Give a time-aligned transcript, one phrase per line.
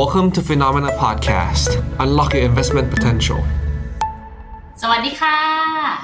[0.00, 1.70] Welcome to Phenomena Podcast.
[2.04, 3.40] Unlock your investment potential.
[4.82, 5.38] สวัสดีค่ะ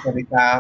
[0.03, 0.59] สวัสดีครับ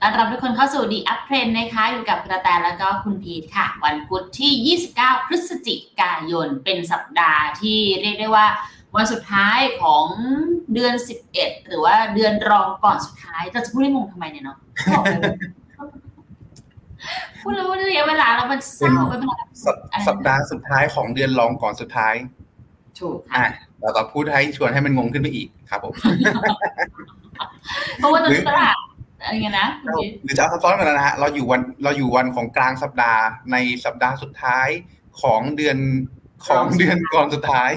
[0.00, 8.46] ต้อนรับทุกคนเข้าสู่ The Up Trend นะคะ อยู่กับกระแตแล้วก็คุณพีทค่ะ วันพุธที่ 29 พฤศจิกายน เป็นสัปดาห์ที่เรียกได้ว่า
[8.96, 10.04] วันสุดท้ายของ
[10.74, 10.94] เดือน
[11.30, 14.56] 11 หรือว่าเดือนรองก่อนสุดท้ายเราจะพูดให้งงทำไมเนี่ยเนาะ
[14.90, 15.34] บอกเลยว่า
[17.40, 19.32] พูดแล้วว่าระยะเวลาแล้วมันเศร้าไม่เป็นไร
[19.64, 19.76] สัป
[20.08, 22.14] สัปดาห์สุดท้ายของเดือนรองก่อนสุดท้าย
[23.00, 23.48] ถูกอะค่ะ
[23.80, 25.94] เราต้องพูดให้ชวนให้มันงงขึ้นไปอีกครับผม
[27.98, 28.76] เพราะว่าตอนนี้ตลาด
[29.24, 34.68] อะไรเงี้ยนะคุณพีทหรือจะเอาซับซ้อนกันนะฮะเราอยู่วันเราอยู่วันของกลางสัปดาห์ในสัปดาห์สุดท้าย
[35.20, 35.78] ของเดือน
[36.46, 37.70] ของเดือนก่อนสุดท้าย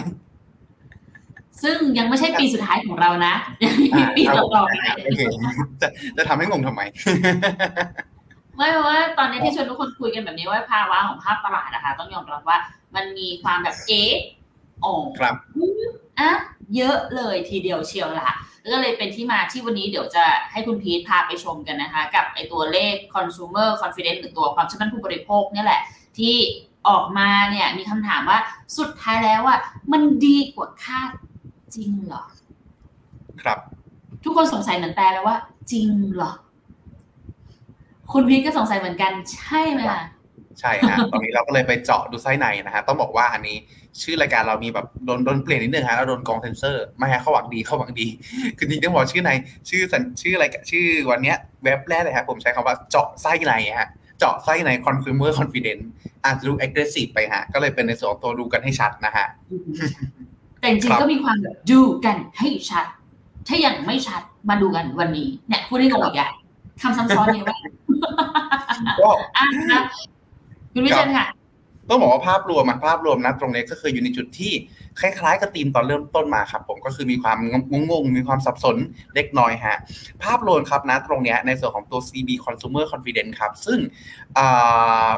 [1.63, 5.22] ซึ่งยังไม่ใช่ปีสุดท้ายของเรานะยังมีปีต่อๆไปโอเค
[5.82, 6.82] จะจะทำให้งงทำไม
[8.55, 12.58] ไม่เพราะว่าตอนนี้ที่ชวนทุกคนคุยกันแบบนี้ว่าภาวะของภาพตลาดนะคะต้องยอมรับว่า
[12.96, 14.13] มันมีความแบบเอ๊ะ
[14.86, 15.36] อ๋อครับ
[16.20, 16.31] อะ
[16.76, 18.30] เยอะเลยทีเดียวเชียวล่ะ
[18.73, 25.82] ก็เลยเป็นที่มาที่วันนี้เดี๋ยวจะให้คุณพีทพาไปชมกันนะคะ กับไอตัวเลข consumer confidence หรือตัวความเชื่อมั่นผู้บริโภคเนี่ยแหละ
[26.18, 26.35] ที่
[26.87, 28.40] ออกมาเนี่ยมีคำถามว่า
[28.77, 29.60] สุดท้ายแล้วอะ
[29.91, 31.09] มันดีกว่าคาด
[31.76, 32.24] จริงเหรอ
[33.41, 33.59] ครับ
[34.24, 35.37] ทุกคนสงสัยเหมือนแต่แล้วว่า
[35.71, 36.32] จริงเหรอ
[38.12, 40.02] คุณพีทก็สงสัยเหมือนกันใช่ไหมล่ะ
[40.59, 43.57] ใช่ฮะตอนนี้เราก็เลยไปเจาะดูไส้ในนะฮะต้องบอกว่าอันนี้
[44.03, 48.07] ชื่อรายการเรามีแบบโดนโดนเปลี่ยนนิดนึงฮะเราโดนกองเซนเซอร์ไม่ฮะเขาหวังดีเขาหวังดี
[48.57, 49.31] คือจริงๆต้องบอกชื่อใน
[49.70, 55.84] ชื่อสัญชื่ออะไรายชื่อวันเนี้ยเว็บแรกเลยครับผมใช้คำว่าเจาะไส้ในฮะเจาะไส้ใน consumer confidence
[56.25, 59.27] อาจจะดู aggressive ไปฮะ ก็เลยเป็นในส่วนของตัวดูกันให้ชัดนะฮะ
[60.59, 62.85] แต่จริงครัๆบก็มีความแบบดูกันให้ชัด
[63.48, 66.29] ถ้ายังไม่ชัดมาดูกันวันนี้เนี่ยพูดให้งงอีกอะ
[66.81, 67.59] คำซ้ำซ้อนเยอะมาก
[69.00, 69.81] ก็อะนะ
[70.73, 71.25] คุณวิเชนค่ะ
[71.90, 74.53] ต้องบอกว่าภาพรวมมันภาพรวมนะตรงนี้ก็คืออยู่ในจุดที่
[75.00, 77.38] คล้ายๆกับธีมตอนเริ่มต้นมาครับ ผมก็คือมีความ
[77.91, 78.78] งงๆมีความสับสน
[79.16, 79.78] เล็กน้อยฮะ
[80.24, 83.80] ภาพรวมครับนะตรงนี้ในส่วนของตัว CB Consumer Confidence ครับ ซึ่ง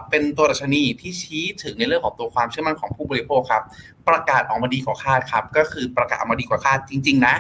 [0.09, 3.63] เป็นตัวดัชนีที่ชี้ถึงในเรื่องของตัวความเชื่อมั่นของผู้บริโภคครับ
[4.09, 7.35] ประกาศออกมาดีกว่าคาดครับ ก็คือประกาศออกมาดีกว่าคาดจริง ๆ นะ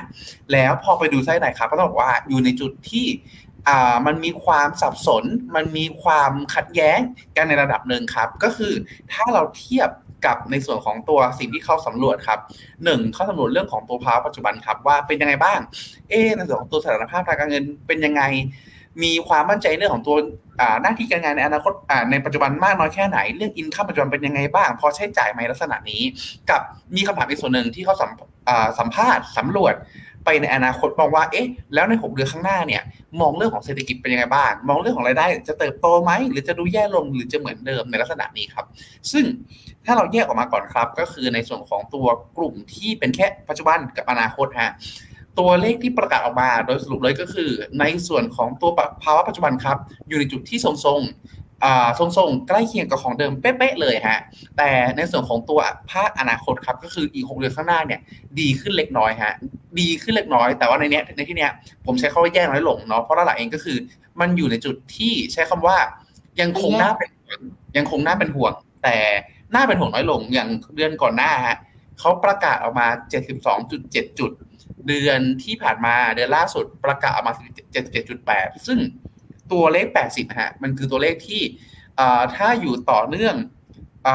[0.51, 3.05] แล้วพอไปดูไส้ไหนครับก็ต้องบอกว่าอยู่ในจุดที่
[3.67, 5.23] อ่ามันมีความสับสน
[5.55, 6.99] มันมีความขัดแย้ง
[7.35, 8.73] กันในระดับหนึ่งครับ ก็คือ
[9.13, 9.89] ถ้าเราเทียบ
[10.25, 12.39] กับในส่วนของตัวสิ่งที่เขาสำรวจครับ
[12.83, 15.59] หนึ่งเขาสำรวจเรื่องของตัวภาวะปัจจุบันครับ ว่าเป็นยังไงบ้าง
[16.09, 18.23] เอ๊ในส่วนของตัวสถานภาพทางการเงินเป็นยังไง
[19.03, 20.17] มีความมั่นใจเรื่องของตัว
[20.81, 21.73] หน้าที่การงานในอนาคต
[22.11, 26.01] ในปัจจุบันมากน้อยแค่ไหน เรื่องอินคัมปัจจุบันเป็นยังไงบ้าง พอใช้จ่ายไหมลักษณะนี้
[26.49, 26.61] กับ
[26.95, 28.09] มีคำถามอีกส่วนหนึ่งที่เขาสัม
[28.49, 29.73] อ่าสัมภาษณ์สำรวจ
[30.25, 32.81] ไปในอนาคตมองว่า เอ๊ะ แล้วใน 6 เดือนข้างหน้าเนี่ย
[33.21, 38.65] มองเรื่องของเศรษฐกิจเป็นยังไงบ้าง มองเรื่องของรายได้จะเติบโตไหม หรือจะดูแย่ลง หรือจะเหมือนเดิมในลักษณะนี้ครับ
[39.11, 39.25] ซึ่ง
[39.85, 44.73] ถ้าเราแยกออกมาก่อนครับ ก็คือในส่วนของตัวกลุ่มที่เป็นแค่ปัจจุบันกับอนาคตฮะ
[45.39, 48.71] ตัวเลขที่ประกาศออกมาโดยสรุปเลยก็คือ ในส่วนของตัว
[49.03, 49.77] ภาวะปัจจุบันครับ
[50.07, 51.48] อยู่ในจุดที่ทรงๆ
[51.99, 54.19] ทรงๆ ใกล้เคียงกับของเดิมเป๊ะๆเลยฮะ
[54.57, 55.59] แต่ในส่วนของตัว
[55.91, 57.99] ภาคอนาคตครับ ก็คืออีก6เดือนข้างหน้าเนี่ย
[58.39, 59.33] ดีขึ้นเล็กน้อยฮะ
[59.79, 61.51] ดีขึ้นเล็กน้อย แต่ว่าในเนี้ยในที่เนี้ย
[61.85, 63.77] ผมใช้คำว่าแย่น้อยลงเนาะ เพราะหลังเองก็คือ
[64.19, 65.77] มันอยู่ในจุดที่ใช้คำว่า
[66.41, 67.09] ยังคงน่าเป็น
[67.77, 68.53] ยังคงน่าเป็นห่วง
[68.83, 68.97] แต่
[69.55, 71.57] น่าเป็นห่วงน้อยลงอย่างเดือนก่อนหน้าฮะ
[71.99, 72.87] เขาประกาศออกมา
[73.53, 74.31] 72.7 จุด
[74.87, 77.33] เดือนที่ผ่านมาเดือนล่าสุดประกาศออกมา
[77.99, 78.77] 77.8 ซึ่ง
[79.51, 81.41] ตัวเลข 80ฮะมันคือตัวเลขที่
[82.35, 83.35] ถ้าอยู่ต่อเนื่อง
[84.07, 84.09] อ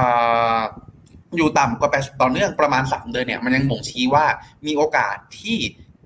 [1.36, 4.24] อยู่ต่ำกว่า80ต่อเนื่องประมาณ 3 เดือนเนี่ยมันยังบ่งชี้ว่า
[4.66, 5.58] มีโอกาสที่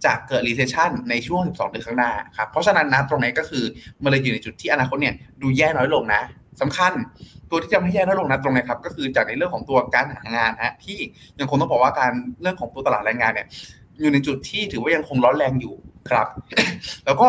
[0.05, 3.65] จะเกิด recession ในช่วง 12 เดือนข้างหน้าครับเพราะฉะนั้นนะตรงนี้ก็คือ
[4.03, 6.23] มันเลยอยู่ในจุดที่อนาคตเนี่ยดูแย่น้อยลงนะ
[6.61, 6.93] สำคัญ
[7.51, 10.99] ตัวที่จะไม่แย่น้อยลงนะตรงนี้ครับก็คือจากในเรื่องของตัวการหางานฮะที่
[11.39, 13.47] ยังคงต้องบอกว่าการเรื่องของตัวตลาดแรงงานเนี่ย
[14.01, 15.75] อยู่ในจุดที่ถือว่ายังคงร้อนแรงอยู่
[16.11, 16.27] ครับ
[17.07, 17.29] แล้วก็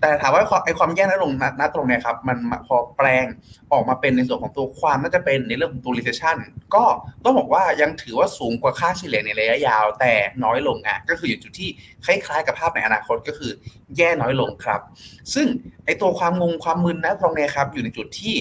[0.00, 3.24] แต่ถามว่าไอ้ความแย่น้อยลงณณตรงเนี้ยครับ มันพอแปลง
[3.72, 6.36] ออกมาเป็นในส่วนของตัวความน่าจะเป็นในเรื่องของตัว recession
[6.74, 6.84] ก็
[7.24, 10.12] ต้องบอกว่ายังถือว่าสูงกว่าค่าเฉลี่ยในระยะยาว แต่
[10.44, 11.68] น้อยลงอะก็คืออยู่จุดที่
[12.04, 13.50] คล้ายๆกับภาพในอนาคตก็คือ
[13.96, 14.80] แย่น้อยลงครับ
[15.34, 15.46] ซึ่ง
[15.84, 18.34] ไอ้ตัวความงงความมึนนะตรงเนี้ยครับ อยู่ในจุดที่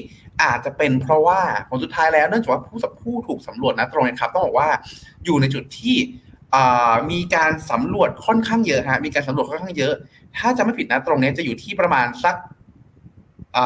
[0.44, 4.70] อาจจะเป็นเพราะว่าผลสุดท้ายแล้วเนื่องจากว่าผู้สัผู้ถูกสำรวจนะตรงเนี้ยครับต้องบอกว่า
[5.26, 5.98] อยู่ในจุดที่
[7.12, 9.94] มีการสำรวจค่อนข้างเยอะฮะมีการสำรวจค่อนข้างเยอะ
[10.38, 12.36] ถ้าจะไม่ผิดนะตรงนี้จะอยู่ที่ประมาณสัก
[13.58, 13.66] อ่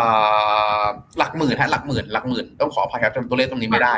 [0.81, 0.83] า
[1.17, 3.93] หลักหมื่นฮะหลักหมื่นหลักหมื่นต้องขออภัยครับจำตัวเลขตรงนี้ไม่ได้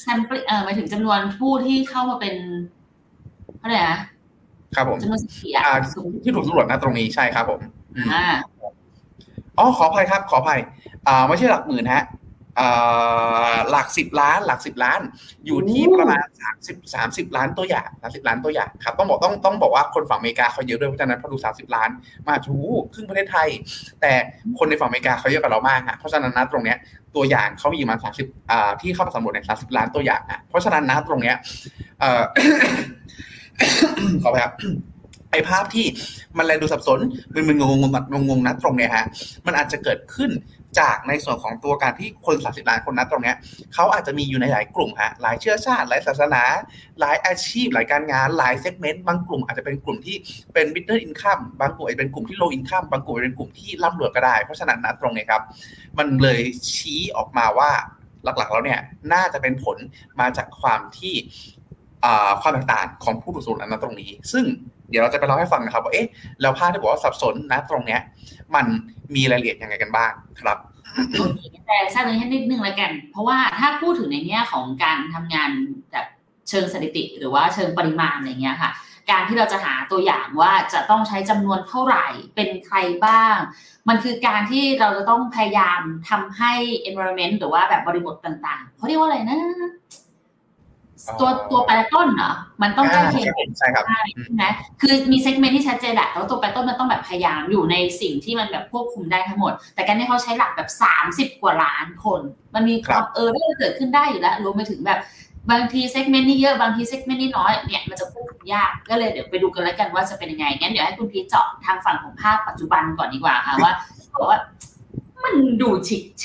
[0.00, 2.34] sample เออหมายถึงจำนวนผู้ที่เข้ามาเป็น
[3.58, 3.98] เท่าไหร่นะ
[4.76, 5.74] ครับผมจำนวนเสียอ่า
[6.22, 7.60] ที่ถูกสำรวจนะตรงนี้ใช่ครับผม
[7.96, 8.26] อืมอ่า
[9.58, 10.60] อ๋อขออภัยครับ ขออภัย
[11.08, 12.04] อ่าไม่ใช่หลักหมื่นฮะ
[13.70, 15.00] หลักสิบล้านหลักสิบล้าน
[15.46, 21.90] อยู่ที่ประมาณสามสิบสามสิบล้านตัวอย่างสามสิบล้านตัวอย่างครับต้องบอกต้องต้องบอกว่าคนฝั่งอเมริกาเขาเยอะด้วยเพราะฉะนั้นพอดูสามสิบล้าน
[22.28, 22.56] มาถู
[22.94, 23.48] ครึ่งประเทศไทย
[24.00, 24.12] แต่
[24.58, 26.78] คนในฝั่งอเมริกาเขาเยอะกว่าเรามากฮะเพราะฉะนั้นนะตรงเนี้ย
[27.16, 28.26] ตัวอย่างเขามีมาสามสิบ
[28.80, 31.36] ที่เข้ามาสำรวจในสามสิบล้านตัวอย่างนะเพราะฉะนั้นนะตรงเนี้ย
[34.22, 34.54] ขอไปครับ
[35.32, 35.86] ไอภาพที่
[36.38, 37.00] มันเลยดูสับสน
[37.34, 37.84] มึนมึนงงง
[38.20, 39.04] งงงนะตรงเนี้ยฮะ
[39.46, 40.30] มันอาจจะเกิดขึ้น
[40.80, 43.36] จากในส่วนของตัวการที่คนสามสิบล้านคนนั้นตรงเนี้ย
[43.74, 46.42] เขาอาจจะมีอยู่ในหลายกลุ่มฮะหลายเชื้อชาติ หลายศาสนา
[47.00, 50.16] หลายอาชีพ หลายการงาน หลาย segment บางกลุ่มอาจจะเป็นกลุ่มที่
[50.54, 55.42] เป็น middle income บางกลุ่มอาจจะเป็นกลุ่มที่ low income บางกลุ่มเป็นกลุ่มที่ร่ำรวยก็ได้ เพราะฉะนั้นนะตรงนี้ครับ
[55.98, 56.40] มันเลย
[56.74, 57.70] ชี้ออกมาว่า
[58.24, 58.80] หลักๆแล้วเนี่ย
[59.12, 59.76] น่าจะเป็นผล
[60.20, 61.14] มาจากความที่
[62.40, 64.44] ความต่างๆของผู้ถูกสูญนั้นตรงนี้ ซึ่ง
[64.90, 66.06] เดี๋ยวเราจะไปเล่าให้ฟังนะครับว่าเอ๊ะ
[66.40, 68.00] แล้วภาพที่บอกว่าสับสนนะตรงเนี้ย
[68.54, 68.66] มัน
[69.14, 70.58] มีรายละเอียดยังไงกันบ้างครับ
[71.66, 75.50] แต่ทราบตรงนี้นิดนึงแล้วกัน เพราะว่าถ้าพูดถึงในแง่ของการทำงาน
[75.92, 76.06] แบบ
[76.48, 78.72] เชิงสถิติ หรือว่าเชิงปริมาณอะไรเงี้ยค่ะ
[79.10, 82.76] การที่เราจะหาตัวอย่างว่าจะต้องใช้จำนวนเท่าไหร่เป็นใคร
[83.06, 83.36] บ้าง
[83.88, 86.52] มันคือการที่เราจะต้องพยายามทำให้
[86.88, 89.40] environment หรือว่าแบบบริบทต่างๆเขาเรียกว่าอะไรนะ
[91.20, 92.32] ตัวตัวแปรต้นเหรอ
[92.62, 94.44] มันต้องใกล้เคียงใช่ครับใช่ไหม
[94.80, 102.20] คือมี segment ที่ชัดเจนแหละแต่ว่าตัวแปรต้นมันต้องแบบพยายามอยู่ในสิ่งที่มันแบบควบคุมได้ทั้งหมด แต่การที่เขาใช้หลักแบบสามสิบกว่าล้านคน
[102.54, 105.00] มันมีความเออที่เกิดขึ้นได้อยู่แล้วรวมไปถึงแบบ
[105.50, 113.72] บางที segment นี่เยอะบางที segment นี่น้อยเนี่ยมันจะควบคุมยากก็เลยเดี๋ยวไปดูกันแล้วกันว่าจะเป็นยังไงงั้นเดี๋ยวให้คุณพีเจาะทางฝั่งของภาพปัจจุบันก่อนดีกว่าค่ะว่า
[114.14, 114.38] บอกว่า
[115.24, 115.68] มันดู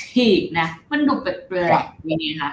[0.26, 1.32] ีกๆนะ มันดูแปล
[1.80, 2.50] กๆยังไงคะ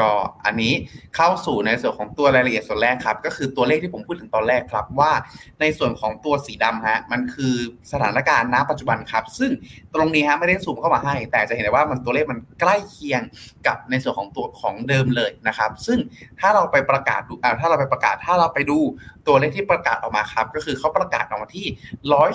[0.00, 0.10] ก็
[0.46, 0.72] อันนี้
[1.16, 5.12] เข้าสู่ในส่วนของตัวรายละเอียดส่วนแรกครับ ก็คือตัวเลขที่ผมพูดถึงตอนแรกครับว่า
[5.60, 7.54] ในส่วนของตัวสีดำฮะมันคือ
[7.92, 9.50] สถานการณ์ณปัจจุบันครับ ซึ่ง
[9.94, 13.22] ตรงนี้ฮะไม่ได้สูมเข้ามาให้ แต่จะเห็นได้ว่ามันตัวเลขมันใกล้เคียง
[13.66, 15.98] กับในส่วนของตัวของเดิมเลยนะครับ ซึ่ง
[16.40, 18.78] ถ้าเราไปประกาศดูอ่าถ้าเราไปประกาศถ้าเราไปดู
[19.26, 21.66] ตัวเลขที่ประกาศออกมาครับ ก็คือเขาประกาศออกมาที่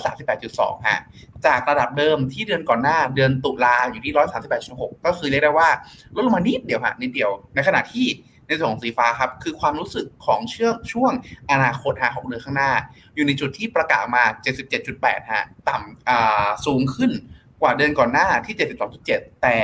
[0.08, 1.00] 138.2 ฮะ
[1.46, 4.12] จากระดับเดิมที่เดือนก่อนหน้าเดือนตุลาอยู่ที่
[4.58, 5.68] 138.6 ก็คือเรียกได้ว่า
[6.14, 8.06] ลดลงมานิดเดียวฮะนิดเดียว ในขณะที่
[8.48, 11.12] ในส่วนของสีฟ้าครับ คือความรู้สึกของเชื่อช่วง
[11.50, 12.72] อนาคตหาของเดือนข้างหน้า
[13.14, 14.24] อยู่ในจุดที่ประกาศมา
[14.76, 17.12] 77.8 ฮะ ต่ำสูงขึ้น
[17.62, 18.56] กว่าเดือนก่อนหน้าที่
[18.98, 19.56] 72.7 แต่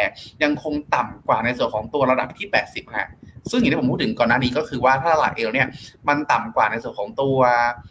[0.42, 3.08] ยังคงต่ำกว่าในส่วนของตัวระดับที่ 80 ฮะ
[3.50, 5.68] ซึ่งอย่างที่ผมพูดถึงก่อนหน้านี้ก็คือว่าถ้าตลาดเอลเนี่ย
[6.08, 7.38] มันต่ำกว่าในส่วนของตัว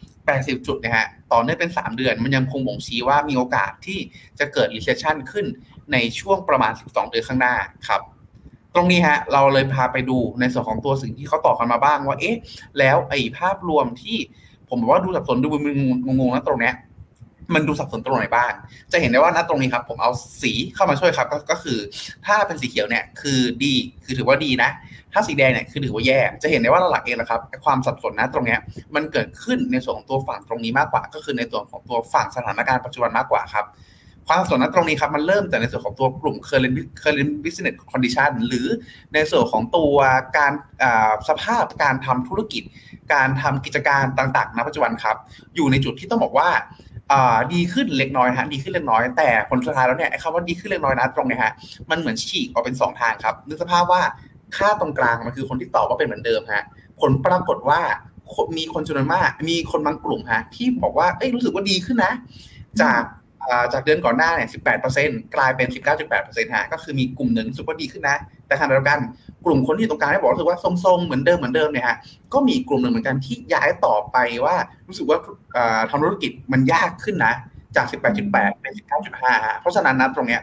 [0.03, 3.99] 80 จุดนะฮะต่อเนื่องเป็น 3 เดือน มันยังคงบ่งชี้ว่ามีโอกาสที่
[4.39, 5.45] จะเกิด recession ขึ้น
[5.93, 7.55] ในช่วงประมาณ 12 เดือนข้างหน้า
[7.87, 8.01] ครับ
[8.75, 12.37] ตรงนี้ฮะเราเลยพาไปดูในส่วนของตัวสิ่งที่เขาต่อกันมาบ้างว่าเอ๊ะ
[12.79, 14.17] แล้วไอ้ภาพรวมที่
[14.69, 15.75] ผมบอกว่าดูสับสนดูมึน
[16.19, 16.75] งงๆนะตรงเนี้ย
[17.53, 18.51] มันดูสับสนตรงไหนบ้าง
[18.91, 20.11] จะเห็นได้ว่าณตรงนี้ครับ ผมเอา
[20.41, 21.77] สีเข้ามาช่วยครับ ก็คือ
[22.25, 24.69] ถ้าเป็นสีเขียวเนี่ยคือดี คือถือว่าดีนะ
[25.13, 28.57] ถ้าสีแดงเนี่ยคือถือว่าแย่ จะเห็นได้ว่าหลักเองนะครับความสับสนนะตรงนี้
[28.95, 33.67] มันเกิดขึ้นในส่วนของตัวฝั่งตรงนี้มากกว่า ก็คือในตัวของตัวฝั่งสถานการณ์ปัจจุบันมากกว่าครับ
[34.27, 38.67] ความสับสนนั้นตรงนี้ครับมันเริ่มแต่ในส่วนของตัวกลุ่ม current current business condition หรือ
[39.13, 39.95] ในส่วนของตัว
[40.37, 40.53] การ
[41.29, 42.63] สภาพการทำธุรกิจ
[43.13, 45.15] การทำกิจการต่างๆณปัจจุบันครับ
[45.55, 46.49] อยู่ในจุดที่ต้องบอกว่า
[47.53, 51.53] ดีขึ้นเล็กน้อยฮะดีขึ้นเล็กน้อยแต่ผลสุดท้ายแล้วเนี่ยไอ้คำว่าดีขึ้นเล็กน้อยนะตรงนี้ฮะ
[51.89, 54.01] มันเหมือนฉีกออกเป็น 2 ทางครับนึกสภาพว่า
[54.57, 56.63] ค่าตรงกลางมันคือคนที่ตอบว่าเป็นเหมือนเดิมฮะ
[57.01, 57.81] ผลปรากฏว่า
[58.57, 62.13] มีคนจำนวนมาก มีคนบางกลุ่มฮะที่บอกว่าเอ้ยรู้สึกว่าดีขึ้นนะ
[62.81, 63.01] จาก
[63.73, 64.49] จากเดือนก่อนหน้าเนี่ย
[64.91, 65.67] 18%กลายเป็น
[66.11, 68.17] 19.8%ฮะ ก็คือมีกลุ่มหนึ่งรู้สึกว่าดีขึ้นนะ
[68.47, 68.99] แต่ขณะเดียวกัน
[69.45, 71.97] กลุ่มคนที่ตรงกลางได้บอกรู้สึกว่าทรงๆ เหมือนเดิมเหมือนเดิมเนี่ยฮะ
[72.33, 74.55] ก็มีกลุ่มหนึ่งเหมือนกันที่ย้ายต่อไปว่า
[74.87, 75.17] รู้สึกว่า
[75.89, 77.33] ทำธุรกิจมันยากขึ้นนะ
[77.75, 78.73] จาก 18.8 เป็น
[79.17, 80.41] 19.5 เพราะฉะนั้นนะตรงเนี้ย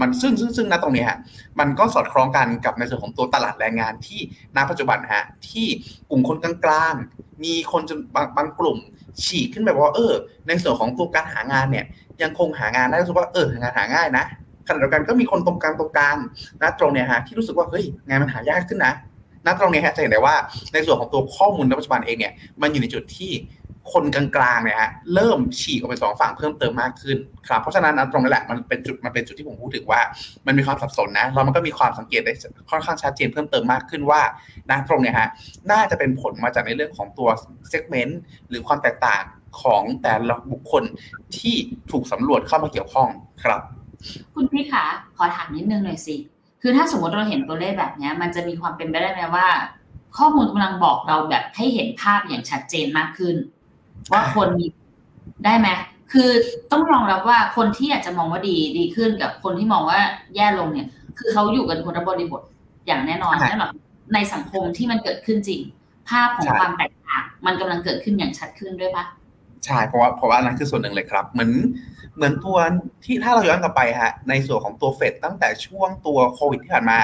[0.00, 1.18] มันซึ่งซึ่งซึ่งณตรงนี้ฮะ
[1.60, 4.20] มันก็สอดคล้องกันกับในส่วนของตัวตลาดแรงงานที่
[4.56, 5.66] ณปัจจุบันฮะที่
[6.10, 8.78] กลุ่มคนกลางๆ มีคนจนบางบางกลุ่ม
[9.24, 10.12] ฉีกขึ้นแบบว่าเออ
[10.48, 11.84] ในส่วนของตัวการหางานเนี่ย
[12.22, 14.24] ยังคงหางานได้รู้สึกว่าเอองานหาง่ายนะ
[14.66, 16.16] ขณะเดียวกันก็มีคนตรงกลางตรงกลาง
[16.62, 18.92] นะตรงเนี้ยฮะที่รู้สึกว่าเฮ้ยงานมันหายากขึ้นนะ
[19.46, 20.34] ณตรงนี้ฮะจะเห็นได้ว่า
[20.72, 23.30] ในส่วนของตัวข้อมูลในปัจจุบันเองเนี่ยมันอยู่ในจุดที่
[23.92, 27.18] คนกลางๆเนี่ยฮะเริ่มฉีกออกไปสองฝั่งเพิ่มเติมมากขึ้น
[27.48, 30.00] ครับเพราะฉะนั้นตรงนี้แหละมันเป็นจุดมันเป็นจุดที่ผมพูดถึงว่า
[30.46, 32.32] มันมีความสับสนนะเรามันก็มีความสังเกตได้
[32.70, 34.22] ค่อนข้างชัดเจนเพิ่มเติมมากขึ้นว่า
[34.70, 35.28] นะตรงเนี้ยฮะ
[35.70, 37.28] น่าจะเป็นผลมาจากในเรื่องของตัว
[37.68, 39.22] เซกเมนต์หรือความแตกต่าง
[39.62, 40.84] ของแต่ละบุคคล
[41.36, 41.54] ที่
[41.90, 43.08] ถูกสำรวจเข้ามาเกี่ยวข้อง
[43.44, 43.60] ครับ
[44.34, 44.84] คุณพี่ขา
[45.16, 46.16] ขอถามนิดนึงหน่อยสิ
[46.62, 49.48] คือถ้าสมมติเราเห็นตัวเลขแบบนี้มันจะมีความเป็นไปได้ไหมว่า
[50.18, 53.36] ข้อมูลกำลังบอกเราแบบให้เห็นภาพอย่างชัดเจนมากขึ้น
[54.12, 54.66] ว่าคนมี
[55.44, 55.68] ได้ไหม
[56.12, 56.30] คือ
[56.72, 60.00] ต้องรองรับว่าคนที่อาจจะมองว่าดีดีขึ้นกับคนที่มองว่า
[60.36, 60.88] แย่ลงเนี่ย
[61.18, 62.42] คือเขาอยู่กันคนละบริบท
[62.86, 63.72] อย่างแน่นอนใช่แน่นอน
[64.14, 65.60] ในสังคมที่มันเกิดขึ้นจริง
[66.08, 69.04] ภาพของใช่ความแตกต่าง มันกำลังเกิดขึ้นอย่างชัดขึ้นด้วยปะ
[69.64, 71.50] ใช่เพราะว่าเพราะว่าอันนั้นคือส่วนหนึ่งเลยครับ เหมือน
[72.16, 72.58] เหมือนตัว
[73.04, 76.98] ที่ถ้าเราย้อนกลับไปฮะในส่วนของตัวเฟดตั้งแต่ช่วงตัวโควิดที่ผ่านมา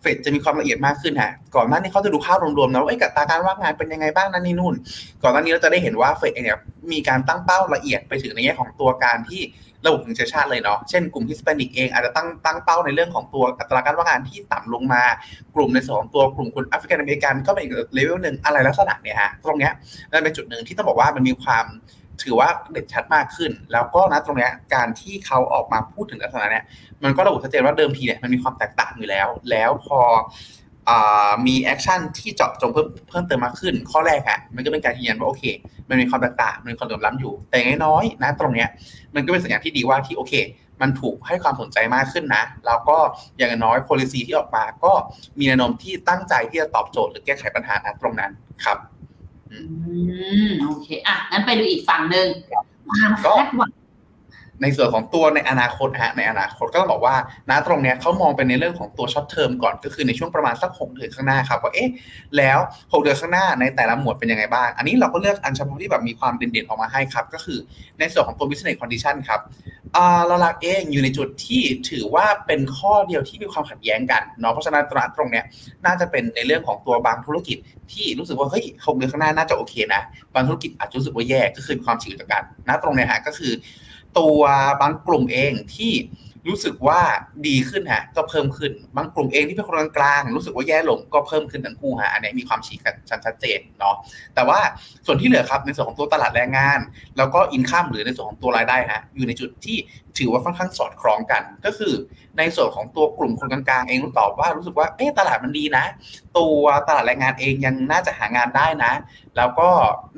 [0.00, 4.74] เฟดจะมีความละเอียดมากขึ้นฮะก่อนหน้านี้เขาจะดูภาพรวมๆนะว่าเอ๊ะอัตราการว่างงานเป็นยังไงบ้างนั่นนี่นู่น
[5.22, 6.58] ก่อนหน้านี้เราจะได้เห็นว่าเฟดเนี่ย
[6.92, 9.42] มีการตั้งเป้าละเอียดไปถึงในแง่ของตัวการที่
[9.86, 15.02] ระบุถึงเชื้อชาติเลยเนาะ เช่นกลุ่ม Hispanic เองอาจจะตั้งตั้งเป้าในเรื่องของตัวอัตราการว่างงานที่ต่ำลงมา
[15.54, 19.72] กลุ่มในส่วนของตัวกลุ่มคนแอฟริกันอเมริกันก็เป็นอีกเลเวลหนึ่งอะไรลักษณะเนี่ยฮะ ตรงเนี้ย
[20.10, 21.66] นั่นเป็นจุดหนึ่งที่ต้องบอกว่ามันมีความ
[22.22, 26.64] ถือว่าเด่นชัดมากขึ้น แล้วก็นะตรงเนี้ยการที่เขาออกมาพูดถึงลักษณะเนี้ย
[27.04, 30.00] มันก็ระบุชัดเจนว่าเดิมทีเนี่ยมันมีความแตกต่างอยู่แล้ว แล้วพ
[30.88, 30.90] อ
[31.46, 35.44] มี action ที่เจาะจงเพิ่มเพิ่มเติมมากขึ้น ข้อแรกอะมันก็เป็นการยืนยันว่าโอเค
[35.88, 38.68] มันมีความแตกต่างมันมีความเหลื่อมล้ำอยู่ แต่อย่างน้อยๆนะตรงเนี้ย
[39.14, 40.34] มันก็เป็นสัญญาณที่ดีว่าที่โอเค
[40.80, 42.96] มันถูกให้ความสนใจมากขึ้นนะแล้วก็
[43.36, 44.92] อย่างน้อย policy ที่ออกมาก็
[45.38, 48.30] มีแนวโน้มที่ตั้งใจที่จะตอบโจทย์หรือแก้ไขปัญหานะตรงนั้น
[48.64, 48.78] ครับ
[49.52, 49.58] อื
[50.46, 52.26] มโอเค อะงั้นไปดูอีกฝั่งหนึ่ง
[52.88, 53.70] ความคาดหวัง
[54.62, 57.16] ในส่วนของตัวในอนาคตฮะในอนาคตก็ต้องบอกว่า
[57.50, 61.88] ณตรงเนี้ยเขามองเป็นในเรื่องของตัวช็อตเทอมก่อนก็คือในช่วงประมาณสักหกเดือนข้างหน้าครับว่าเอ๊ะ
[62.36, 62.58] แล้ว
[62.92, 67.58] หกเดือนข้างหน้าในแต่ละหมวดเป็นยังไงบ้าง อันนี้เราก็เลือกอันเฉพาะที่แบบมีความเด่นๆออกมาให้ครับ ก็คือ
[67.98, 69.40] ในส่วนของตัว business condition ครับ
[70.26, 75.44] เราลักเองอยู่ในจุดที่ถือว่าเป็นข้อเดียวที่มีความขัดแย้งกันเนาะเพราะฉะนั้นตรงตรงเนี้ย
[75.86, 77.58] น่าจะเป็นในเรื่องของตัวบางธุรกิจ
[77.92, 80.02] ที่รู้สึกว่าเฮ้ยหกเดือนข้างหน้าน่าจะโอเคนะ
[80.34, 83.52] บางธุรกิจอาจจะรู้สึกว่าแย่ก็คือความฉีกจากกันนะตรงเนี้ยฮะก็คือ
[84.18, 84.40] ตัว
[84.80, 85.92] บางกลุ่มเองที่
[86.48, 87.00] รู้สึกว่า
[87.46, 92.94] ดีขึ้นฮะก็เพิ่มขึ้น บางกลุ่มเองที่เป็นคนกลางๆรู้สึกว่าแย่ลงก็เพิ่มขึ้นทั้งคู่ฮะอันนี้มีความฉีกกัน
[93.26, 93.96] ชัดเจนเนาะ
[94.34, 94.58] แต่ว่า
[95.06, 96.80] ส่วนที่เหลือครับในส่วนของตัวตลาดแรงงาน
[97.18, 99.76] แล้วก็อินข้ามหรือในส่วนของตัวรายได้ฮะอยู่ในจุดที่
[100.18, 101.92] ถือว่าค่อนข้างสอดคล้องกัน ก็คือ
[102.38, 105.84] ในส่วนของตัวกลุ่มคนกลางๆ เองรู้ตอบว่ารู้สึกว่าเอ๊ะตลาดมันดีนะ
[106.38, 108.92] ตัวตลาดแรงงานเองยังน่าจะหางานได้นะ
[109.36, 109.68] แล้วก็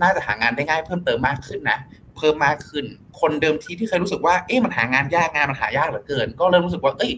[0.02, 1.78] น่าจะหางานได้ง่ายเพิ่มเติมมากขึ้นนะ
[2.22, 2.84] พิ่มมากขึ้น
[3.20, 7.12] คนเดิมทีที่เคยรู้สึกว่าเอ๊ะมันหางานยากงานมันหายากเหลือเกิน ก็เริ่มรู้สึกว่าเอ้ย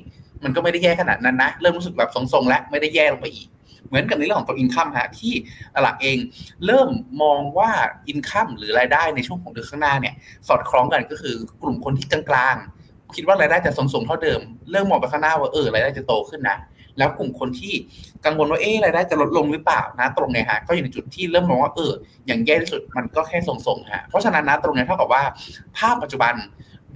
[0.44, 3.48] มันก็ไม่ได้แย่ขนาดนั้นนะ เริ่มรู้สึกแบบทรงๆแล้วไม่ได้แย่ลงไปอีก
[3.88, 5.32] เหมือนกับในเรื่องของตัวอินคัมฮะที่
[5.76, 6.18] ตลาดเอง
[6.66, 6.88] เริ่ม
[7.22, 7.70] มองว่า
[8.08, 10.14] อินคัมหรือรายได้ในช่วงของเดือนข้างหน้าเนี่ย
[10.48, 16.56] สอดคล้องกันก็คือกลุ่มคนที่กลางๆคิดว่ารายได้จะทรงๆเท่าเดิม เริ่มมองไปข้างหน้าว่าเออรายได้จะโตขึ้นนะ
[16.98, 17.74] แล้วกลุ่มคนที่
[18.24, 21.92] กังวลว่าเอ๊ะรายได้จะลดลงหรือเปล่านะตรงเนี้ยฮะก็อยู่ในจุดที่เริ่มมองว่าเออ
[22.26, 25.22] อย่างแย่ที่สุดมันก็แค่ทรงๆฮะเพราะฉะนั้นนะตรงเนี้ยเท่ากับว่า
[25.78, 26.34] ภาพปัจจุบัน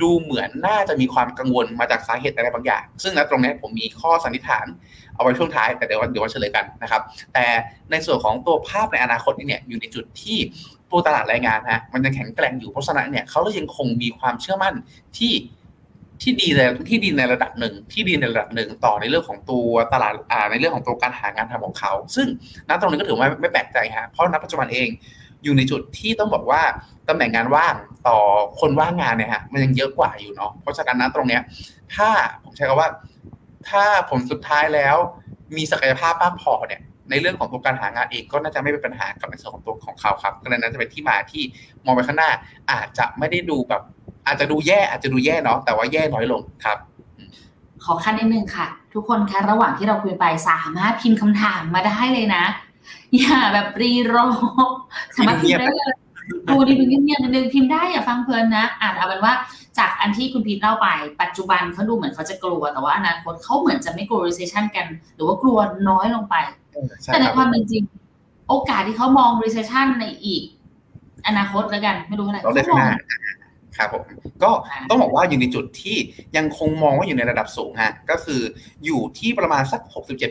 [0.05, 4.67] ดูเหมือนน่าจะมีความกังวลมาจากสาเหตุอะไรบางอย่าง ซึ่งนะตรงเนี้ยผมมีข้อสันนิษฐาน
[5.15, 7.03] เอาไว้ช่วงท้ายแต่เดี๋ยวเดี๋ยวเฉลยกันนะครับ
[7.35, 7.45] แต่
[7.91, 10.39] ในส่วนของตัวภาพในอนาคตนี่เนี่ยอยู่ในจุดที่
[10.91, 14.75] ตัวตลาดแรงงานฮะมันยังแข็งแกร่งอยู่เพราะฉะนั้นเนี่ยเขาเลยยังคงมีความเชื่อมั่น
[15.19, 15.33] ที่
[16.23, 16.61] ที่ดีใน
[16.91, 22.27] ที่ดีในระดับหนึ่งที่ดีในระดับหนึ่งต่อในเรื่องของตัวตลาดอ่าในเรื่องของตัวการหางานทำของเขา ซึ่ง
[22.69, 24.89] ณตรงนี้ก็ถือว่าไม่แปลกใจฮะเพราะณปัจจุบันเอง
[25.45, 26.63] อยู่ในจุดที่ต้องบอกว่า
[27.09, 27.75] ตำแหน่งงานว่าง
[28.09, 28.19] ต่อ
[28.61, 31.43] คนว่างงานเนี่ยฮะมันยังเยอะกว่าอยู่เนาะเพราะฉะนั้นนะตรงเนี้ย
[31.95, 32.09] ถ้า
[32.45, 32.89] ผมใช้คำว่า
[33.69, 34.97] ถ้าผลสุดท้ายแล้ว
[35.57, 41.43] มีศักยภาพมากพอเนี่ย ในเรื่องของตัวการหางานเองก็น่าจะไม่เป็นปัญหากับในส่วนของตัวของเขาครับก็เลยน่าจะเป็นที่มาที่
[41.85, 42.31] มองไปข้างหน้า
[42.73, 43.83] อาจจะไม่ได้ดูแบบ
[44.27, 46.79] อาจจะดูแย่อาจจะดูแย่เนาะแต่ว่าแย่น้อยลงครับ
[47.85, 52.45] ขอขั้นนิดนึงค่ะ ทุกคนคะระหว่างที่เราคุยไปสามารถพิมพ์คำถามมาได้เลยนะ
[53.17, 54.27] อย่าแบบรีรอ
[55.17, 55.93] สามารถพิมพ์ได้เลย
[56.49, 59.35] ดูดีดูเงียบๆนิดนึงพิมพ์ได้อย่าฟังเพลินนะอ่านเอาเป็นว่า
[59.79, 60.89] จากอันที่คุณพีทเล่าไป
[61.23, 65.59] ปัจจุบันเขาดูเหมือนเขาจะกลัว แต่ว่าอนาคตเขาเหมือนจะไม่กลัว recession กัน หรือว่ากลัว
[65.89, 66.35] น้อยลงไป
[67.03, 67.83] ใช่แต่ในครับความเป็นจริง
[68.49, 70.43] โอกาสที่เขามอง recession ในอีก
[71.27, 72.99] อนาคตแล้วกัน ไม่รู้อะไรเราเลยเขาข้างมหองน้า
[73.79, 74.05] ครับผม
[74.43, 74.51] ก็
[74.89, 75.97] ต้องบอกว่าอยู่ในจุดที่
[76.37, 78.41] ยังคงมองว่าอยู่ในระดับสูงฮะก็คือ
[78.85, 79.81] อยู่ที่ประมาณสัก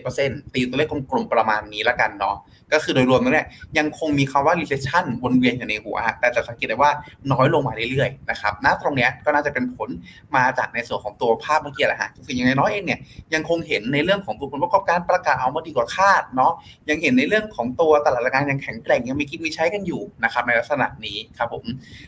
[0.04, 2.38] 67%ตีตัวเลขกลมๆประมาณนี้ละกันเนาะ
[2.74, 3.48] ก็คือโดยรวมแล้วเนี่ย
[3.78, 6.92] ยังคงมีคำว่า recession วนเวียนอยู่ในหัวฮะแต่จะสังเกตได้ว่า
[7.32, 9.90] น้อยลงมาเรื่อยๆนะครับณตรงเนี้ยก็น่าจะเป็นผล
[10.36, 13.00] มาจากในส่วนของตัวภาพเมื่อกี้แหละฮะก็คืออย่างน้อยๆเองเนี่ย
[13.34, 16.52] ยังคงเห็นในเรื่องของตัวผลประกอบการประกาศเอามาดีกว่าคาดเนาะ
[16.90, 21.64] ยังเห็นในเรื่องของตัวตลาดแรงงานยังแข็งแกร่งยังมีกินมีใช้กันอยู่นะครับในลักษณะนี้ครับผม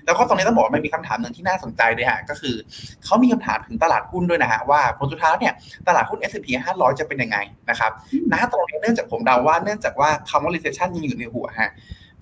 [0.06, 2.56] แล้วก็ตรงนี้ต้องบอกว่ามันมีคำถามหนึ่งที่น่าสนใจด้วยฮะก็คือ
[3.06, 5.54] เขามีคำถามถึงตลาดหุ้นด้วยนะฮะว่าผลสุดท้ายเนี่ย
[5.88, 7.38] ตลาดหุ้น S&P 500 จะเป็นยังไง
[7.70, 7.92] นะครับ
[8.32, 11.72] ณตรงนี้เนื่องจากผมเดาว่าเนื่องจากว่าคำว่า recession ยังอยู่ในหัวฮะ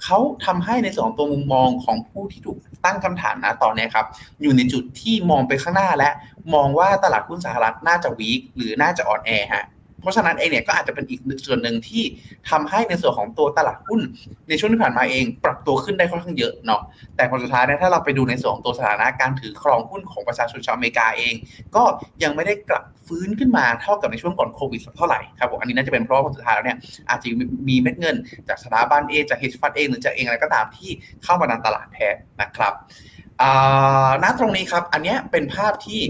[0.04, 4.06] เขาทำให้ในส่วนของตัวมุมมองของผู้ที่ถูกตั้งคำถามนะตอนนี้ครับ
[4.42, 6.10] อยู่ในจุดที่มองไปข้างหน้าและ
[6.54, 9.66] มองว่าตลาดหุ้นสหรัฐน่าจะวีคหรือน่าจะอ่อนแอฮะ
[10.02, 12.04] เพราะฉะนั้นเองเนี่ยก็อาจจะเป็นอีกส่วนหนึ่งที่
[12.50, 14.02] ทำให้ในส่วนของตัวตลาดหุ้น
[14.50, 16.82] ในช่วงที่ผ่านมาเองปรับตัวขึ้นได้ค่อนข้างเยอะเนาะ
[17.16, 21.34] แต่ผลสุดท้ายเนี่ยถ้าเราไปดูในส่วนของตัวสถานะการถือครองหุ้นของประชาชนชาวอเมริกาเอง
[21.76, 21.84] ก็
[22.24, 26.78] ยังไม่ได้กลับฟื้นขึ้นมาเท่ากับในช่วงก่อนโควิดเท่าไหร่ครับผมอันนี้น่าจะเป็นเพราะว่าผลสุดท้ายแล้วเนี่ย
[27.10, 27.28] อาจจะ
[27.70, 28.16] มีเม็ดเงิน
[28.48, 30.90] จากสถาบันเองจากเฮดฟันเองหรือจากเองอะไรก็ตามที่
[31.24, 32.74] เข้ามาในตลาดแทนนะครับ
[34.24, 36.02] ณตรงนี้ครับ อันนี้เป็นภาพที่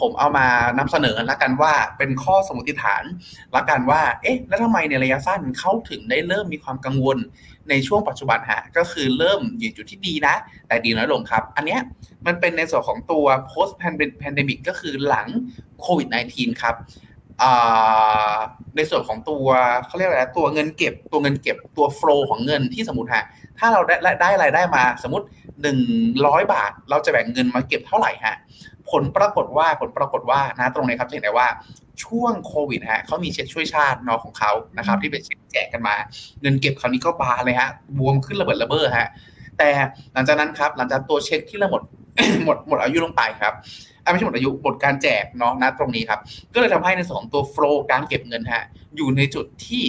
[0.00, 0.46] ผมเอามา
[0.78, 3.02] นำเสนอละกันว่าเป็นข้อสมมติฐาน
[3.56, 7.18] ละกันว่า เอ๊ะ แล้วทำไมในระยะสั้นเขาถึงได้เริ่มมีความกังวล
[7.68, 10.34] ในช่วงปัจจุบันฮะ ก็คือเริ่มอยู่จุดที่ดีนะ
[10.68, 11.78] แต่ดีน้อยลงครับ อันนี้
[12.26, 13.72] มันเป็นในส่วนของตัว post
[14.22, 15.28] pandemic ก็คือหลัง
[15.80, 16.74] โควิด -19 ครับ
[18.76, 19.46] ในส่วนของตัว
[19.86, 23.24] เขาเรียกอะไรตัวเงินเก็บตัวเงินเก็บตัวโฟลของเงินที่สมมติฮะ
[23.58, 25.26] ถ้าเราได้ได้รายได้มาสมมติ
[25.62, 25.78] หนึ่ง
[26.26, 28.36] ร้อยบาท เราจะแบ่งเงินมาเก็บเท่าไหร่ฮะ
[28.90, 31.48] ผลปรากฏว่าผลปรากฏว่านะตรงนี้ครับเห็นได้ว่า
[32.04, 35.94] ช่วงโควิดฮะเขามีเช็คช่วยชาตินอของเขานะครับ ที่เป็นเช็คแจกกันมา
[36.40, 39.08] เงินเก็บคราวนี้ก็บาเลยฮะบวมขึ้นระเบิดระเบ้อฮะ
[39.58, 39.68] แต่
[40.12, 41.82] หลังจากนั้นครับ หลังจากตัวเช็คที่เราหมด
[42.44, 43.54] หมดหมดอายุลงไปครับ
[44.10, 46.20] ไม่ใช่หมดอายุหมดการแจกเนาะนะตรงนี้ครับ
[46.54, 48.64] ก็เลยทำให้ในส่วนตัวโฟล์การเก็บเงินฮะ
[48.96, 49.82] อยู่ในจุดที่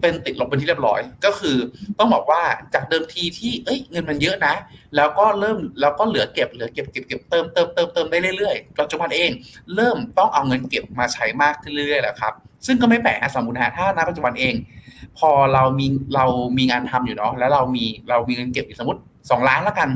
[0.00, 1.56] เป็นติดลบเป็นที่เรียบร้อย ก็คือ
[1.98, 2.42] ต้องบอกว่า
[2.74, 4.54] จากเดิมทีที่เอ้ยเงินมันเยอะนะ
[4.96, 9.30] แล้วก็เริ่มแล้วก็เหลือเก็บเหลือเก็บเก็บเก็บเติมเติมเติมเติมได้เรื่อยๆปัจจุบันเอง
[9.74, 12.32] เริ่มต้องเอาเงินเก็บมาใช้มากขึ้นเรื่อยๆแล้วครับ
[12.66, 14.54] ซึ่งก็ไม่แปลกสมมตินะถ้าณปัจจุบันเอง
[15.18, 16.24] พอเรามีเรา
[16.58, 19.88] มีงานทำอยู่เนาะแล้วเรามีเรามีเงินเก็บอยู่สมมติสองล้านละกัน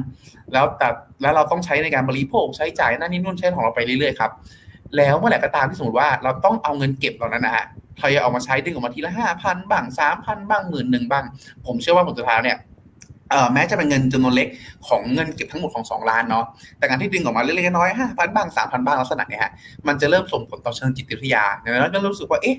[0.52, 0.88] แล้วแต่
[1.22, 4.30] แล้วเราต้องใช้ในการบริโภคใช้จ่ายนั่นนี่นู่นใช้ของเราไปเรื่อยๆครับ
[4.96, 7.64] แล้วเมื่อไหร่ก็ตามที่สมมติว่าเราต้องเอาเงินเก็บเหล่านั้นนะฮะ
[8.00, 11.24] ทยอยออกมาใช้ดึงออกมาทีละห้าพันบ้างสามพันบ้างหมื่นหนึ่งบ้าง
[11.66, 12.58] ผมเชื่อว่าผลสุดท้ายเนี่ย
[13.52, 14.48] แม้จะเป็นเงินจำนวนเล็ก
[14.88, 16.44] ของเงินเก็บทั้งหมดของสองล้านเนาะ
[16.78, 19.52] แต่การที่ดึงออกมาเล็กๆน้อยห้าพันบ้างสามพันบ้างลักษณะเนี้ยฮะ
[19.86, 22.56] มันจะเริ่มส่งผลต่อเชิงจิตวิทยาดังนั้นก็รู้สึกว่า เอ๊ะ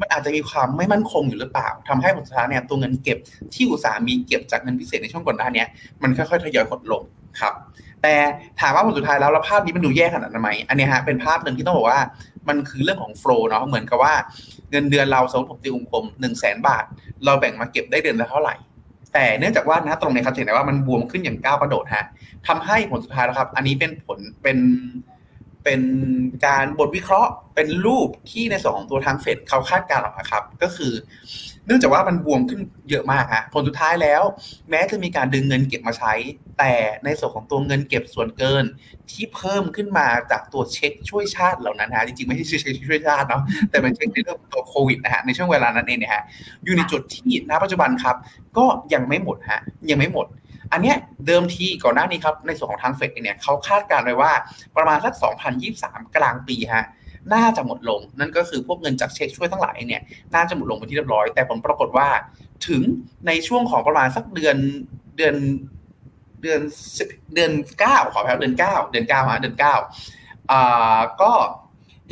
[0.00, 3.18] มันอาจจะมีความไม่มั่นคงอยู่หรือเปล่าทำให้ผลสุดท้ายเนี่ยตัวเงินเก็บ
[3.54, 5.64] ที่อุตสาหมีเก็บจากเงินพิเศษในช่วงก่อนหน้านี้
[6.02, 7.02] มันค่อยๆทยอยหดลง
[7.40, 7.54] ครับ
[8.02, 8.14] แต่
[8.60, 12.00] ถามว่าผลสุดท้ายแล้วภาพนี้มันดูแย่ขนาดไหนอันนี้ฮะเป็นภาพหนึ่งที่ต้องบอกว่า
[12.48, 14.14] มันคือเรื่องของโฟล์เนาะเหมือนกับว่า
[14.70, 16.84] เงินเดือนเราสมมติผมตีวงกลมหนึ่งแสนบาท
[17.24, 18.54] เราแบ่งมาเก็บได้เดือนละเท่าไหร่
[19.12, 22.06] แต่เนื่องจากว่านะตรงนี้ครับเห็นได้ว่ามันบวมขึ้นอย่างก้าวกระโดดฮะ
[22.48, 24.58] ทำให้ผลสุดท้ายแล้วครับ อันนี้เป็นผลเป็น
[25.64, 25.80] เป็น
[26.46, 30.92] การบทวิเคราะห์เป็นรูปที่ในส่วนของตัวทางเฟดเขาคาดการณ์ออกมาครับ ก็คือ
[31.66, 34.22] เนื่องจากว่ามันบวมขึ้นเยอะมากฮะผลสุดท้ายแล้ว
[34.70, 36.12] แม้จะมีการดึงเงินเก็บมาใช้
[36.58, 36.72] แต่
[37.04, 38.64] ในส่วนของตัวเงินเก็บส่วนเกิน
[39.10, 46.22] ที่เพิ่มขึ้นมาจากตัวเช็คช่วยชาติเหล่านั้นฮะจริงๆไม่ใช่เช็คช่วยชาติเนาะแต่เป็นเช็คในเรื่องตัวโควิดนะฮะในช่วงเวลานั้นเองเนี่ยฮะ
[46.64, 48.16] อยู่ในจุดที่ณปัจจุบันครับ
[48.58, 50.26] ก็ยังไม่หมดฮะยังไม่หมด
[50.72, 54.32] อันเนี้ยเดิมทีก่อนหน้านี้ครับในส่วนของทางเฟดเนี่ยเขาคาดการณ์ไว้ว่า
[54.76, 55.14] ประมาณสัก
[55.64, 56.84] 2023 กลางปีฮะ
[57.34, 60.02] น่าจะหมดลง นั่นก็คือพวกเงินจากเช็คช่วยทั้งหลายเนี่ย
[60.34, 62.08] น่าจะหมดลงไปที่เรียบร้อย แต่ผลปรากฏว่า
[62.68, 62.82] ถึง
[63.26, 64.56] ในช่วงของประมาณสักเดือน
[65.16, 65.36] เดือน
[66.42, 66.60] เดือน
[67.34, 69.74] เดือนเก้าขอแพ้เดือนเก้าเดือนเก้าฮะเดือนเก้า
[70.50, 71.32] อ่าก็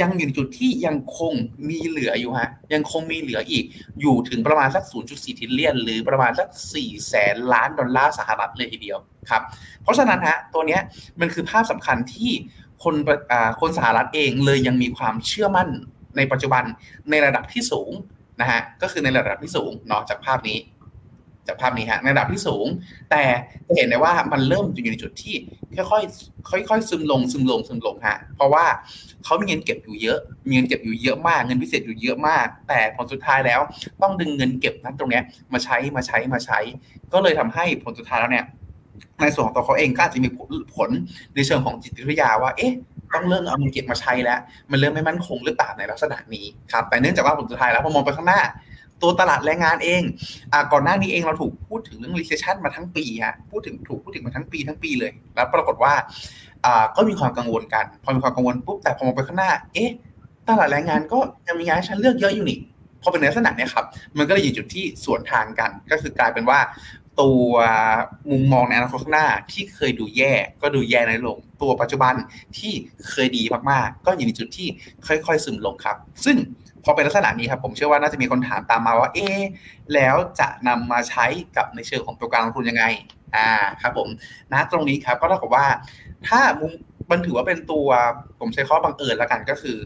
[0.03, 1.33] ยังอยู่ในจุดที่ยังคง
[1.69, 3.65] มีเหลืออยู่ฮะยังคงมีเหลืออีก
[4.01, 8.99] อยู่ถึงประมาณสัก 0.4ทิลเลียน หรือประมาณสัก 4 แสนล้านดอลลาร์สหรัฐเลยทีเดียว
[9.31, 9.43] ครับ
[9.83, 10.81] เพราะฉะนั้นฮะตัวเนี้ย
[11.21, 12.33] มันคือภาพสำคัญที่
[12.83, 12.95] คน
[13.61, 15.69] คนสหรัฐเองเลยยังมีความเชื่อมั่น
[16.17, 16.65] ในปัจจุบัน
[17.11, 17.91] ในระดับที่สูง
[18.41, 20.59] นะฮะก็คือในระดับที่สูงเนาะจากภาพนี้
[21.47, 22.67] จากภาพนี้ฮะในระดับที่สูง
[23.11, 23.23] แต่
[23.67, 25.35] จะเห็นได้ว่ามันเริ่มอยู่ในจุดที่
[25.91, 28.65] ค่อยๆค่อยๆซึมลงซึมลงซึมลงฮะเพราะว่า
[29.25, 33.61] เขามีเงินเก็บอยู่เยอะ มีเงินเก็บอยู่เยอะมาก เงินพิเศษอยู่เยอะมาก แต่ผลสุดท้ายแล้ว
[34.03, 35.21] ต้องดึงเงินเก็บนั้นตรงนี้
[35.53, 36.59] มาใช้มาใช้มาใช้
[37.13, 38.45] ก็เลยทำให้ผลสุดท้ายแล้วเนี่ย
[39.21, 40.29] ในส่วนของตัวเขาเองก็อาจจะมี
[40.75, 40.91] ผล
[41.35, 42.73] ในเชิงของจิตวิทยาว่า เอ๊ะ
[43.15, 44.39] ต้องเริ่มเอาเงินเก็บมาใช้แล้ว
[44.71, 48.41] มันเริ่มไม่มั่นคงหรือเปล่าในลักษณะนี้ครับ แต่เนื่องจากว่าผลสุดท้ายแล้วพอมองไปข้างหน้า
[49.03, 50.03] ตัวตลาดแรงงานเอง
[50.53, 55.93] อก่อนหน้านี้เองเราถูกพูดถึงเรื่อง recession มาทั้งปีฮะ พูดถึงถูกพูดถึงมาทั้งปีทั้งปีเลย แล้วปรากฏว่า
[56.97, 59.91] ก็มีความกังวลกัน พอมีความกังวลปุ๊บ แต่พอมองไปข้างหน้า เอ๊ะ
[60.49, 62.59] ตลาดแรงงานก็ยังมีงานให้ฉันเลือกเยอะอยู่นี่
[63.03, 63.85] พอเป็นในลักษณะนี้ครับ
[64.19, 66.59] มันก็เลยอยู่จุดที่สวนทางกัน ก็คือกลายเป็นว่า
[67.21, 67.49] ตัว
[68.31, 72.15] มุมมองในอนาคตข้างหน้าที่เคยดูแย่ก็ดูแย่ในลง ตัวปัจจุบัน
[72.59, 72.73] ที่
[73.09, 74.69] เคยดีมากๆ ก็อยู่ในจุดที่
[75.07, 76.37] ค่อยๆซึมลงครับ ซึ่ง
[76.85, 79.29] พอเป็นลักษณะนี้ครับผมเชื่อว่าน่าจะมีคนถามตามมาว่าเอ๊
[79.95, 82.85] แล้วจะนำมาใช้กับในเชิงของตัวการลงทุนยังไง
[83.35, 83.49] อ่า
[83.83, 84.09] ครับผม
[84.53, 85.67] นะตรงนี้ครับก็เท่ากับว่า
[86.29, 86.73] ถ้ามุม
[87.11, 87.89] มันถือว่าเป็นตัว
[88.41, 89.77] ผมใช้ข้อบังเอิญล้วกันก็คือ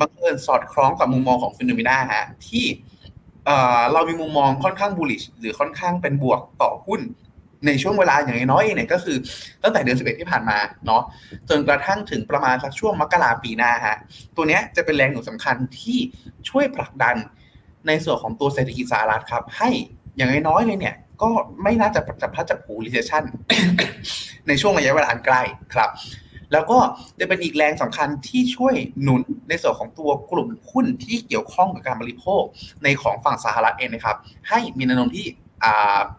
[0.00, 2.64] บังเอิญสอดคล้องกับมุมมองของฟิโนเมนาฮะที่
[3.92, 7.00] เรามีมุมมองค่อนข้างบูลลิชหรือค่อนข้างเป็นบวกต่อหุ้น
[7.66, 9.16] ในช่วงเวลาอย่างน้อยเนี่ยก็คือ
[9.62, 11.02] ตั้งแต่เดือน11 ที่ผ่านมาเนาะ
[11.48, 13.96] จนกระทั่งถึงประมาณสักช่วงมกราปีหน้าฮะ
[14.36, 15.98] ตัวเนี้ยจะเป็นแรงหนุนสำคัญที่
[16.48, 17.16] ช่วยผลักดัน
[17.86, 19.70] ในส่วนของตัวเศรษฐกิจสหรัฐครับ ให้
[20.16, 21.30] อย่างน้อยเลยเนี่ย ก็
[21.62, 23.24] ไม่น่าจะจับพัดจับผลู recession
[24.48, 25.42] ในช่วงระยะเวลาอันใกล้
[25.74, 25.90] ครับ
[26.52, 26.78] แล้วก็
[27.20, 32.42] จะเป็นอีกแรงสำคัญที่ช่วยหนุนในส่วนของตัวกลุ่มหุ้นที่เกี่ยวข้องกับการบริโภค
[32.82, 34.16] ในของฝั่งสหรัฐเองนะครับ
[34.48, 35.26] ให้มีแนวโน้มที่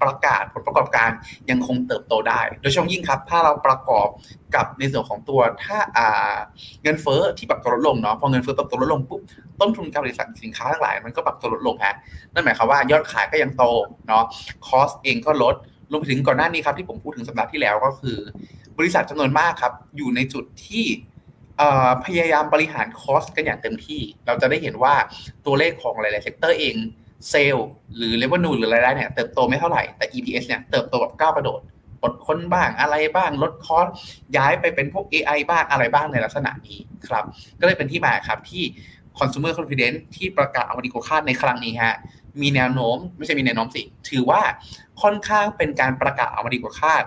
[0.01, 1.09] ประกาศผลประกอบการ
[1.49, 4.07] ยังคงเติบโตได้ โดยเฉพาะยิ่งครับ ถ้าเราประกอบ
[4.55, 5.77] กับในส่วนของตัวถ้า
[6.83, 9.21] เงินเฟ้อที่ปรับตัวลดลงเนาะพอเงินเฟ้อปรับตัวลดลงปุ๊บ
[9.59, 11.95] ต้นทุนการผลิตสินค้าทั้งหลาย มันก็ปรับตัวลดลงฮะ
[12.33, 13.63] นั่นหมายความว่ายอดขายก็ยังโต
[14.07, 14.23] เนาะ
[14.67, 15.55] cost เองก็ลด
[15.91, 18.17] รวมไปถึงก่อนหน้านี้ครับที่ผมพูดถึงสัปดาห์ที่แล้วก็คือ
[18.79, 20.85] บริษัทจำนวนมากครับ อยู่ในจุดที่
[22.05, 24.95] พยายามบริหาร cost กันอย่างเต็มที่ เราจะได้เห็นว่า
[25.45, 26.75] ตัวเลขของหลาย ๆ เซกเตอร์เอง
[27.29, 31.61] เซลล์หรือ revenue หรือรายได้เนี่ยเติบโตไม่เท่าไหร่ แต่ EPS เนี่ยเติบโตแบบก้าวกระโดด
[32.03, 33.87] ลดคนบ้างอะไรบ้างลด cost
[34.37, 37.23] ย้ายไปเป็นพวก AI บ้างอะไรบ้างในลักษณะนี้ครับ
[37.59, 38.63] ก็เลยเป็นที่มาครับที่
[39.19, 41.95] consumer confidence ที่ประกาศอเมริกาคาดในครั้งนี้ฮะ
[42.41, 44.41] มีแนวโน้ม ไม่ใช่มีแนวโน้มสิ ถือว่า
[45.01, 47.03] ค่อนข้างเป็นการประกาศอเมริกาคาด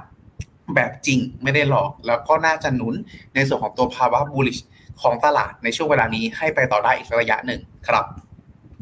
[0.77, 2.95] แบบจริงไม่ได้หลอก แล้วก็น่าจะหนุน
[3.35, 4.61] ในส่วนของตัวภาวะ bullish
[5.03, 8.05] ของตลาดในช่วงเวลานี้ให้ไปต่อได้อีกระยะหนึ่งครับ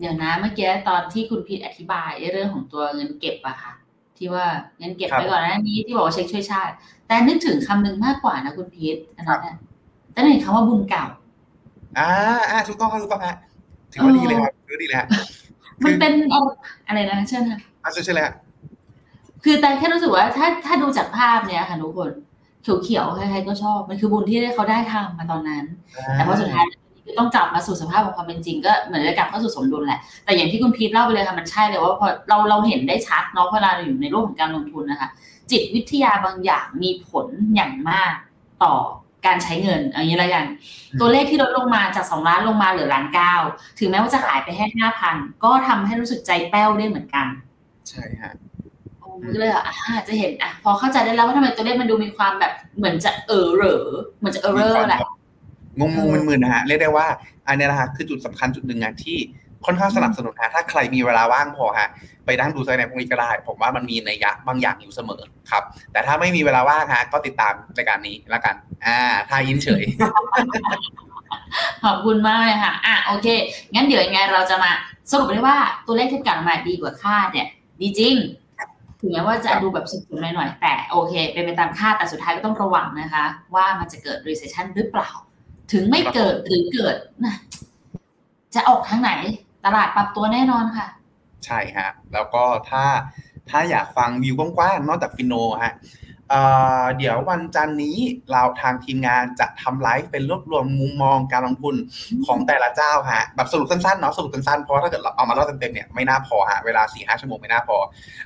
[0.01, 3.73] เดี๋ยวนะเมื่อกี้ตอนที่คุณพีทอธิบายเรื่องของตัวเงินเก็บอะค่ะ
[4.17, 4.47] ที่ว่า
[4.79, 6.73] เงินเก็บไปก่อนหน้านี้ที่บอกว่าเช็คช่วยชาติ
[7.07, 9.57] แต่นึกถึงคำหนึ่งมากกว่านะคุณพีทอันนั้น
[10.13, 11.05] แต่เห็นคำว่าบุญเก่า
[11.99, 12.09] อ่า
[12.51, 13.37] อ่าถูกต้องครับถูกต้องฮะ
[13.93, 15.07] ถือว่าดีเลยครับถือว่าดีเลยฮะ
[15.85, 16.13] มันเป็น
[16.89, 18.35] อะไรนะเชิญค่ะอ่าเชิญเลยฮะ
[19.45, 22.11] คือแต่แค่รู้สึกว่าถ้าถ้าดูจากภาพเนี้ยค่ะทุกคน
[22.63, 25.65] เขียวๆใครๆก็ชอบมันคือบุญที่เขาได้ทำมาตอนนั้น
[26.15, 26.65] แต่พอสุดท้าย
[27.05, 35.09] คือต้องกลับมาสู่สภาพของความเป็นจริง ก็เหมือนจะกลับเข้าสู่สมดุลแหละ แต่อย่างที่คุณพีทเล่าไปเลยค่ะมันใช่เลยว่าพอเราเราเห็นได้ชัดเนาะเวลาเราอยู่ในโลกของการลงทุนนะคะ
[35.51, 38.13] จิตวิทยาบางอย่างมีผลอย่างมาก
[38.63, 38.75] ต่อ
[39.27, 40.45] การใช้เงินอย่างนี้ละกัน
[41.01, 43.35] ตัวเลขที่ลดลงมาจากสองล้านลงมาเหลือล้านเก้า
[43.79, 47.27] ถึงแม้ว่าจะขายไปแค่ห้าพันก็ทำให้รู้สึกใจแป้วได้เหมือนกัน
[47.89, 48.33] ใช่ฮะ
[49.35, 49.65] ก็เลยอะ
[50.09, 53.85] จะเห็นอะพอเข้าใจได้แล้วว่าทำไมตัวเลขมันดูมีความแบบเหมือนจะเออเหรอ
[54.19, 55.01] เหมือนจะเออเรอแหละ
[55.79, 57.07] งงงมึนๆนะฮะเรียกได้ว่า
[57.47, 59.19] อันนี้นะฮะคือจุดสำคัญจุดหนึ่งนะที่
[59.67, 61.89] ค่อนข้างสนับสนุนฮะถ้าใครมีเวลาว่างพอฮะ
[62.27, 68.55] ไปดั้งดูไซในพวกนี้ก็ได้ ผมว่ามันมีในยะบางอย่างอยู่เสมอครับ แต่ถ้าไม่มีเวลาว่างฮะก็ติดตามรายการนี้แล้วกัน
[68.87, 69.83] อ่าถ้ายินเฉย
[71.85, 73.29] ขอบคุณมากเลยค่ะ อะโอเค
[73.75, 74.71] งั้นเดี๋ยวยังไงเราจะมา
[75.11, 77.47] สรุปได้ว่าตัวเลขที่กลับมาดีกว่าคาดเนี่ย
[77.81, 78.17] ดีจริง
[79.01, 85.11] ถึงแม้ว่าจะดูแบบสุดๆหน่อยๆ แต่โอเค เป็นไปตามคาดแต่สุดท้ายก็ต้องระวังนะคะ ว่ามันจะเกิด recession หรือเปล่า
[85.73, 87.35] ถึงไม่เกิดหรือเกิดนะ
[88.55, 89.13] จะออกทางไหน
[89.65, 90.87] ตลาดปรับตัวแน่นอนค่ะ
[91.45, 92.85] ใช่ฮะ แล้วก็ถ้า
[93.51, 95.35] ถ้าอยากฟังวิวกว้างๆนอกจากฟิโน
[95.65, 95.75] ฮะ
[96.97, 97.99] เดี๋ยววันจันนี้
[98.31, 101.75] เราทางทีมงานจะทำไลฟ์เป็นรวบรวมมุมมองการลงทุน
[102.27, 107.77] ของแต่ละเจ้าฮะแบบสรุปสั้นๆเนาะสรุปสั้นๆเพราะถ้าเกิดเราเอามาเล่าเต็มๆเนี่ยไม่น่าพอฮะเวลาสี่ห้าชั่วโมงไม่น่าพอ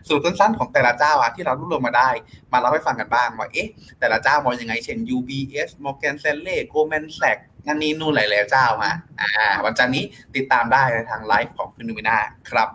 [0.06, 2.10] สรุปสั้นๆของแต่ละเจ้าฮะที่เรารวบรวมมาได้
[2.52, 3.68] มาเล่าให้ฟังกันบ้างว่าเอ๊ะ
[4.00, 9.30] แต่ละเจ้ามองยังไง เช่น UBS Morgan Stanley Goldman Sachs งานนี้นู่นหลายๆเจ้ามาอ่า
[9.64, 10.04] วันจันนี้
[10.36, 12.16] ติดตามได้ในทางไลฟ์ของฟิโนเมนา
[12.50, 12.68] ครับ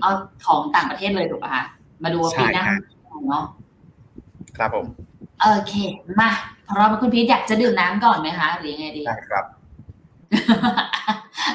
[0.00, 0.12] เอา
[0.46, 1.64] ของต่างประเทศเลยถูกป่ะคะ
[2.02, 2.66] มาดูปีหน้า
[3.28, 3.44] เนาะ
[4.58, 4.86] ครับผม
[5.40, 5.74] โอเค
[6.20, 6.30] มา
[6.68, 9.44] พร้อมคุณพีทอยากจะดื่มน้ำก่อนไหมคะ หรือยังไงดีได้ครับ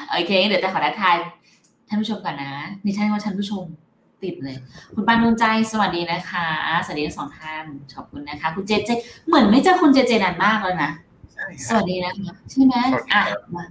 [0.09, 1.15] โอเค เดี๋ยวจะขอทักทาย
[1.87, 2.51] ท่านผู้ชมก่อนนะ
[2.83, 3.63] นี่ท่านว่าท่านผู้ชม
[4.23, 4.57] ติดเลย
[4.93, 6.47] คุณปานุนใจสวัสดีนะคะ
[6.85, 7.63] สวัสดีทั้งสองท่าน
[7.95, 8.89] ขอบคุณนะคะ คุณเจเจ
[9.27, 10.91] เหมือนไม่เจอคุณเจเจนานมากเลยนะ
[11.67, 12.75] สวัสดีนะคะใช่ไหม
[13.13, 13.21] อะ
[13.55, 13.65] มา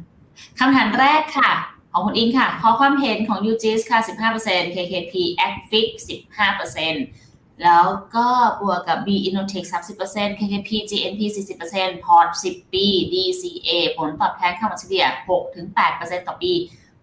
[0.58, 1.50] คำถามแรกค่ะ
[1.92, 3.98] ของคุณอิงค่ะ ขอความเห็นของ UGIS ค่ะ
[4.36, 5.14] 15% KKP
[5.46, 5.88] ACFIX
[6.66, 7.25] 15%
[7.64, 8.28] แล้วก็
[8.60, 9.66] บวกกับ B Innotech
[10.02, 11.20] 30% KKP GNP
[11.66, 15.04] 40% Port 10 ปี DCA ผลตอบแทนค่าเฉลี่ย
[15.66, 16.52] 6-8%ต่อปี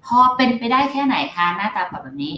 [0.06, 2.36] พอเป็นไปได้แค่ไหนคะ หน้าตาแบบนี้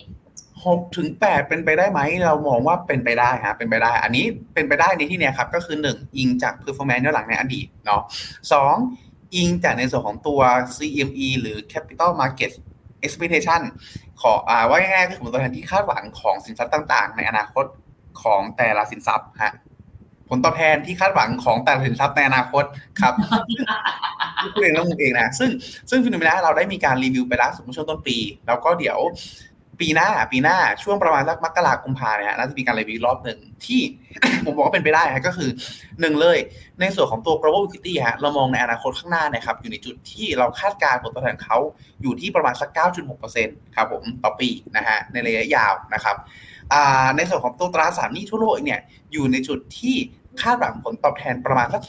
[0.65, 8.01] หกถึงแปดเป็นไปได้ไหม เรามองว่าเป็นไปได้ฮะเป็นไปได้ อันนี้เป็นไปได้ในที่เนี้ยครับ ก็คือหนึ่งอิงจาก performance ย้อนหลังในอดีตเนาะ
[8.51, 8.75] สอง
[9.36, 10.41] อิงจากในส่วนของตัว
[10.75, 12.51] CME หรือ Capital Market
[13.06, 13.62] Expectation
[14.21, 17.65] ขออ่าว่าง่ายๆคือผลตอบแทนที่คาดหวังของสินทรัพย์ต่าง ๆ ในอนาคต
[18.21, 19.54] ของแต่ละสินทรัพย์ฮะ
[20.30, 22.63] ผลตอบแทนที่คาดหวังของแต่ละสินทรัพย์ในอนาคต
[23.01, 23.13] ครับ
[24.54, 25.49] พูดเองแล้วมุกเองนะซึ่ง
[25.89, 28.99] ซึ่งฟิโนเมนาเราได้มีการรีวิวไปแล้วสมมติช่วงต้นปี แล้วก็เดี๋ยว
[29.82, 33.82] ปีหน้าปีหน้าช่วงประมาณสักมกราคมพาเนี่ยน่าจะมีการรีวิวรอบหนึ่งที่
[34.45, 35.49] ผมบอกว่าเป็นไปได้ฮะก็คือ
[36.01, 36.38] หนึ่งเลย
[36.80, 41.58] ในส่วนของตัว global equity ฮะเรามองในอนาคตข้างหน้านะครับอยู่ในจุดที่เราคาดการณ์ผลตอบแทนเขา
[42.01, 42.69] อยู่ที่ประมาณสัก
[43.23, 46.15] 9.6%ครับผมต่อปีนะฮะในระยะยาวนะครับ
[47.17, 48.80] ในส่วนของตัวตราสารหนี้ทั่วโลกเนี่ย
[49.12, 49.95] อยู่ในจุดที่
[50.41, 51.84] คาดหวังผลตอบแทนประมาณสัก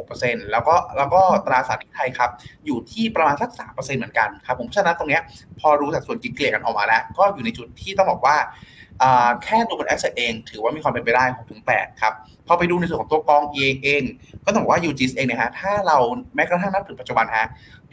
[0.00, 2.30] 3.6%แล้วก็แล้วก็ตราสารหนี้ไทยครับ
[2.66, 5.20] อยู่ที่ประมาณสัก 3%เหมือนกันครับผมเพราะฉะนั้นตรงนี้
[5.60, 8.36] พอรู้จากส่วนกินเกลี่ยกันออกมาแล้ว ก็อยู่ในจุดที่ต้องบอกว่า
[9.44, 12.12] แค่ตัวบน asset เอง ถือว่ามีความเป็นไปได้6ถึง8ครับ
[12.52, 14.02] อไปดูในส่วนของตัวกองเองเอง
[14.44, 15.96] ก็ต้องบอกว่า UGIS เองนี่ยฮะถ้าเรา
[16.34, 17.46] แม้กระทั่งนับถึงปัจจุบันฮะ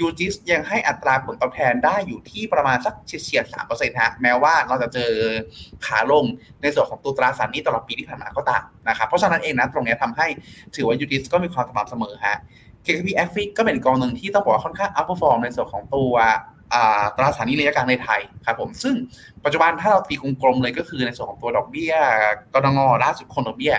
[0.06, 5.12] UGIS ยังให้อัตราผลตอบแทนได้อยู่ที่ประมาณสักเฉียดสามเปอร์เซ็นต์ฮะแม้ว่าเราจะเจอ
[5.86, 6.26] ขาลง
[6.62, 10.28] ในส่วนของตัวตราสารหนี้ตลอดปีที่ผ่านมาก็ตามนะครับเพราะฉะนั้นเองนะตรงนี้ทำให้
[10.76, 12.38] ถือว่า UGIS ก็มีความสม่ำเสมอฮะ
[12.86, 16.14] KKP a f i ก็เป็นกองหนึ่งที่ต้องบอกว่าค่อนข้างอัพเปอร์ฟอร์มในส่วนของตัว
[17.18, 18.96] ตราสารนี้ระยะกลางในไทยครับผมซึ่ง
[19.46, 21.94] ปัจจุบันถ้าเราตีกลมๆเลยก็คือในส่วนของตัวดอกเบี้ย
[22.54, 23.74] กรงงล่าสุดคนดอกเบี้ย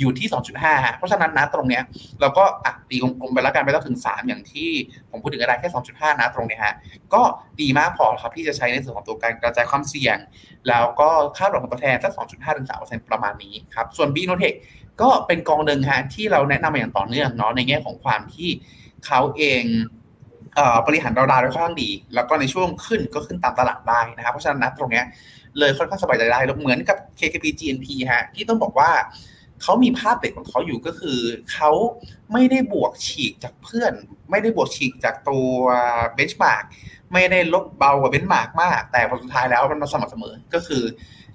[0.00, 0.28] อยู่ที่
[0.62, 1.82] 2.5 เพราะฉะนั้นนะตรงเนี้ย
[2.20, 4.70] เราก็อะตีกลมๆไปแล้วกันไปต้องถึง 3 อย่างที่
[5.10, 6.74] ผมพูดถึงก็ได้แค่ 2.5 นะตรงเนี้ยฮะ
[7.14, 7.22] ก็
[7.60, 10.16] ดีมากพอครับที่จะใช้ในส่วนของตัวการกระจายความเสี่ยง
[10.68, 14.54] แล้วก็ค่าดอกผลตอบแทนสัก 2.5 ถึง 3 ประมาณนี้ครับส่วน b ีโนเทค
[15.02, 18.48] ก็เป็นกองหนึ่งฮะที่เราแนะนำมาอย่างต่อเนื่องเนาะในแง่ของความที่
[19.06, 19.64] เขาเอง
[20.86, 25.04] บริหารดาวดาวได้ค่อนข้างดี แล้วก็ในช่วงขึ้นก็ขึ้นตามตลาดได้นะครับเพราะฉะนั้นนะตรงเนี้ย
[25.58, 28.90] เลยค่อนข้างสบายใจได้เหมือนกับ KKP GNP ฮะที่ต้องบอกว่า
[29.62, 31.18] เขามีภาพเด็กของเขาอยู่ก็คือ
[31.52, 31.70] เขา
[32.32, 33.92] ไม่ได้บวกฉีกจากเพื่อน
[34.30, 35.50] ไม่ได้บวกฉีกจากตัว
[36.14, 36.64] เบนช์มาร์ก
[37.12, 40.82] ไม่ได้ลบเบากว่าเบนช์มาร์กมาก แต่ผลสุดท้ายแล้วมันมาสม่ำเสมอก็คือ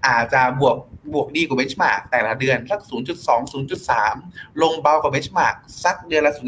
[0.08, 0.76] อาจจะบวก
[1.14, 2.82] บวกดีกว่า benchmark แต่ละเดือนสัก
[3.22, 3.52] 0.2
[3.92, 6.42] 0.3 ลงเบากว่า benchmark สักเดือนละ 0.2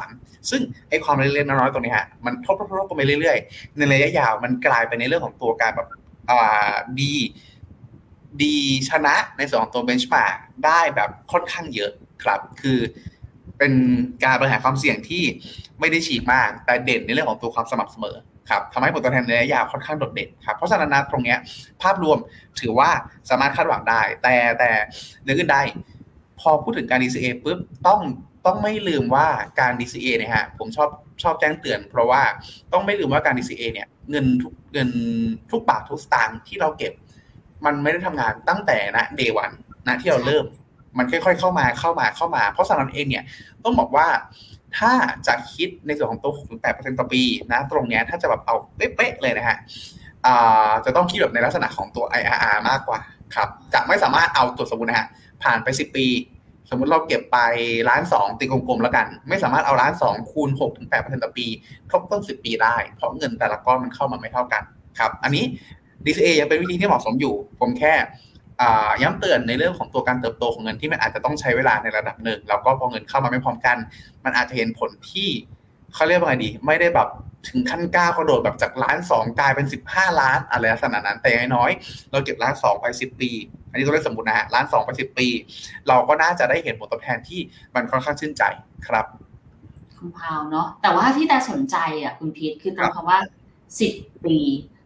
[0.00, 5.88] 0.3 ซึ่งไอความเล็กๆน้อยๆตรงนี้ฮะมันทบทบกันไปเรื่อยๆ ในระยะยาวมันกลายไปในเรื่องของตัวการแบบ
[6.30, 7.14] อ่าดี
[8.42, 8.56] ดี
[8.88, 11.92] ชนะในส่วนของตัว benchmark ได้แบบค่อนข้างเยอะ
[12.24, 12.78] ครับ คือ
[13.58, 13.72] เป็น
[14.24, 15.24] การบริหารความเสี่ยงที่
[15.80, 18.16] ไม่ได้ฉีกมาก แต่เด่นในเรื่องของตัวความสม่ำเสมอ
[18.50, 21.36] ครับทำให้ผลตอบแทนระยะยาวค่อนข้างโดดเด่นครับ เพราะฉะนั้นนะตรงนี้
[21.82, 22.18] ภาพรวม
[22.60, 22.90] ถือว่า
[23.30, 24.70] สามารถคาดหวังได้ แต่แต่
[25.22, 25.62] เนื้อขึ้นได้
[26.40, 28.00] พอพูดถึงการ DCA ปุ๊บต้อง
[28.46, 29.26] ต้องไม่ลืมว่า
[29.60, 30.88] การ DCA เนี่ยฮะผมชอบ
[31.22, 32.22] ชอบแจ้งเตือน เพราะว่า
[32.72, 34.90] ต้องไม่ลืมว่าการ DCA เนี่ยเงินทุกเงิน
[35.50, 36.92] ทุกบาททุกสตางค์ที่เราเก็บ
[37.64, 39.50] มันไม่ได้ทำงานตั้งแต่นะเดวัน
[39.86, 40.44] นะที่เราเริ่ม
[40.98, 43.24] มันค่อย ๆ เข้ามาเข้ามาเข้ามา เพราะฉะนั้นเองเนี่ย
[43.64, 44.06] ต้องบอกว่า
[44.78, 44.92] ถ้า
[45.26, 49.58] จะคิดในส่วนของตัว 6-8%ต่อปีนะตรงนี้ถ้าจะแบบเอาเป๊ะๆเลยนะฮะ
[50.84, 53.00] จะต้องคิดแบบในลักษณะของตัว IRR มากกว่า
[53.34, 55.08] ครับจะไม่สามารถเอาตัวสมมตินะฮะ
[55.42, 56.06] ผ่านไป 10 ปี
[56.70, 57.38] สมมุติเราเก็บไป
[57.88, 61.46] ล้านสองตีกลมๆแล้วกัน ไม่สามารถเอาล้านสองคูณ6ถึง8%ต่อปี
[61.88, 64.62] ครบต้น 10 ปีได้ เพราะเงินแต่ละก้อนมันเข้ามาไม่เท่ากัน
[64.98, 65.44] ครับ อันนี้
[66.04, 67.94] DCA ยังเป็นวิธีที่เหมาะสมอยู่ ผมแค่
[69.02, 73.76] ย้ำเตือนในเรื่องของตัวการเติบโตของเงินที่มันอาจจะต้องใช้เวลาในระดับหนึ่งแล้วก็พอเงินเข้ามาไม่พร้อมกัน
[74.24, 75.28] มันอาจจะเห็นผลที่
[75.94, 77.08] เขาเรียกว่าไงดี ไม่ได้แบบ
[77.48, 81.70] ถึงขั้นก้าวกระโดดแบบจากล้านสองกลายเป็นสิบห้าล้านอะไรลักษณะนั้นแต่น้อย
[82.10, 83.30] เราเก็บล้านสองไปสิบปี
[83.70, 85.28] อันนี้ตัวเลขสมบูรณ์นะฮะล้านสองไปสิบปี
[85.88, 87.40] เราก็น่าจะได้เห็นผลตอบแทนที่
[87.74, 88.42] มันค่อนข้างชื่นใจ
[88.88, 89.06] ครับ
[89.98, 93.18] คุณพาวเนาะแต่ว่าที่แต่สนใจอะคุณพีทคือตรงคำว่า
[93.80, 93.92] สิบ
[94.24, 94.36] ปี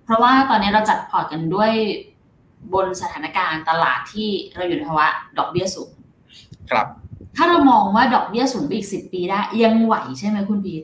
[0.05, 1.73] เพราะว่าตอนนี้เราจัดพอร์ตกันด้วย
[2.75, 5.07] บนสถานการณ์ตลาดที่เราอยู่ในภาวะ
[5.39, 5.91] ดอกเบี้ยสูง
[6.71, 6.87] ครับ
[7.37, 10.83] ถ้าเรามองว่าดอกเบี้ยสูงไปอีกสิบปีได้ ยังไหวใช่ไหมคุณพีท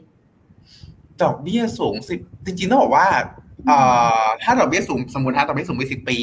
[1.23, 3.07] ดอกเบี้ยสูงสิบจริงๆต้องบอกว่า
[4.43, 6.19] ถ้าดอกเบี้ยสูงสมมติถ้าดอกเบี้ยสูงไปสิบปี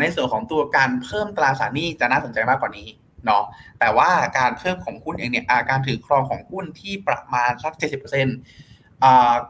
[0.00, 2.88] ในส่วนของตัวการเพิ่มตราสารหนี้จะน่าสนใจมากกว่านี้
[3.26, 3.42] เนาะ
[3.80, 8.36] แต่ว่าการเพิ่มของหุ้นเองเนี่ยการถือครองของหุ้นที่ประมาณสักเจ็ดสิบเปอร์เซ็นต์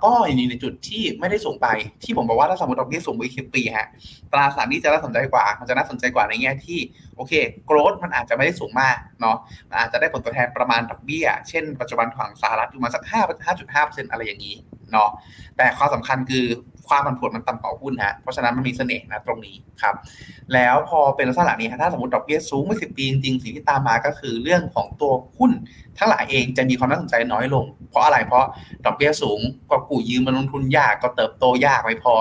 [0.04, 1.66] ก็อยู่ในจุดที่ไม่ได้สูงไป
[2.02, 3.86] ที่ผมบอกว่าถ้าสมมติดอกเบี้ยสูงไปสิบปีฮะ
[4.32, 6.78] ตราสารนี้จะน่าสนใจกว่า มันจะน่าสนใจกว่าในแง่ที่
[7.16, 7.32] โอเค
[7.66, 9.36] โกรดมันอาจจะไม่ได้สูงมากเนาะ
[9.70, 14.56] มันอาจจะได้ผลตอบแทนประมาณดอกเบี้ย เช่นปัจจุบันของสหรัฐอยู่มาสักห้าห้าจุดห้าเปอร์เซ็นอะไรอย่างนี้
[14.92, 15.10] เนาะ
[15.56, 16.46] แต่ความสำคัญคือ
[16.88, 19.94] ความผันผวนมันต่ำกว่าหุ้นฮะเพราะฉะนั้นมันมีเสน่ห์นะตรงนี้ครับ
[20.54, 25.52] แล้วพอเป็นลักษณะนี้ถ้าสมมติดอกเบี้ยสูงไม่สิบปีจริงๆสิ่งที่ตามมาก็คือเรื่องของตัวหุ้น
[25.98, 28.44] ทั้งหลายเองจะมีความน่าสนใจน้อยลง เพราะอะไรเพราะ
[28.86, 32.14] ดอกเบี้ยสูงก็กู้ยืมมาลงทุนยากก็เติบโตยากไม่พอ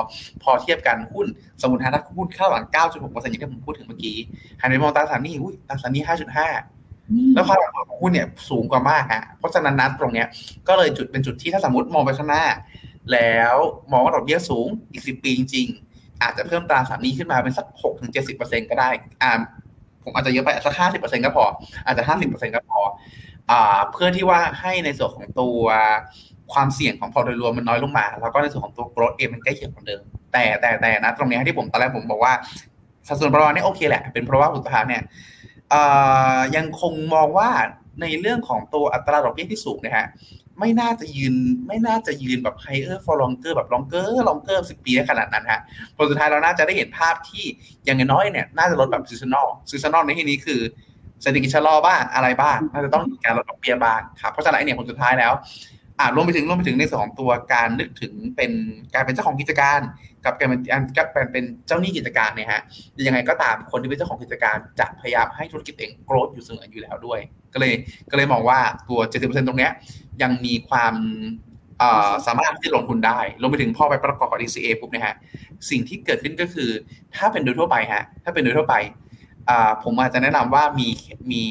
[0.43, 1.27] พอเทียบกันหุ้น
[1.61, 4.17] สมมติถ้าหุ้นเข้าหลัง 9.6%อย่างที่ผมพูดถึงเมื่อกี้
[4.61, 10.27] หันไปมองตราสารนี้อุ้ยตราสารนี้5.5แล้วความผันผวนของหุ้นเนี่ยสูงกว่ามากฮะเพราะฉะนั้นนัดตรงเนี้ย
[10.67, 12.45] ก็เลยจุดเป็นจุดที่ถ้าสมมติมองไปข้างหน้า
[13.13, 13.55] แล้ว
[13.91, 18.89] มองว่าดอกเบี้ยสูงอีกสิบปีจริง ๆ อาจจะเพิ่มตราสารนี้ขึ้นมาเป็นสักหกถึงเจ็ดสิบเปอร์เซ็นก็ได้
[19.21, 19.31] อ่า
[20.03, 21.45] ผมอาจจะเยอะไปสักห้าสิบเปอร์เซ็นก็พอ
[21.85, 22.79] อาจจะห้าสิบเปอร์เซ็นก็พอ
[23.51, 25.63] อ่าเพื่อที่ว่าให้ในส่วนของตัว
[26.53, 30.01] ความเสี่ยงของพอโดยรวมมันน้อยลงมา แล้วก็ในส่วนของตัวโกรดเองมันใกล้เคียงเหมือนเดิม
[30.33, 32.33] แต่แต่แต่นะ ตรงนี้ที่ผมตอนแรกผมบอกว่า
[33.07, 35.03] สัดส่วนประมาณนี้โอเคแหละ เป็นเพราะว่าผลตอบแทนเนี่ย
[36.55, 37.49] ยังคงมองว่า
[38.01, 40.05] ในเรื่องของตัวอัตราดอกเบี้ยที่สูงนะฮะ
[40.59, 41.35] ไม่น่าจะยืน
[41.67, 45.61] ไม่น่าจะยืนแบบ higher for longer แบบ longer longer สิบปีขนาดนั้นฮะ
[45.95, 47.43] ผลสุดท้ายเราน่าจะได้เห็นภาพที่
[47.85, 50.59] อย่างน้อยเนี่ยน่าจะลดแบบ seasonal seasonal ในที่นี้คือ
[51.21, 55.33] เศรษฐกิจชะลอบ้างอะไรบ้างน่าจะต้องมีการลดดอกเบี้ยบ้างครับเพราะฉะนั้นเนี่ยผลสุดท้ายแล้ว
[55.99, 58.51] อ่ารวมไปถึงรวมไปถึงในสองตัวการนึกถึงเป็น
[58.93, 59.79] การเป็นเจ้าของกิจการ
[60.25, 60.61] กับการเป็น
[60.97, 62.61] กับการเป็นเจ้าหนี้กิจการเนี่ยฮะ
[63.07, 67.19] ยังไงก็ตามคนที่เป็นเจ้าของกิจการจะพยายามให้ธุรกิจเองโกรธอยู่เสมออยู่แล้วด้วย
[67.53, 67.73] ก็เลย
[68.11, 69.71] ก็เลยมองว่าตัว 70%ตรงเนี้ย
[70.21, 70.95] ยังมีความ
[72.27, 75.15] สามารถที่ลงทุนได้รวมไปถึงพอไปประกอบกับ DCA ปุ๊บเนี่ยฮะ
[75.69, 76.69] สิ่งที่เกิดขึ้นก็คือ
[77.15, 78.75] ถ้าเป็นโดยทั่วไปฮะถ้าเป็นโดยทั่วไป
[79.83, 80.87] ผมอาจจะแนะนำว่ามี
[81.31, 81.43] มี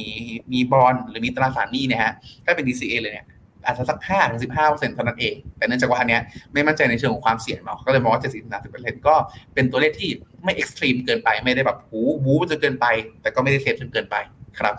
[0.52, 2.12] มีบอลหรือมีตราสารหนี้เนี่ยฮะ
[2.44, 3.26] ถ้าเป็น DCA เลยเนี่ย
[3.64, 6.22] อาจจะสักห้าถึงสิบห้าเปอร์เซ็นต์เท่านั้นเอง แต่เนื่องจากว่าอันเนี้ย
[6.52, 9.14] ไม่มั่นใจในเชิงของความเสี่ยงเนาะก็เลยมองว่าเจ็ดสิบสามสิบเปอร์เซ็นต์ก็
[9.54, 10.10] เป็นตัวเลขที่
[10.44, 12.86] ไม่ extreme เกินไปไม่ได้แบบหูบู๊จนเกินไป
[13.22, 14.16] แต่ก็ไม่ได้ safe จนเกินไป
[14.58, 14.74] ครับ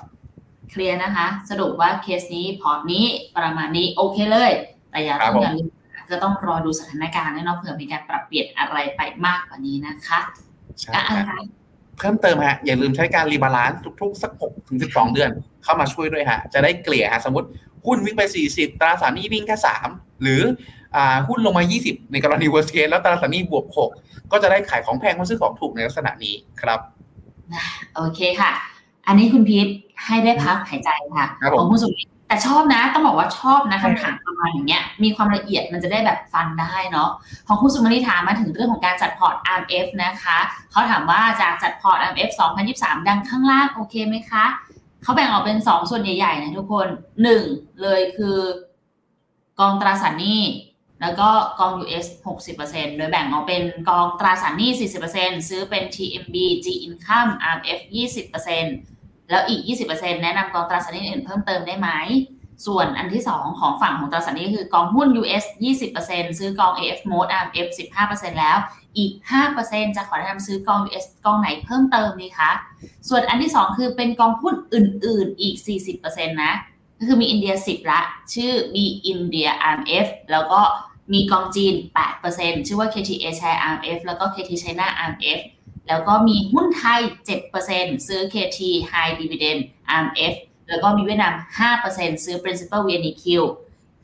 [0.71, 3.05] เคลียร์นะคะ สรุปว่าเคสนี้พอร์ตนี้
[3.37, 4.51] ประมาณนี้โอเคเลย
[4.91, 5.67] แต่อย่าต้องอย่าลืม
[6.11, 10.19] ก็ต้องรอดูสถานการณ์เนาะเผื่อมีการปรับเปลี่ยนอะไรไปมากกว่านี้นะคะ
[10.81, 10.93] ใช่
[11.97, 15.31] เพิ่มเติมฮะอย่าลืมใช้การ rebalance ทุกๆ สักหกถึงสิบสองเดือน
[15.65, 17.47] เข้ามาช่วยด้วยฮะ จะได้เกลี่ยฮะสมมติ
[17.85, 19.55] หุ้นวิ่งไป 40 ตราสารหนี้วิ่งแค่
[19.89, 20.41] 3 หรือ
[21.27, 23.65] หุ้นลงมา 20 ในกรณี worst case แล้วตราสารหนี้บวก
[23.97, 26.79] 6 ก็จะได้ขายของแพงมาซื้อของถูกในลักษณะนี้ครับ
[27.95, 28.51] โอเคค่ะ
[29.07, 29.67] อันนี้คุณพีท
[30.05, 31.25] ให้ได้พักหายใจค่ะ
[31.59, 37.09] ของคุณสุริแต่ชอบนะ ต้องบอกว่าชอบนะคำถามประมาณอย่างเงี้ยมีความละเอียดมันจะได้แบบฟันได้เนาะ
[37.47, 40.37] ของคุณสุมาริถามมาถึงเรื่องของการจัดพอร์ต RMF นะคะ
[40.71, 42.29] เขาถามว่าจากจัดพอร์ต RMF
[42.69, 44.45] 2023 ดังข้างล่างโอเคไหมคะ
[45.05, 46.87] เขาแบ่งออกเป็นสองส่วนใหญ่ๆนะทุกคน
[47.23, 47.43] หนึ่ง
[47.81, 48.37] เลยคือ
[49.59, 50.41] กองตราสารหนี้
[51.01, 52.05] แล้วก็กอง US
[52.55, 54.71] 60%โดยแบ่งออกเป็นกองตราสารหนี้
[55.09, 57.79] 40%ซื้อเป็น TMB G Income RF
[58.55, 61.89] 20%แล้วอีก 20%แนะนำกองตราสารหนี้อื่นเพิ่มเติมได้ไหม
[62.65, 65.43] ส่วนอันที่ 2 ของฝั่งของตราสารนี้คือกองหุ้น US
[65.91, 67.67] 20%ซื้อกอง AF Mode RF
[68.03, 68.57] 15%แล้ว
[68.97, 69.11] อีก
[69.53, 72.51] 5%จะขอแนะนำซื้อกอง US กองไหนเพิ่มเติมดีคะ
[73.09, 75.55] ส่วนอันที่ 2 คือเป็นกองหุ้นอื่น ๆ อีก
[75.95, 76.53] 40%นะ
[76.99, 78.01] ก็คือมีอินเดีย 10 ละ
[78.33, 78.75] ชื่อ B
[79.11, 80.61] India RMF แล้วก็
[81.13, 81.73] มีกองจีน
[82.21, 85.39] 8%ชื่อว่า KTA Share RMF แล้วก็ KT China RMF
[85.87, 87.01] แล้วก็มีหุ้นไทย
[87.55, 88.59] 7%ซื้อ KT
[88.91, 89.59] High Dividend
[90.01, 90.33] RMF
[90.67, 91.33] แล้วก็มีเวียดนาม
[91.79, 93.25] 5%ซื้อ Principal VNQ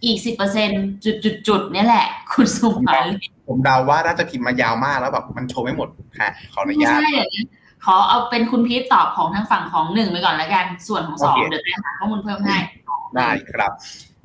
[0.05, 0.17] อีก
[0.65, 1.03] 10%
[1.47, 3.13] จุดๆเนี่ยแหละ คุณสุมาลี
[3.47, 7.43] ผมเดาว่าน่าจะพิมพ์มายาวมากแล้วแบบมันโชว์ไม่หมดค่ะขออนุญาตไม่ใช่อย่างนี้
[7.85, 12.57] ขอเอาเป็นคุณพีทตอบของทางฝั่งของหนึ่งไปก่อนแล้วกัน ส่วนของสองเดี๋ยวจะหาข้อมูลเพิ่มให้
[13.15, 13.71] ได้ครับ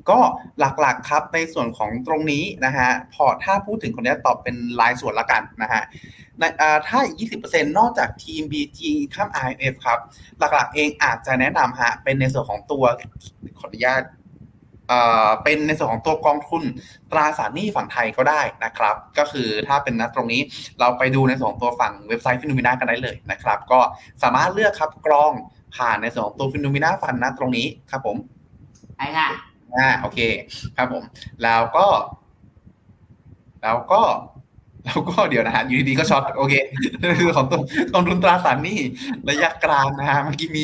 [0.09, 0.19] ก็
[0.59, 5.83] หลักๆครับในส่วนของตรงนี้นะฮะพอถ้าพูดถึงคนนี้ตอบเป็นรายส่วนละกันนะฮะ
[6.87, 6.99] ถ้า
[7.35, 8.79] 20%นอกจากทีม BG
[9.13, 9.99] ข้าม IMF ครับ
[10.39, 12.83] หลักๆเองอาจจะแนะนำฮะเป็นในส่วนของตัว
[13.59, 14.03] ขออนุญาต
[15.43, 16.63] เป็นในส่วนของตัวกองทุน
[17.11, 20.41] ตราสารหนี้ฝั่งไทยก็ได้นะครับ ก็คือถ้าเป็นนะตรงนี้
[20.79, 23.79] เราไปดูในส่วนของตัวฝั่งเว็บไซต์ฟิโนมิน่ากันได้เลยนะครับ ก็
[24.23, 25.31] สามารถเลือกครับกรอง
[25.75, 28.17] ผ่านในส่วนของตัว Finnomena Fund นะตรงนี้ครับผม
[28.97, 29.27] ไปค่ะ
[29.77, 30.19] อ่าโอเค
[30.77, 31.03] ครับผม
[31.43, 31.87] แล้วก็
[33.63, 34.01] แล้วก็
[34.85, 36.55] แล้วก็เดี๋ยวนะฮะอยู่ดีๆก็ช็อตโอเค
[37.19, 37.61] คือของตัว
[37.93, 38.79] กองทุนตราสารหนี้
[39.29, 40.63] ระยะกลางนะฮะเมื่อกี้มี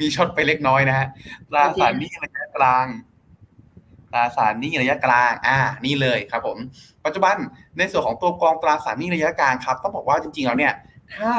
[0.00, 1.06] มีช็อตไปเล็กน้อยนะฮะ
[1.50, 2.86] ตราสารหนี้ระยะกลาง
[4.12, 6.58] ตราสารหนี้ระยะกลาง อ่า นี่เลยครับ ผม
[7.04, 7.36] ปัจจุบัน
[7.78, 10.72] ในส่วนของตัวกองตราสารหนี้ระยะกลางครับต้องบอกว่าจริงๆแล้วเนี่ย
[11.18, 11.32] ถ้า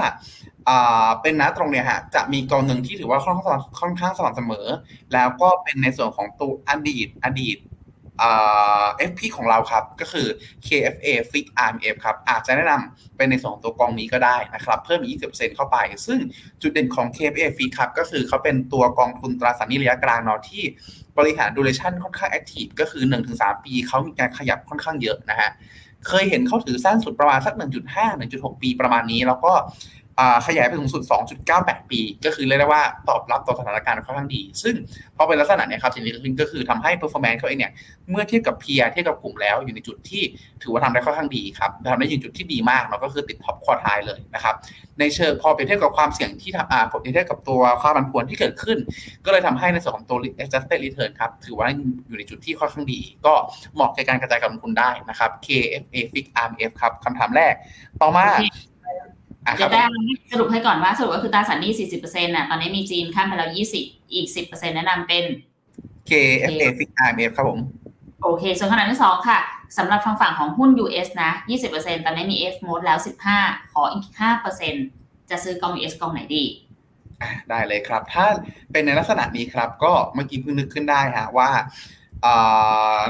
[1.22, 4.68] เป็นนะตรงเนี้ยฮะจะมีกองหนึ่งที่ถือว่าค่อนข้างค่อนข้างสม่ำเสมอ
[5.14, 7.58] แล้วก็เป็นในส่วนของตัวอดีตอดีต
[8.20, 10.28] เอฟพีของเราครับ ก็คือ
[10.66, 16.20] KFA Fix RMF ครับ อาจจะแนะนำเป็นในสองตัวกองนี้ก็ได้นะครับ เพิ่มอีก 20%เข้าไป ซึ่ง
[16.62, 20.64] จุดเด่นของ KFA Fix ครับ ก็คือเขาเป็นตัวกองทุนตราสารหนี้ระยะกลางเนาะที่
[21.18, 25.50] บริหารดูเรชั่นค่อนข้างแอคทีฟก็คือ 1-3 ปี เขามีการขยับค่อนข้างเยอะนะฮะ
[26.08, 27.64] เคยเห็นเขาถือสั้นสุดประมาณสัก 1.5
[28.32, 29.54] 1.6 ปีประมาณนี้ แล้วก็
[30.48, 31.04] ขยายไปสูงสุด
[31.48, 34.76] 2.98 ปี ก็คือเรียกได้ว่าตอบรับต่อสถานการณ์ค่อนข้างดี ซึ่ง
[35.18, 37.74] พอเป็นลักษณะเนี่ยครับสิ่งที่เกิดขึ้นก็คือทำให้ performance เขาเองเนี่ย
[38.10, 40.24] เมื่อเทียบกับ peer เทียบกับกลุ่มแล้วอยู่ในจุดที่
[40.62, 44.56] ถือว่าทำได้ค่อนข้างดีครับทำได้อยู่จุดที่ดีมากเนาะก็คือติด top quartile เลยนะครับ
[45.00, 48.78] ในเชิงพอเปรียบเทียบกับความเสี่ยงที่อ่าเปรียบเทียบกับตัวความผันผวนที่เกิดขึ้น
[49.26, 51.68] ก็เลยทำให้ในส่วนของตัว adjusted return ครับถือว่า
[52.08, 53.34] อยู่ในจุดที่ค่อนข้างดี ก็
[53.76, 57.54] เหมาะในการกระจายการลงทุนได้นะครับ KFA Fix RMF ครับคำถามแรก
[58.02, 58.28] ต่อมา
[59.62, 59.84] จะได้
[60.32, 65.24] สรุปให้ก่อนว่าสรุปก็คือตราสารหนี้ 40%น่ะ ตอนนี้มีจีนข้ามไปแล้ว 20 อีก 10%แนะนำเป็น
[66.10, 67.60] KFA Fix RMF ครับผม
[68.24, 69.40] โอเค ส่วนขนาดที่2ค่ะ
[69.78, 71.32] สำหรับทางฝั่งของหุ้น US นะ
[71.68, 72.98] 20%ตอนนี้มี F mode แล้ว
[73.36, 74.06] 15 ขออีก
[74.70, 76.44] 5%จะซื้อกอง US กองไหนดี
[77.22, 78.26] อะได้เลยครับ ถ้า
[78.72, 81.64] เป็นในลักษณะนี้ครับ ก็เมื่อกี้เพิ่งนึกขึ้นได้ฮะว่าอา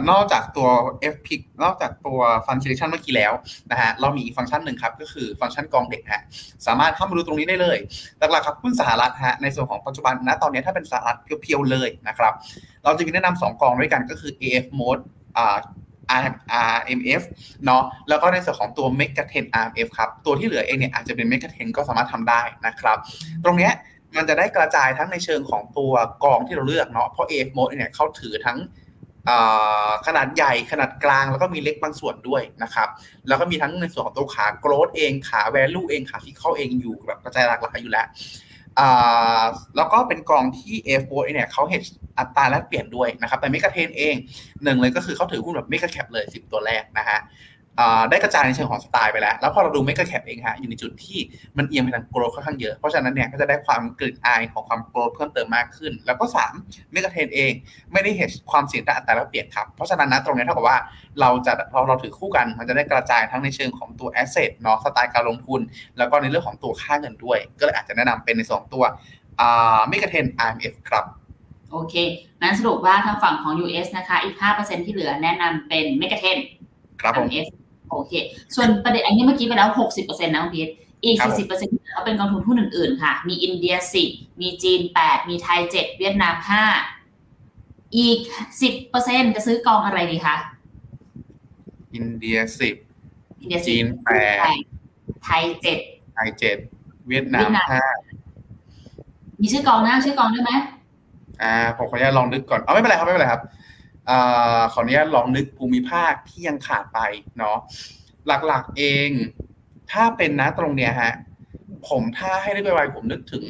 [0.10, 0.68] นอกจากตัว
[1.14, 3.34] f p i c นอกจากตัว Fund Selection เมื่อกี้แล้ว
[3.72, 6.22] นะฮะเรามีอีกฟังก์ชันหนึ่งครับ ก็คือฟังก์ชันกองเด็กฮะ
[6.68, 7.78] สามารถเข้ามาดูตรงนี้ได้เลย
[8.20, 12.34] หลักๆครับหุ้นสหรัฐฮะในส่วนของปัจจุบันนะตอนนี้ถ้าเป็นสหรัฐเพียวๆเลยนะครับ
[12.84, 15.04] เราจะมีแนะนำสองกองด้วยกันก็คือ AF Mode
[15.38, 15.40] อ
[16.22, 17.24] RMF
[17.66, 21.50] เนาะแล้วก็ในส่วนของตัว m e g a t e n RMF ครับ ตัวที่เหลือเองเนี่ยอาจจะเป็น m e g a
[21.54, 22.98] t e n ก็สามารถทำได้นะครับ
[23.44, 23.74] ตรงเนี้ย
[24.16, 25.94] มันจะได้กระจายทั้งในเชิงของตัว
[26.24, 28.58] กองที่เราเลือกเนาะเพราะ AFMOAT เนี่ยเขาถือทั้ง
[30.08, 32.88] ขนาดใหญ่ขนาดกลางแล้วก็มีเล็กบางส่วนด้วยนะครับ
[33.28, 38.08] แล้วก็มีทั้งในส่วนของตัวขา growth เองขา value เองขาฟิคเข้าเองอยู่แบบกระจายหลากหลายอยู่แล้ว
[39.76, 41.82] แล้วก็เป็นกองที่ f โเนี่ยเขาเห็น
[42.20, 44.16] อัตราแลกเปลี่ยนด้วยนะครับ แต่ MEGA10เอง
[44.64, 47.20] หนึ่งเลยก็คือเขาถือหุ้นแบบ mega cap เลย 10 ตัวแรกนะฮะ
[48.10, 51.20] ได้กระจายในเชิงของสไตล์ไปแล้ว แล้วพอเราดู mega cap เองฮะอยู่ในจุดที่
[51.58, 56.26] มันเอียงไปทาง growth ค่อนข้างเยอะ เพราะฉะนั้นเนี่ยก็จะได้ความกลิ่นอายของความ growth เพิ่มเติมมากขึ้น แล้วก็
[56.58, 57.52] 3 MEGA10เอง
[57.92, 60.78] ไม่ได้ hedge ความเสี่ยงทางอัตราแลกเปลี่ยนครับ เพราะฉะนั้นนะตรงนี้เท่ากับว่า
[61.22, 65.62] เราจะพอเราถือคู่กันมันจะได้กระจายทั้งในเชิงของตัว asset เนาะสไตล์การลงทุน
[65.98, 68.84] แล้วก็ในเรื่องของตัวค่าเงินด้วย ก็เลยอาจจะแนะนำเป็นในสองตัว
[69.90, 71.06] MEGA10 IMF ครับ
[71.72, 71.96] โอเค
[72.42, 76.38] นั้นสรุปว่าทางฝั่งของ US นะคะ อีก 5%ที่เหลือแนะนำเป็นเมกะเทน
[77.02, 77.48] ครับผม IMF
[77.90, 78.14] โอเค
[78.56, 80.70] ส่วนประเด็นอันนี้เมื่อกี้ไปแล้ว 60%นะคุณพีท
[81.04, 81.18] อีก
[81.48, 83.76] 40%ที่เหลือก็เป็นกองทุนหุ้นอื่นๆ ค่ะ มีอินเดีย
[84.08, 86.36] 10 มีจีน 8 มีไทย 7 เวียดนาม
[87.16, 88.20] 5 อีก
[88.78, 90.36] 10%จะซื้อกองอะไรดีคะ
[91.96, 92.38] อินเดีย
[92.90, 93.86] 10 อินเดียจีน
[94.36, 95.44] 8 ไทย
[95.80, 96.28] 7 ไทย
[96.68, 97.50] 7 เวียดนาม
[98.26, 100.52] 5 มีชื่อกองนะชื่อกองได้ไหม
[101.44, 103.42] อ่าผมขออนุญาตลองนึกก่อน เอาไม่เป็นไรครับไม่เป็นไรครับ
[104.10, 104.12] อ
[104.74, 107.00] ขออนุญาตลองนึกภูมิภาคที่ยังขาดไป
[107.38, 107.58] เนาะ
[108.48, 109.10] หลักๆเอง
[109.92, 111.14] ถ้าเป็นนะตรงเนี้ยฮะ
[111.90, 113.46] ผมถ้าให้นึกไวๆผมนึกถึง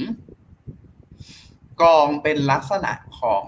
[1.81, 3.45] กองเป็นลักษณะของ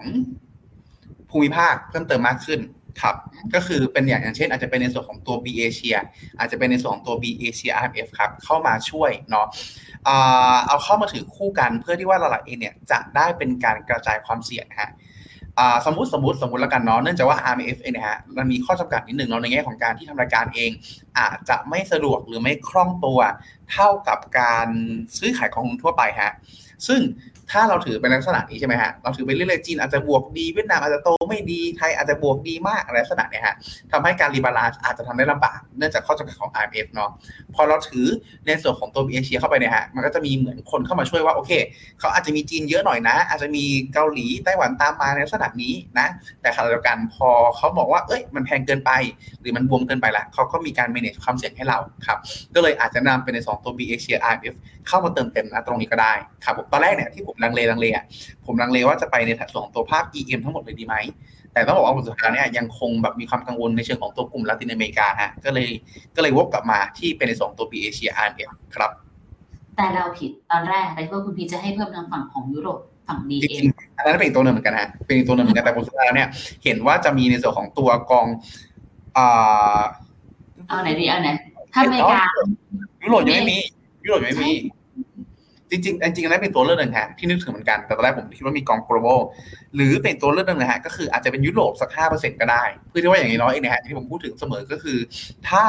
[1.30, 2.60] ภูมิภาคเพิ่มเติมมากขึ้น
[3.02, 3.16] ครับ
[3.54, 5.96] ก็คือเป็นอย่างอย่างเช่น อาจจะเป็นในส่วนของตัว B เอเชีย
[6.40, 9.48] อาจจะเป็นในส่วนของตัว B เอเชีย RMF ครับ เข้ามาช่วยเนาะ
[10.68, 14.92] เอาเข้ามาถือคู่กันเพื่อที่ว่าเราเองเนี่ยจะได้เป็นการกระจายความเสี่ยงฮะ
[15.86, 20.72] สมมติสมมติสมมติแล้วกันเนาะเนื่องจากว่า RMF เองนะฮะมันมีข้อจำกัดนิดหนึ่งเนาะในแง่ของการที่ทำรายการเอง
[21.20, 23.20] อาจจะไม่สะดวกหรือไม่คล่องตัว
[23.72, 24.68] เท่ากับการ
[25.18, 26.32] ซื้อขายของทั่วไปฮะ
[26.88, 27.02] ซึ่ง
[27.52, 33.56] ถ้าเราถือเป็นลักษณะนี้ใช่ไหมฮะเราถือไปเรื่อยๆจีนอาจจะบวกดีเวียดนามอาจจะโต ไม่ดีไทยอาจจะบวกดีมากอะไรลักษณะเนี้ยฮะ
[33.92, 37.10] ทำให้การ rebalance อาจจะทำได้ลำบากเนื่องจากข้อจำกัดของ RMF เนาะ
[37.56, 38.06] พอเราถือ
[38.48, 41.52] ในส่วนของตัวเอเชียเข้าไปเนี่ยฮะมันก็จะมีเหมือนคนเข้ามาช่วยว่าโอเค
[42.00, 43.64] เขาอาจจะมีจีนเยอะหน่อยนะ อาจจะมี
[43.94, 46.08] เกาหลีไต้หวันตามมาในลักษณะนี้นะ
[46.42, 48.92] แต่ขณะเดียวกันพอเขาบอกว่าเอ้ยมันแพงเกินไป
[49.42, 52.18] หรือมันบวมเกินไปละเขาก็มีการ manage ความเสี่ยงให้เราครับ
[52.56, 54.56] ก็เลยอาจจะนำเป็นใน2ตัว B Asia IMF
[54.88, 56.14] เข้ามาเติมเต็มนะตรงนี้ก็ได้
[56.46, 58.06] ครับผมตอนแรกเนี่ยที่ผมลังเลลังเลอะ
[58.46, 60.96] ผมลังเลว่าจะไปในส่วนของตัวภาพ EM ทั้งหมดเลยดีไหม
[61.58, 65.70] แต่ต้องบอกว่าผลสุดท้ายเนี่ยยังคงแบบมีความกังวลในเชิงของตัวกลุ่มลาตินอเมริกาฮะก็เลย
[66.16, 68.92] ก็เลยวกกลับมาที่เป็นในสองตัว B เอเชีย RMF ครับ
[69.76, 73.66] แต่เราผิดตอนแรกแต่ว่าคุณพีจะให้เพิ่มทางฝั่งของยุโรปฝั่งดีเอ็ม
[73.98, 76.30] อันนั้นเป็นตัวหนึ่งเหมือนกันฮะเป็นตัวหนึ่งเหมือนกันแต่ผลสุดท้ายเนี่ย
[76.64, 78.28] เห็นว่าจะมีในส่วนของตัวกอง
[79.18, 79.82] อ่า
[80.68, 81.30] เอาไหนดีเอาไหน
[81.74, 82.22] ถ้าอเมริกา
[83.04, 83.58] ยุโรปยังไม่มี
[84.04, 84.52] ยุโรปยังไม่มี
[85.72, 89.20] จริงๆจริงๆนั้นเป็นตัวเลือกหนึ่งฮะที่นึกถึงเหมือนกันแต่ตอนแรกผมคิดว่ามีกอง global
[89.76, 94.98] หรือเป็นตัวเลือกหนึ่งนะฮะก็คืออาจจะเป็นยุโรปสักห้าเปอร์เซ็นต์ก็ได้ เพื่อที่ว่าอย่างน้อยเองนะฮะที่ผมพูดถึงเสมอก็คือ
[95.50, 95.64] ถ้า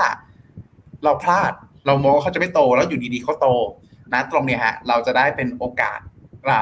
[1.04, 1.52] เราพลาด
[1.86, 3.48] เรามองว่าเขาจะไม่โตแล้วอยู่ดีๆเขาโต
[4.12, 5.98] นะตรงเนี้ยฮะเราจะได้เป็นโอกาส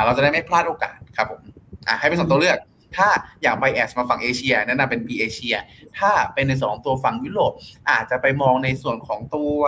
[0.05, 1.41] เราจะได้ไม่พลาดโอกาสครับผม
[1.87, 2.59] อะให้เป็นสองตัวเลือก
[2.97, 3.09] ถ้า
[3.43, 5.57] อยากไปแอสมาฝั่งเอเชียแนะนำเป็น B เอเชีย
[5.99, 7.53] ถ้าเป็นในสองตัวฝั่งยุโรป
[7.91, 9.59] อาจจะไปมองในส่วนของตัว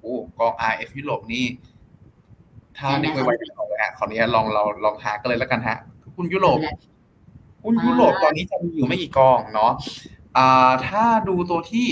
[0.00, 1.44] โอ้กอง RF ยุโรปนี่
[2.78, 5.76] ถ้านึกไว้ๆขอเลยฮะขออนุญาตลองเราลองหากันเลยแล้วกันฮะ
[6.16, 6.58] หุ้นยุโรป
[7.64, 9.72] หุ้นยุโรปตอนนี้จะมีอยู่ไม่กี่กองเนาะ
[10.36, 11.86] อ่าถ้าดูตัวที่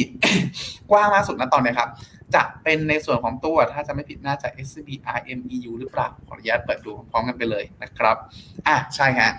[0.91, 1.91] กว้างมากสุดนะตอนนี้ครับ
[2.35, 8.17] จะเป็นในส่วนของตัว ถ้าจะไม่ผิดน่าจะ SCB RMEU หรือเปล่า ขออนุญาตเปิดดูพร้อมกันไปเลยนะครับ
[8.67, 9.31] อะใช่ฮะ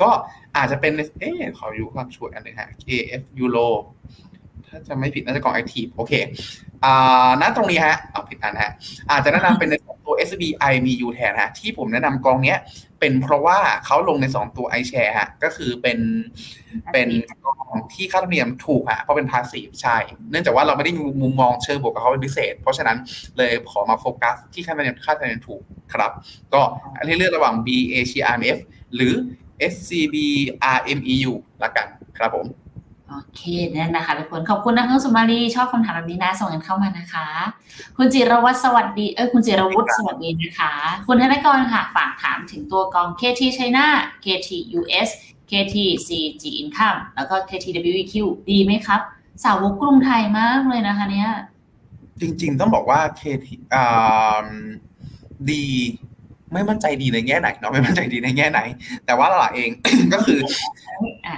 [0.00, 0.10] ก็
[0.56, 3.68] อาจจะเป็น เอ๊ขออยู่ความชัวร์อันหนึ่งฮะ KF Euro
[4.68, 6.12] ถ้าจะไม่ผิดน่าจะกอง Active โอเค
[6.84, 8.72] อ่าณตรงนี้ฮะเอาผิดอันฮะ
[9.10, 10.42] อาจจะแนะนำเป็นในของตัว SB
[10.72, 12.58] IMU แทนฮะที่ผมแนะนำกองเนี้ย
[13.00, 15.98] เป็นเพราะว่าเขาลงใน 2 ตัว iShare ฮะก็คือเป็น
[16.92, 17.08] เป็น
[17.44, 19.96] กองที่ค่าธรรมเนียมถูกฮะเพราะเป็นพาสซีฟใช่
[20.30, 22.96] เนื่องจากว่าเราไม่ได้มีมุมมองเชิงบวกกับเขาเป็นพิเศษ เพราะฉะนั้น
[23.36, 25.62] เลยขอมาโฟกัสที่ค่าธรรมเนียมค่าธรรมเนียมถูก
[25.92, 26.10] ครับ
[26.54, 26.62] ก็
[27.06, 28.58] ให้เลือกระหว่าง B Asia IMF
[28.94, 29.14] หรือ
[29.72, 30.16] SCB
[30.76, 31.86] RMEU ละกัน
[32.18, 32.46] ครับผม
[33.10, 33.42] โอเค
[33.74, 37.26] นั่นนะคะทุกคนขอบคุณนะคุณสุมาลีชอบคำถามแบบนี้นะส่งกันเข้ามานะคะ
[37.96, 40.72] คุณจิรวัตรสวัสดีเออคุณจิรวุฒิสวัสดีนะคะ
[41.06, 43.86] คุณธนกรค่ะฝากถามถึงตัวกอง KT China
[44.24, 45.08] KT US
[45.50, 45.76] KT
[46.06, 48.14] CG Income แล้วก็ KT WEQ
[48.50, 49.00] ดีไหมครับ
[49.44, 51.30] สาวกกรุงไทยมากเลยนะคะ เนี่ย
[52.20, 54.46] จริงๆต้องบอกว่าเคทีอ่า
[55.50, 55.64] ดี
[56.52, 58.60] ไม่มั่นใจดีในแง่ไหนเนาะไม่มั่นใจดีในแง่ไหน
[59.06, 59.70] แต่ว่าเราเอง
[60.12, 60.40] ก็คือ
[61.26, 61.36] อะ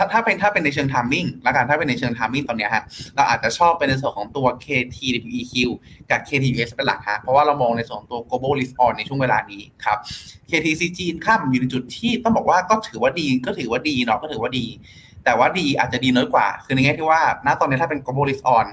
[0.00, 2.82] ถ้าถ้าเป็นถ้าเป็นในเชิงทามมิ่งแล้วกันถ้าเป็นในเชิงทามมิ่งตอนเนี้ยฮะ
[3.14, 5.54] เราอาจจะชอบเป็นในส่วนของตัว KTWEQ
[6.10, 9.98] กับ KTUS เป็นหลักฮะเพราะว่าเรามองในส่วนของตัว global risk on ในช่วงเวลานี้ครับ
[10.50, 14.66] KTCG income อยู่ในจุดที่ต้องบอกว่าก็ถือว่าดีก็ถือว่าดีเนาะก็ถือว่าดี
[15.24, 18.66] แต่ว่าดีอาจจะดีน้อยกว่า คือในแง่ที่ว่าณตอนนี้ถ้าเป็น global risk on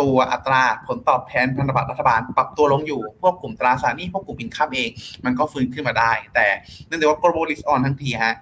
[0.00, 4.90] ตัวอัตราผลตอบแทนพันธบัตรรัฐบาลปรับตัวลงอยู่พวกกลุ่มตราสารหนี้พวกกลุ่มอินคัมเอง
[5.24, 6.46] มันก็ฟื้นขึ้นมาได้ แต่
[6.86, 8.34] เนื่องจากว่า global risk on ทั้งทีฮะ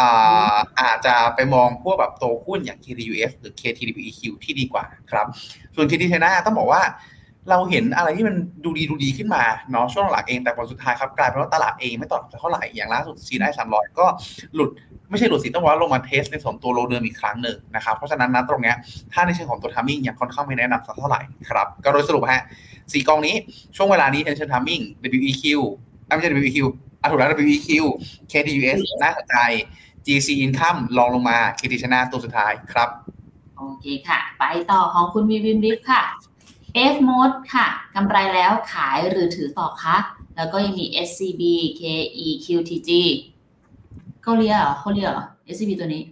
[0.00, 5.26] อ่าอาจจะไปมองพวกแบบตัวหุ้นอย่าง KTUS หรือ KTWEQ ที่ดีกว่าครับ
[5.74, 6.82] ส่วน KT China ต้องบอกว่า
[7.50, 14.06] เราเห็นอะไรที่มันดูดีดูดีขึ้นมาเนาะช่วงหลังเองแต่ผลสุดท้ายครับกลายเป็นว่าตลาดเองไม่ตอบรับเท่าไหร่อย่างล่าสุด CSI สามร้อยก็
[14.54, 14.70] หลุด
[15.10, 18.76] ไม่ใช่หลุดสิต้องบอกว่าลงมา test ในส่วนตัว low เดิมอีกครั้งหนึ่งนะครับเพราะฉะนั้นนะตรงเนี้ย
[19.12, 21.20] ถ้าในเชิงของตัว timing ยังค่อนข้างไม่แนะนำสักเท่าไหร่
[21.50, 22.42] ครับก็โดยสรุปฮะ
[22.92, 23.34] สี่กองนี้
[23.76, 24.80] ช่วงเวลานี้ในเชิง timing
[25.16, 25.44] WEQ
[26.06, 26.58] อะไม่ใช่ WEQ
[27.00, 27.68] อะถูกแล้ว WEQ
[28.30, 29.36] KTUS น่าสนใจ
[30.08, 32.88] GC Income รองลงมา KT China ตัวสุดท้ายครับ
[33.58, 36.02] โอเคค่ะ ไปต่อของคุณวีวินวิฟค่ะ
[36.92, 39.96] F mode ค่ะกำไรแล้วขายหรือถือต่อคะ
[40.36, 41.42] แล้วก็ยังมี SCB
[41.80, 42.90] KEQTG
[44.24, 46.04] ก็เรียกเหรอเขาเรียกเหรอ SCB ตัวนี้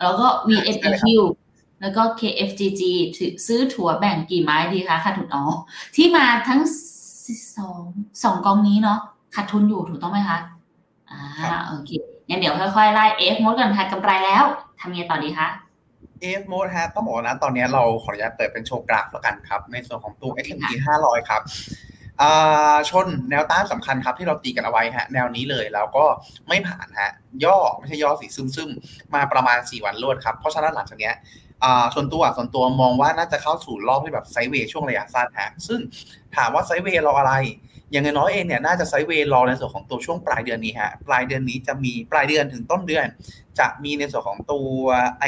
[0.00, 1.04] แล้วก็ VNEQ
[1.80, 2.82] แล้วก็ KFGG
[3.16, 5.42] ถือซื้อถั่วแบ่งกี่ไม้ดีคะขาดทุนอ๋อ
[5.96, 6.60] ที่มาทั้ง
[7.56, 7.80] สอง
[8.24, 8.98] สองกองนี้เนาะ
[9.34, 10.38] ขาดทุนอยู่ถูกต้องไหมคะ
[11.10, 11.90] อ่าครับโอเค
[12.28, 13.04] งั้นเดี๋ยวค่อยๆไล่
[13.34, 14.44] F mode กันค่ะกำไรแล้ว
[14.80, 15.48] ทำยังไงต่อดีคะ
[16.22, 20.64] AF mode ฮะต้องบอกว่านะตอนนี้เราขออนุญาตเปิดเป็นโชว์กราฟแล้วกันครับ ในส่วนของตัว S&P
[20.98, 21.42] 500 ครับ
[22.20, 26.04] อ่าชนแนวต้านสำคัญครับที่เราตีกันเอาไว้ฮะแนวนี้เลยแล้วก็
[26.48, 27.10] ไม่ผ่านฮะ
[27.44, 31.14] ย่อไม่ใช่ย่อสีซึมซึมๆมาประมาณ 4 วันรวดครับ เพราะฉะนั้นหลังจากเนี้ย
[31.64, 35.80] อ่าส่วนตัวส่วนตัวมองว่าน่าจะเข้าสู่รอบที่แบบไซเวย์ช่วงระยะสั้นฮะซึ่ง
[36.36, 37.34] ถามว่าไซเวย์รออะไร
[37.92, 43.06] อย่างน้อยเองเนี่ยน่าจะไซเวย์รอในส่วนของตัวช่วงปลายเดือนนี้ฮะปลายเดือนนี้จะมีปลายเดือนถึงต้นเดือน
[43.58, 44.68] จะมีในส่วนของตัว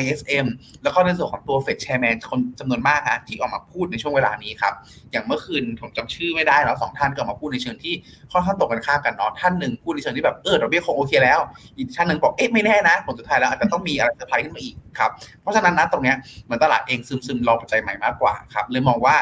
[0.01, 0.47] ISM
[0.83, 4.75] แล้วก็ในส่วนของตัว Fed Chairman คนจำนวนมากฮะที่ออกมาพูดในช่วงเวลานี้ครับ
[5.13, 7.95] อย่างเมื่อคืนผมจำชื่อไม่ได้แล้วสองท่านก็ออกมาพูดในเชิงที่
[8.33, 11.41] ค่อนข้างตรงกันข้ามกันเนาะท่านหนึ่งพูดในเชิงที่แบบเออดอกเบี้ยคงโอเคแล้ว
[11.79, 15.11] อีกท่านหนึ่งบอกเอ๊ะไม่แน่นะผลสุดท้ายแล้วอาจจะต้องมีอะไรเซอร์ไพรส์ขึ้นมาอีกครับ
[15.41, 19.17] เพราะฉะนั้นนะตรงเนี้ยเหมือนตลาดเองซึมซึมๆรอปัจจัยใหม่มากกว่าครับเลยมองว่า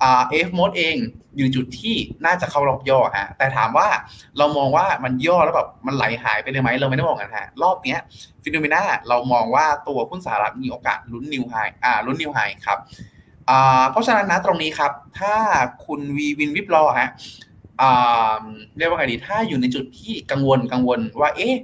[0.00, 0.96] AFMOAT เอง
[1.36, 3.88] อยู่จุดที่น่าจะเข้ารอบย่อฮะแต่ถามว่า
[4.38, 8.00] เรามองว่ามันย่อแล้วแบบมันไหลหายไปเลยไหมเราไม่ได้มองกันฮะรอบเนี้ย
[8.42, 12.78] Finnomena เรามองว่าตัวหุ้นสหรัฐมีโอกาสลุ้น new high อ่าลุ้น new high ครับ
[13.50, 15.34] อ่าเพราะฉะนั้นนะตรงนี้ครับ ถ้า
[15.86, 17.08] คุณวีวินวิบลอฮะ
[18.78, 21.54] เรียกว่าไงดีถ้าอยู่ในจุดที่กังวลกังวลว่าเอ๊ะ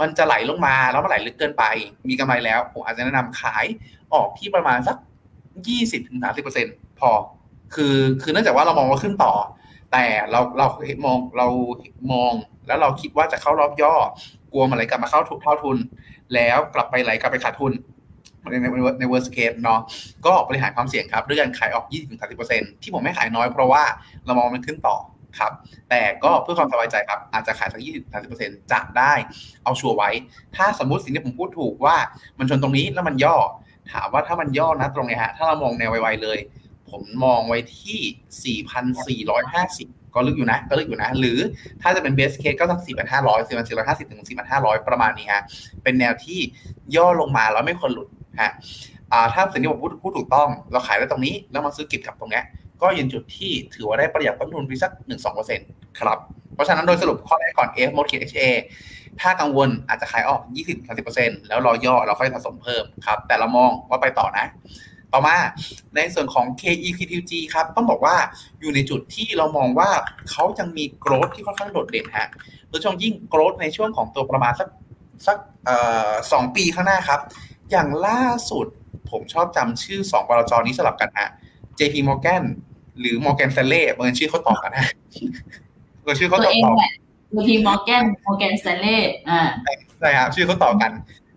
[0.00, 1.64] มันจะไหลลงมาแล้วมันไหลลึกเกินไป
[2.08, 3.64] มีกำไรแล้ว ผมอาจจะแนะนำขาย
[4.14, 4.96] ออกที่ประมาณสัก
[5.68, 6.66] ยี่สิบถึงสามสิบเปอร์เซ็น
[7.00, 7.10] พอ
[7.74, 9.34] คือคือเนื่องจากว่าเรามองว่าขึ้นต่อ
[9.92, 10.66] แต่เราเรา
[11.04, 11.46] มองเรา
[12.12, 12.32] มอง
[12.66, 13.94] แล้วเราคิดว่าจะเข้ารอบย่อ
[14.52, 15.76] กลัวมันไหลกลับมาเข้าทุนเท่าทุน
[16.34, 17.72] แล้วกลับไปไหลกลับไปขาดทุน
[18.50, 18.66] ในใน
[19.00, 19.80] ใน worst case เนาะ
[20.26, 21.86] ก็บริหารความเสี่ยงครับด้วยการขายออก
[22.32, 23.82] 20-30%ที่ผมไม่ขายน้อยเพราะว่า
[24.26, 24.96] เรามองมันขึ้นต่อ
[25.38, 25.52] ครับ
[25.90, 29.12] แต่ก็เพื่อความสบายใจครับอาจจะขายสัก20-30%จะได้
[29.64, 30.10] เอาชัวร์ไว้
[30.56, 31.96] ถ้าสมมติสิ่งที่ผมพูดถูกว่า
[32.38, 33.36] มันชนตรงนี้แล้วมันย่อ
[33.92, 36.38] ถามว่าถ้ามันย่อนะตรงเนี้ยฮะถ้าเรามองแนวไวๆเลย
[36.90, 41.38] ผมมองไว้ที่4,450ก็ลึกอยู่นะก็ลึกอยู่นะ หรือ
[41.82, 44.22] ถ้าจะเป็นเบสเคสก็สัก4,500 4,450ถึง
[44.56, 45.42] 4,500ประมาณนี้ฮะ
[45.82, 46.38] เป็นแนวที่
[46.96, 48.08] ย่อลงมาแล้วไม่ควรหลุด
[48.42, 48.52] ฮะ
[49.34, 52.44] ถ้าสิ่งที่ผมพูดถูกต้อง เราขายได้ตรงนี้ แล้วมาซื้อก็บกับตรงเนี้ย
[52.82, 54.92] ก็ยืนจุดที่ถือว่าได้ประหยัดต้นทุนไปสัก
[55.44, 56.18] 1-2%ครับ
[56.54, 58.40] เพราะฉะนั้นโดยสรุปข้อแรกก่อน F หมด HA
[59.20, 60.40] ถ้ากังวลอาจจะขายออก
[60.94, 64.46] 20-30%แล้วรอย่อเราค่อยสะสมเพิ่มครับ แต่เรามองว่าไปต่อนะ
[65.12, 65.36] ต่อมา
[65.96, 68.16] ในส่วนของ KEQTG ครับ ต้องบอกว่า
[68.60, 69.90] อยู่ในจุดที่เรามองว่า
[70.30, 72.28] เขายังมีโกรธที่ค่อนข้างโดดเด่นฮะ
[72.68, 74.68] โดยเฉพาะยิ่งโกรธในช่วงของตัวประมาณสัก
[75.26, 75.36] สัก
[76.32, 77.20] สองปีข้างหน้าครับ
[77.70, 78.20] อย่างล่า
[78.50, 78.66] สุด
[79.10, 81.30] ผมชอบจำชื่อสองบลจนี้สลับกันฮะ
[81.78, 82.44] JP Morgan
[83.00, 84.88] หรือ Morgan Stanley เบอร์ชื่อเขาต่อกันฮะ
[86.02, 86.92] เบอร์ชื่อเขาตัวต่อเองต่อแหละ
[87.32, 88.98] ตัว JP Morgan Morgan Stanley
[89.30, 89.40] อ่า
[90.00, 90.92] ใช่ครับชื่อเขาต่อกัน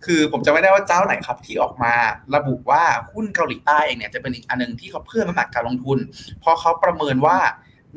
[0.05, 1.93] คือผมจำไม่ได้ว่าเจ้าไหนครับที่ออกมา
[2.35, 5.99] ระบุว่าหุ้นเกาหลีใต้เองเนี่ยจะเป็นอีกอันหนึงที่เขาเพิ่มน้ำหนักการลงทุน
[6.39, 7.37] เพราะเขาประเมินว่า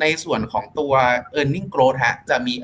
[0.00, 0.92] ในส่วนของตัว
[1.38, 2.54] e a r n i n g growth ฮะจะมี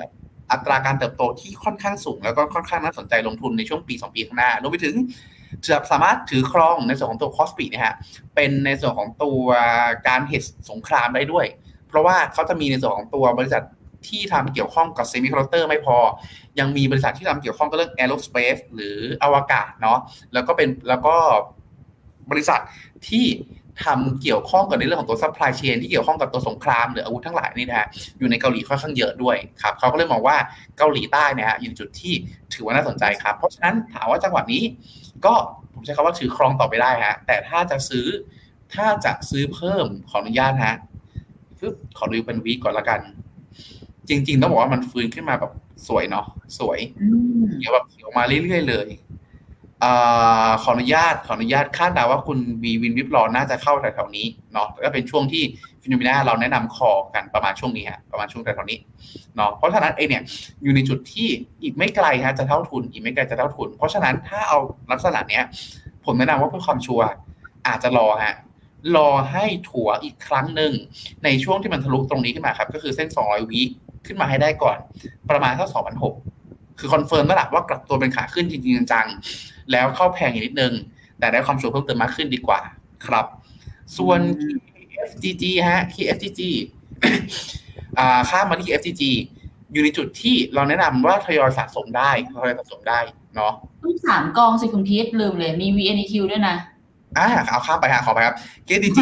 [0.50, 4.94] อัตราการเติบโตที่ค่อนข้างสูง แล้วก็ค่อนข้างน่าสนใจลงทุนในช่วงปี 2 ปีข้างหน้ารวมไปถึง
[5.68, 7.94] จะสามารถถือครองในส่วนของตัว KOSPI นะฮะ
[8.34, 9.42] เป็นในส่วนของตัว
[10.08, 11.46] การ hedge สงครามได้ด้วย
[11.88, 13.62] เพราะว่าเขาจะมีในส่วนของตัวบริษัท
[14.08, 15.96] ที่ทำเกี่ยวข้องกับ semiconductor ไม่พอ
[16.58, 19.98] ยังมีบริษัทที่ทำเกี่ยวข้องกับเรื่อง aerospace หรืออวกาศเนาะ
[20.34, 21.16] แล้วก็เป็นแล้วก็
[22.30, 22.60] บริษัท
[23.08, 23.26] ที่
[23.84, 27.88] ทำเกี่ยวข้องกับในเรื่องของตัว supply chain ที่เกี่ยวข้องกับตัวสงครามหรืออาวุธทั้งหลายนี่นะฮะ
[28.18, 30.36] อยู่ในเกาหลีค่อนข้างเยอะด้วยครับเขาก็เลยมองว่า
[30.78, 32.14] เกาหลีใต้เนี่ยฮะอยู่จุดที่
[32.54, 34.62] ถือว่าน่าสนใจครับ เพราะฉะนั้นถามว่าจังหวะนี้
[35.26, 35.34] ก็
[35.74, 38.06] ผมใช้คำว่าถือครองต่อไปได้ฮะแต่ถ้าจะซื้อ
[38.74, 40.76] ถ้าจะซื้อเพิ่มขออนุญาตฮะ
[41.58, 43.00] คือขอดูเป็นวีก่อนละกัน
[44.08, 45.52] จริง ๆ ต้องบอกว่ามันฟื้นขึ้นมาแบบ
[45.88, 46.26] สวยเนาะ
[46.58, 47.06] สวยอื
[47.42, 48.88] มเดี๋ยวแบบเขียวมาเรื่อยๆเลย
[49.82, 55.42] อ่าขออนุญาตขออนุญาตคาดเดาว่าคุณวีวินวิปรอน่าจะเข้าแถวๆนี้เนาะก็เป็นช่วงที่
[55.88, 58.78] Finnomena เราแนะนำ call กันประมาณช่วงนี้ฮะประมาณช่วงแถวๆนี้
[59.36, 60.22] เนาะเพราะฉะนั้นเองเนี่ย
[60.62, 61.28] อยู่ในจุดที่
[61.62, 64.58] อีกไม่ไกลฮะจะเท่าทุนอีกไม่ไกลจะเท่าทุน เพราะฉะนั้นถ้าเอา
[64.92, 65.44] ลักษณะเนี้ย
[66.04, 67.06] ผมแนะนำว่าเพื่อความชัวร์
[67.66, 68.34] อาจจะรอฮะ
[68.96, 70.72] รอให้ถัวอีกครั้งหนึ่ง
[71.24, 73.70] ในช่วงที่มันทะลุตรงนี้ขึ้นมาครับ ก็คือเส้น 200 week
[74.06, 74.78] ขึ้นมาให้ได้ก่อน
[75.30, 75.66] ประมาณเท่า
[76.22, 80.72] 2,006คือ confirm แล้วล่ะว่ากลับตัวเป็นขาขึ้นจริงๆจังๆแล้วเข้าแพงอีกนิดนึง
[81.18, 82.60] แต่ได้ความชัวร์เพิ่มเติมมากขึ้นดีกว่า
[83.06, 83.26] ครับ
[83.98, 84.20] ส่วน
[84.98, 86.40] KFGG ฮะ KFGG
[87.98, 89.02] อ่าข้ามมาที่ KFGG
[89.72, 92.98] อยู่ในจุดที่เราแนะนำว่าทยอยสะสมได้ทยอยสะสมได้
[93.34, 96.56] เนาะต้องสามกองสิคุณพีทลืมเลยมี VNEQ ด้วยนะ
[97.18, 98.36] อ่าเอาข้ามไปฮะขอไปครับ
[98.68, 98.98] KTG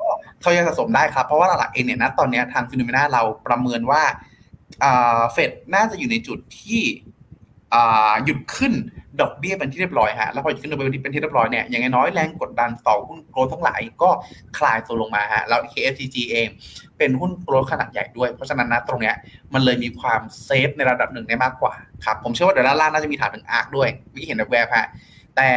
[0.00, 0.08] ก็
[0.44, 4.02] ทยอยสะสมได้ครับ เพราะว่าหลักๆเองเนี่ยนะตอนเนี้ยทางฟิโนเมนาเราประเมินว่า
[4.84, 6.80] อ่าเฟดน่าจะอยู่ในจุดที่
[7.74, 8.72] อ่าหยุดขึ้น
[9.20, 14.10] ดอกเบี้ยเป็นที่เรียบร้อยฮะแล้วพอหยุดขึ้นดอกเบี้ยเป็นที่เรียบร้อยเนี่ยอย่างน้อยแรงกดดันต่อหุ้นโกลด์ทั้งหลายก็
[14.58, 16.46] คลายตัวลงมาฮะแล้ว KFTG เอง
[16.98, 19.14] เป็นหุ้นโกลด์ขนาดใหญ่ด้วย เพราะฉะนั้นนะตรงเนี้ย
[19.54, 24.86] มันเลยมีความเซฟในระดับหนึ่งได้มากกว่าครับผมเชื่อว่าเดี๋ยวด้านล่างน่าจะมีฐานถึงอาร์คด้วยวิเห็นแบบแวบๆฮะ
[25.36, 25.48] แต่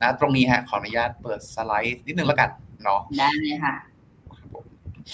[0.00, 2.50] นะตรงนี้ฮะขออนุญาตเปิดสไลด์นิดนึงแล้วกัน
[2.82, 3.74] เนาะได้เลยค่ะ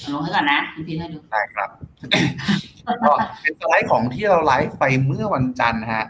[0.01, 1.71] เอาลงให้ก่อนนะคุณพีทให้ดูได้ครับ
[3.05, 6.07] ก็เป็นสไลด์ของที่เราไลฟ์ไปเมื่อวันจันทร์ฮะ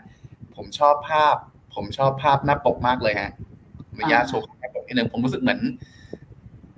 [0.56, 1.34] ผมชอบภาพ
[1.74, 5.60] ผมชอบภาพหน้าปกมากเลยฮะขออนุญาตโชว์หน้าปกนิดนึงผมรู้สึกเหมือน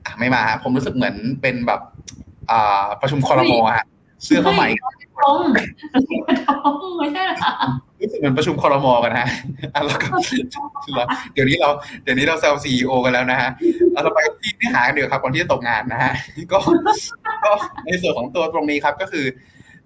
[0.04, 1.80] อะไม่มาฮะผมรู้สึกเหมือนเป็นแบบ
[2.50, 3.84] อ่า ประชุมคอรมอฮะ
[4.24, 4.62] เสื้อผ้าไหม
[5.20, 5.40] ตรง
[6.64, 7.52] ตรงไม่ใช่เหรอ
[8.00, 9.28] รู้สึกเหมือนประชุมคอรมอกันฮะ
[9.74, 10.08] อะแล้วก็
[11.34, 11.70] เดี๋ยวนี้เรา
[12.02, 13.50] เดี๋ยวนี้เราแซวซีอกันแล้วนะฮะ
[13.92, 16.12] เอาเราไปที่เนื้อหากันเดี๋ยวครับก่อนที่จะตกงานนะฮะ
[16.52, 16.58] ก็
[17.44, 17.52] ก็
[17.86, 19.24] ในส่วนของตัวตรงนี้ครับก็คือ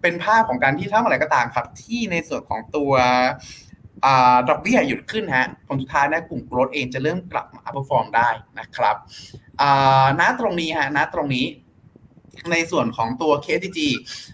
[0.02, 3.28] เป็นภาพของการที่ถ้าเมื่อไหร่ก็ตามครับ ที่ในส่วนของตัวอ่า
[4.48, 8.28] ดอกเบี้ยหยุดขึ้นฮะผลสุดท้ายนะกลุ่ม growth เองจะเริ่มกลับมา outperform ได้
[8.58, 8.96] นะครับ
[10.20, 11.46] ณตรงนี้ฮะณตรงนี้
[12.52, 13.78] ในส่วนของตัว KTG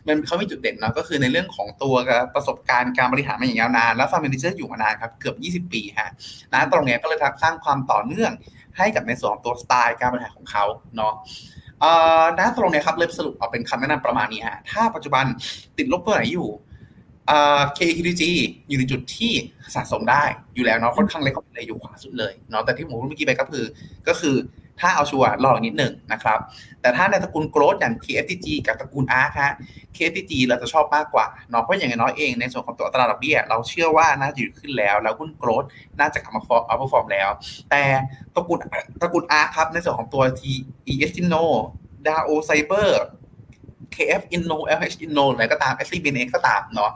[0.06, 1.94] มันเขามีจุดเด่นเนาะก็คือในเรื่องของตัว
[2.34, 6.10] ประสบการณ์การบริหารมาอย่างยาวนาน และ fund manager อยู่มานานครับเกือบ 20 ปีฮะ
[6.52, 8.32] นะตรงนี้ก็เลยสร้างความต่อเนื่อง
[8.78, 10.64] ให้กับในส่วนของตัวสไตล์การบริหารของเขา
[10.96, 11.14] เนาะ
[12.38, 15.24] ณตรงนี้ครับเลยสรุปเอาเป็นคำแนะนำประมาณนี้ฮะถ้าปัจจุบัน
[15.78, 16.48] ติดลบตัวไหนอยู่
[17.26, 18.22] เอ่อ KTG
[18.68, 19.32] อยู่ในจุดที่
[19.74, 23.64] สะสมได้อยู่แล้วเนาะค่อนข้างเล็กเข้าไปเลยอยู่ขวาสุดเลยเนาะแต่ที่ผมพูดเมื่อกี้ไปก็คือ
[24.08, 24.36] ก็คือ
[24.80, 26.38] ถ้าเอาชัวร์รออีกนิดหนึ่งนะครับ
[26.80, 29.52] แต่ถ้าในตระกูลโกรดอย่าง KFTG กับตระกูล ARK ฮะ
[29.94, 35.64] KFTG เราจะชอบมากกว่าเนาะเพราะอย่างน้อยเองในส่วนของตัวอัตราดอกเบี้ยเราเชื่อว่าน่าจะอยู่ขึ้นแล้ว แล้วหุ้นโกรด
[36.00, 37.30] น่าจะกลับมา perform outperform แล้ว
[37.70, 37.82] แต่
[38.34, 38.58] ตระกูล
[39.02, 40.42] ตระกูล ARK ครับในส่วนของตัว T
[40.92, 41.44] ES Inno
[42.06, 42.90] DAO Cyber
[43.96, 46.90] KF Inno LH Inno อะไรก็ตาม SCBNX ก็ตามเนาะ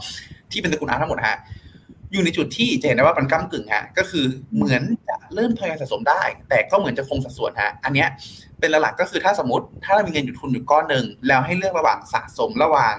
[0.50, 1.38] ที่เป็นตระกูล ARK ทั้งหมดฮะ
[2.12, 4.24] อยู่ในจุดที่จะเห็นได้ว่ามันก้ากึ่งฮะก็คือ
[4.54, 8.08] เหมือนจะเริ่มทยอยสะสมได้ แต่ก็เหมือนจะคงสัดส่วนฮะอันเนี้ย
[8.60, 12.94] เป็นหลักก็คือถ้าสมมติถ้าเรามีเงินอยู่ทุนอยู่ก้อนหนึ่งแล้วให้เลือกระหว่างสะสมระหว่าง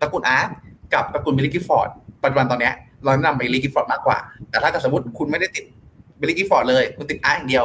[0.00, 0.48] ตระกูล ARK
[0.94, 1.88] กับตระกูล Baillie Gifford
[2.22, 2.74] ปัจจุบันตอนเนี้ย
[3.04, 4.18] เราแนะนำไป Baillie Gifford มากกว่า
[4.50, 5.64] แต่ถ้าสมมติคุณไม่ได้ติด
[6.20, 7.64] Baillie Gifford เลย คุณติดอาร์อย่างเดียว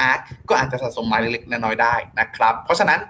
[0.00, 0.16] อาร์
[0.48, 3.00] ก็อาจจะสะสมมาเล็กๆน้อยๆได้นะครับ เพราะฉะนั้น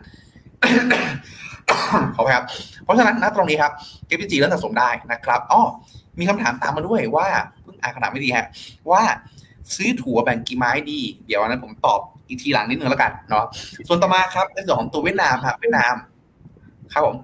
[2.17, 2.45] ขอครับ
[2.85, 3.73] เพราะฉะนั้นนะตรงนี้ครับ
[4.07, 5.63] KFGG เริ่มสะสมได้นะครับอ๋อ
[6.19, 7.27] มีคำถามตามมาด้วยว่า
[7.63, 8.47] เพิ่งอ่านคำถามไม่ดีฮะ
[8.91, 9.03] ว่า
[9.75, 13.45] ซื้อถัวแบ่งกี่ไม้ดี เดี๋ยวอันนั้นผมตอบอีกทีหลังนิดนึงแล้วกันเนาะ
[13.89, 15.95] ส่วนต่อมาครับในส่วนของตัวเวียดนามครับเวียดนาม
[16.93, 17.17] ครับผม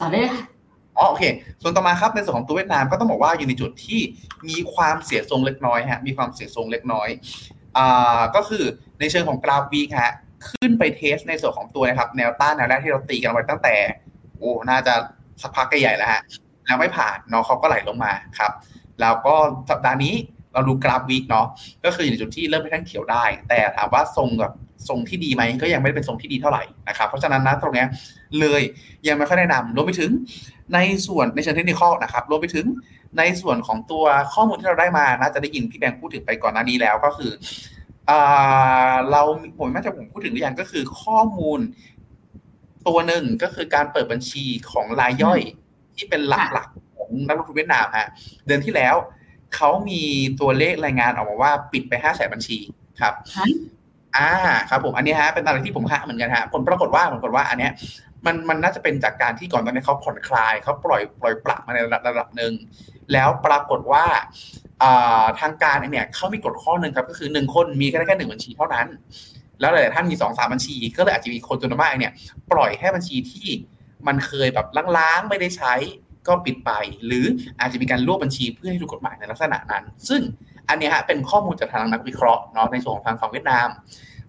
[0.00, 0.44] ต่อได้เลยค่ะ
[0.98, 1.24] อ๋อโอเค
[1.62, 4.00] ส่วนต่อมาครับในส่วนของตัวเวียดนามก็ต้องบอกว่าอยู่ในจุดที่
[4.48, 7.08] มีความเสียทรงเล็กน้อยฮะมีความเสียทรงเล็กน้อย
[7.76, 8.64] อ่าก็คือ
[9.00, 10.14] ในเชิงของกราฟ week ฮะ
[10.48, 13.74] ขึ้นไป test ในส่วนของตัวนะครับ แนวต้านแนวแรกที่เราตีกันไว้ตั้งแต่
[14.38, 14.94] โอ้น่าจะ
[15.42, 16.22] สักพักใหญ่แล้วฮะ
[16.66, 18.52] แล้วไม่ผ่านเนาะเขาก็ไหลลงมาครับ
[19.00, 19.34] แล้วก็
[19.70, 20.14] สัปดาห์นี้
[20.52, 21.46] เราดูกราฟ week เนาะ
[21.84, 24.52] ก็คืออยู่ในจุดที่เริ่มไปทั้งเขียวได้ แต่ถามว่าทรงแบบ
[24.88, 27.84] ทรงที่ดีไหมก็ยังไม่ได้เป็นทรงที่ดีเท่าไหร่นะครับเพราะฉะนั้นนะตรงนี้
[28.40, 28.62] เลย
[29.08, 30.10] ยังไม่ค่อยแนะนำรวมไปถึง
[30.74, 32.66] ในส่วนในเชิงเทคนิคนะครับรวมไปถึง
[33.18, 37.30] ในส่วนของตัวข้อมูลที่เราได้มาน่าจะได้ยินพี่แบงค์พูดถึงไปก่อนหน้านี้แล้วก็คือ
[39.10, 39.22] เรา
[39.58, 41.60] ผมไม่แน่ใจผมพูดถึงหรือยังก็คือข้อมูล
[42.88, 45.40] ตัวหนึ่งก็คือการเปิดบัญชีของรายย่อย
[45.96, 48.08] ที่เป็นหลักๆของนักลงทุนเวียดนามฮะ
[48.46, 48.94] เดือนที่แล้ว
[49.54, 50.02] เขามี
[50.40, 52.58] ตัวเลขรายงานออกมาว่าปิดไปห้าแสนบัญชี
[53.00, 53.14] ครับ
[54.16, 54.30] อ่า
[54.70, 57.72] ครับผมอันนี้ฮะเป็นอะไรที่ผมหาเหมือนกันฮะผลปรากฏว่าผลปรากฏว่าอันเนี้ย
[58.26, 62.52] มันมันน่าจะเป็นจากการที่ก่อนตอนนี้เขาผ่อนคลายเขาปล่อยปล่อยปรับมาในระดับระดับหนึ่ง
[63.12, 64.04] แล้วปรากฏว่า
[65.40, 68.86] ทางการเนี่ยเขามีกฎข้อหนึ่งครับก็คือหนึ่งคนมีแค่แค่หนึ่งบัญชีเท่านั้น
[69.60, 72.12] แล้วหลายท่านมีสองสามบัญชี ก็เลยอาจจะมีคนจำนวนมากเนี่ย
[72.52, 73.48] ปล่อยให้บัญชีที่
[74.06, 74.66] มันเคยแบบ
[74.98, 75.74] ล้างๆไม่ได้ใช้
[76.28, 76.70] ก็ปิดไป
[77.06, 77.24] หรือ
[77.60, 80.20] อาจจะมีการรวบบัญชีเพื่อให้ถูกกฎหมายในลักษณะนั้น ซึ่ง
[80.68, 83.68] อันนี้ฮะเป็นข้อมูลจากทางนักวิเคราะห์เนาะในส่วนของทางฝั่งเวียดนาม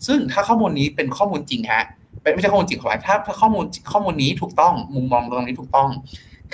[0.08, 1.84] ซึ่งถ้าข้อมูลนี้เป็นข้อมูลจริงฮะ
[2.34, 5.90] ไม่ใช่ข้อมูลจริงขอถ้าถ้าข้อมูลข้อมูลนี้ถูกต้องมุมมองตรงนี้ถูกต้อง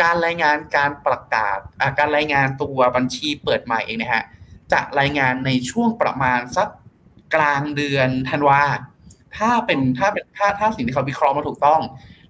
[0.02, 1.60] การรายงานการประกาศ
[2.00, 4.24] การรายงานตัวบัญชีเปิดใหม่เองนะฮะ
[4.74, 6.68] จะรายงานในช่วงประมาณสัก
[7.36, 8.62] กลางเดือนธันวา
[9.38, 11.82] ถ้าเป็นถ้าเป็นถ้าถ้าสิ่งที่เขาวิเคราะห์มาถูกต้อง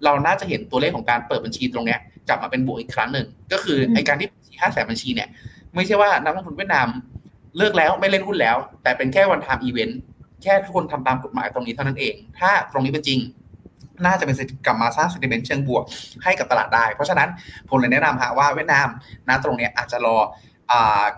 [0.03, 5.29] เราน่าจะเห็นตัวเลขของการเปิดบัญชีตรงเนี้ยกลับมาเป็นบวกอีกครั้งหนึ่งก็คือไอการที่บัญชีห้าแสนบัญชีเนี่ย
[5.75, 6.87] ไม่ใช่ว่านักลงทุนเวียดนาม
[7.57, 9.99] เลิกแล้วไม่เล่นหุ้นแล้ว แต่เป็นแค่วันทามอีเวนต์
[10.43, 13.19] แค่ทุกคนทำตามกฎหมายตรงนี้เท่านั้นเอง ถ้าตรงนี้เป็นจริง
[14.05, 14.35] น่าจะเป็น
[14.65, 15.83] กลับมาสร้างสินเมนต์เชิงบวก
[16.23, 17.29] ให้กับตลาดได้ เพราะฉะนั้น
[17.69, 18.87] ผมเลยแนะนำฮะว่าเวียดนาม
[19.29, 20.17] ณตรงนี้อาจจะรอ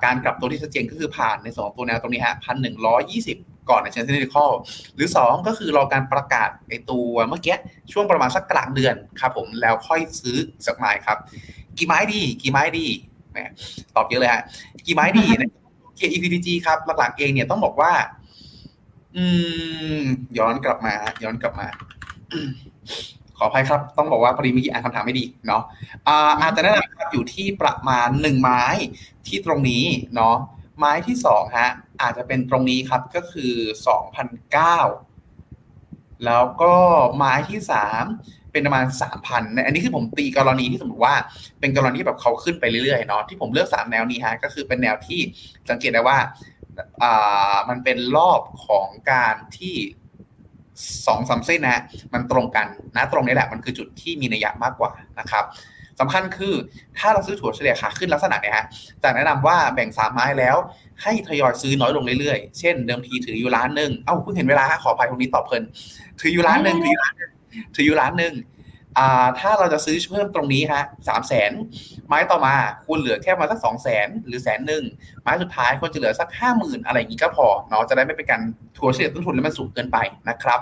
[0.04, 3.38] การกลับตัวที่ชัดเจนก็คือผ่านในสองตัวแนวตรงนี้ฮะพันหนึ่งร้อยยี่สิบ
[3.70, 4.38] ก่อนในเชิงเทคนิค
[4.96, 7.56] หรือ 2 ก็คือรอการประกาศไอตัวเมื่อกี้
[7.92, 11.18] ช่วงประมาณสักกลางเดือนครับผมแล้วค่อยซื้อสักไม้ครับ
[11.78, 12.88] กี่ไม้ดี กี่ไม้ดี
[13.32, 13.38] แหม
[13.96, 14.44] ตอบเยอะเลยฮะ
[14.86, 15.52] กี่ไม้ดีนะ
[16.00, 17.92] KEPTG ครับหลักๆเองเนี่ยต้องบอกว่า
[19.16, 19.24] อื
[19.98, 20.02] ม
[20.38, 21.68] ย้อนกลับมาย้อนกลับมา
[23.38, 25.64] ขออภัยครับ ต้องบอกว่าพอดีเมื่อกี้อ่านคำถามไม่ดีเนาะ
[26.42, 28.64] อาจจะแนะนำครับอยู่ที่ประมาณหนึ่งไม้
[29.28, 30.36] ที่ตรงนี้เนาะ
[30.78, 31.70] ไม้ที่สองฮะ
[32.02, 33.54] อาจจะเป็นตรงนี้ครับก็คือ
[33.88, 34.80] สองพันเก้า
[36.26, 36.74] แล้วก็
[37.16, 38.04] ไม้ที่สาม
[38.52, 41.16] เป็นประมาณสามพันอันนี้คือผมตีกรณีที่สมมติว่า
[41.60, 45.20] เป็นกรณีที่แบบเขาขึ้นไปเรื่อยๆเนาะที่ผมเลือกสามแนวนี้ฮะก็คือเป็นแนวที่
[45.70, 46.18] สังเกตได้ว่า
[47.04, 49.76] อ่ามันเป็นรอบของการที่
[51.08, 51.82] สองสามเส้นนะ
[52.14, 55.46] มันตรงกันนะตรงนี้แหละมันคือจุดที่มีนัยยะมากกว่านะครับ
[56.00, 56.54] สำคัญคือ
[56.98, 58.66] ถ้าเราซื้อถั่วเฉลี่ยขาขึ้นลักษณะเนี้ยฮะ
[59.04, 60.58] จะแนะนำว่าแบ่งสามไม้แล้ว
[61.04, 65.64] ให้ทยอยซื้อน้อยลงเรื่อยๆ เช่นเดิมทีถืออยู่ร้านหนึ่งเอ้าเพิ่งเห็นเวลาขออภัยตรงนี้ตอบเพลิน
[66.20, 67.34] ถืออยู่ร้านหนึ่งถืออยู่ร้านหนึ่ง
[67.76, 68.59] ถืออยู่ร้านหนึ่งอ่า
[69.39, 71.52] ถ้าเราจะซื้อเพิ่มตรงนี้ฮะสามแสน
[72.08, 72.56] ไม้ต่อมา
[72.88, 74.84] คุณเหลือแค่มาสักสองแสนหรือแสนหนึ่ง
[75.22, 78.41] ไม้สุดท้ายควรจะเหลือสักห้าหมื่นอะไรอย่างนี้ก็พอเนาะจะได้ไม่เป็นการ
[78.78, 79.97] ทัวร์เฉลี่ยต้นทุนแล้วมันสูงเกินไป
[80.30, 80.60] นะครับ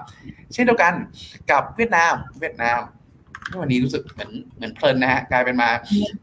[0.54, 0.94] เช่นเดียวกัน
[1.52, 2.80] กับเวียดนาม เวียดนาม
[3.62, 5.70] วันนี้รู้สึกเหมือนเหมือนเพลินนะฮะกลายเป็นมา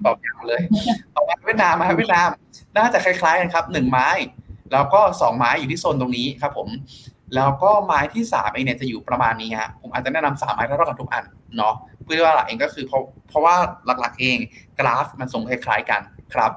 [0.05, 0.62] ตอบยาวเลย
[1.15, 2.29] ต่อมาเวียดนามมาเวียดนาม
[2.77, 4.09] น่าจะคล้ายๆกันครับหนึ่งไม้
[4.73, 6.69] แล้วก็สองไม้อยู่ที่โซนตรงนี้ครับผม
[7.35, 11.25] แล้วก็ไม้ที่สามเองเนี่ยจะอยู่ประมาณนี้ฮะผมอาจจะแนะนำสามไม้เท่ากันทุกอัน
[11.57, 11.75] เนาะ
[12.05, 13.55] เพื่อว่าหลักเองก็คือเพราะเพราะว่า
[13.87, 14.39] หลักๆเอง
[14.79, 16.01] กราฟมันทรงคล้ายๆกัน
[16.35, 16.53] ครับ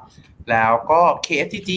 [0.52, 1.72] แล้วก็ KSTG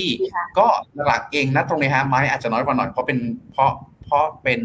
[0.59, 0.66] ก็
[1.07, 3.18] หลักๆเองนะตรงนี้ฮะไม้อาจจะน้อยกว่าหน่อยเพราะเป็น
[3.53, 3.73] เพราะ
[4.05, 4.61] เพราะเป็น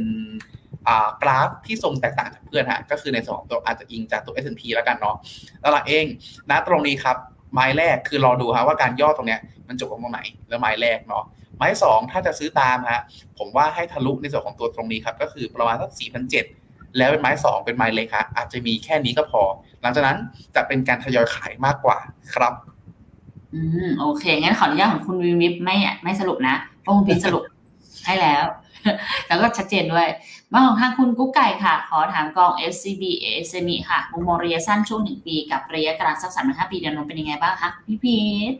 [1.21, 5.15] กราฟที่ทรงแตกต่างจากเพื่อนฮะก็คือในสองตัวอาจจะอิงจากตัว S&P แล้วกันเนาะ
[5.61, 6.05] แล้วหลักเอง
[6.49, 7.17] นะตรงนี้ครับ
[7.53, 11.23] ไม้แรกคือรอดูฮะว่าการย่อตรงเนี้ยมันจบตรงไหนแล้วไม้แรกเนาะ
[11.57, 13.01] ไม้สองถ้าจะซื้อตามฮะ
[13.37, 16.45] ผมว่าให้ทะลุในส่วนของตัวตรงนี้ครับก็คือประมาณสักสี่พันเจ็ด
[16.97, 19.41] แล้วเป็นไม้สองเป็นไม้เล็กครับอาจจะมีแค่นี้ก็พอ
[19.81, 20.17] หลังจากนั้น
[20.55, 21.97] จะเป็นการทยอยขายมากกว่า
[22.33, 22.53] ครับ
[23.53, 27.43] อืมโอเค งั้นขออนุญาตของคุณวิวิปไม่ไม่สรุปนะเพราะคุณพิสรุป
[28.05, 28.43] ให้แล้ว
[29.27, 30.07] แล้วก็ชัดเจนด้วย
[30.51, 33.03] มาของทางคุณกุ๊กไก่ค่ะ ขอถามกอง SCB
[33.45, 38.17] SME ค่ะมุมมองระยะสั้นช่วงหนึ่งปีกับระยะกลางสักสามถึงห้าปีเดือนนนเป็นยังไงบ้างคะพี่พี
[38.51, 38.53] ท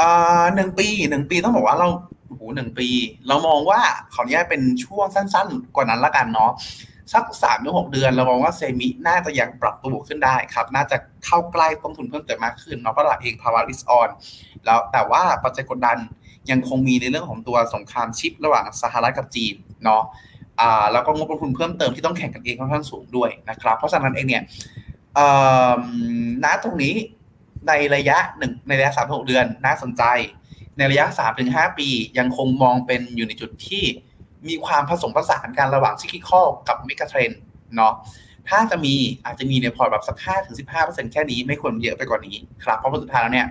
[0.00, 1.88] อ่าหนึ่งปีหนึ่งปีต้องบอกว่าเรา
[2.28, 2.88] โอ้โหหนึ่งปี
[3.28, 3.80] เรามองว่า
[4.14, 6.50] ขออนุญาตเป็นช่วงสั้น ๆ กว่านั้นละกันเนาะ
[7.12, 14.08] สักสามถึงหกเดือน เรามองว่าเซมิน่าจะยังปรับตัวบวกขึ้นได้ครับ น่าจะเข้าใกล้ต้นทุนเพิ่มเติมมากขึ้นเนาะเพราะตลาเองภาวะริสออน
[14.64, 15.98] แล้วแต่ว่าปัจจัยกดดัน
[16.50, 19.54] ยังคงมีในเรื่องของตัวสงครามชิประหว่างสหรัฐกับจีน
[19.84, 20.02] เนาะ
[20.60, 24.42] อ่าแล้วก็งบลงทุนเพิ่มเติมที่ต้องแข่งกันเองค่อนข้างสูงด้วยนะครับ เพราะฉะนั้นเองเนี่ย
[26.44, 26.94] ณตรงนี้
[27.68, 30.02] ในระยะหนึ่งในระยะสามหกเดือนน่าสนใจ
[30.76, 31.88] ในระยะสามถึงห้าปี
[32.18, 33.84] ยังคงมองเป็นอยู่ในจุดที่
[34.48, 37.30] มีความผสมผสานกันระหว่างซิกิคอลกับเมกะเทรน
[37.76, 37.92] เนาะ
[38.48, 38.94] ถ้าจะมี
[39.24, 43.46] อาจจะมีในพอร์ตแบบสักห้าถึงสิบห้าเปอร์เซ็นต์แค่นี้ไม่ควรเยอะไปกว่านี้ครับเพราะสุดท้ายแล้วเนี่ย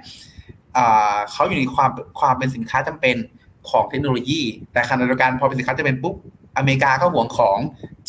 [1.32, 1.90] เขาอยู่ในความ
[2.20, 3.16] ความเป็นสินค้าจำเป็น
[3.70, 4.42] ของเทคโนโลยี
[4.74, 6.16] แต่ขณะเดียวกันพอเป็นสินค้าจะเป็นปุ๊บ
[6.58, 7.60] อเมริกาก็ห่วงของ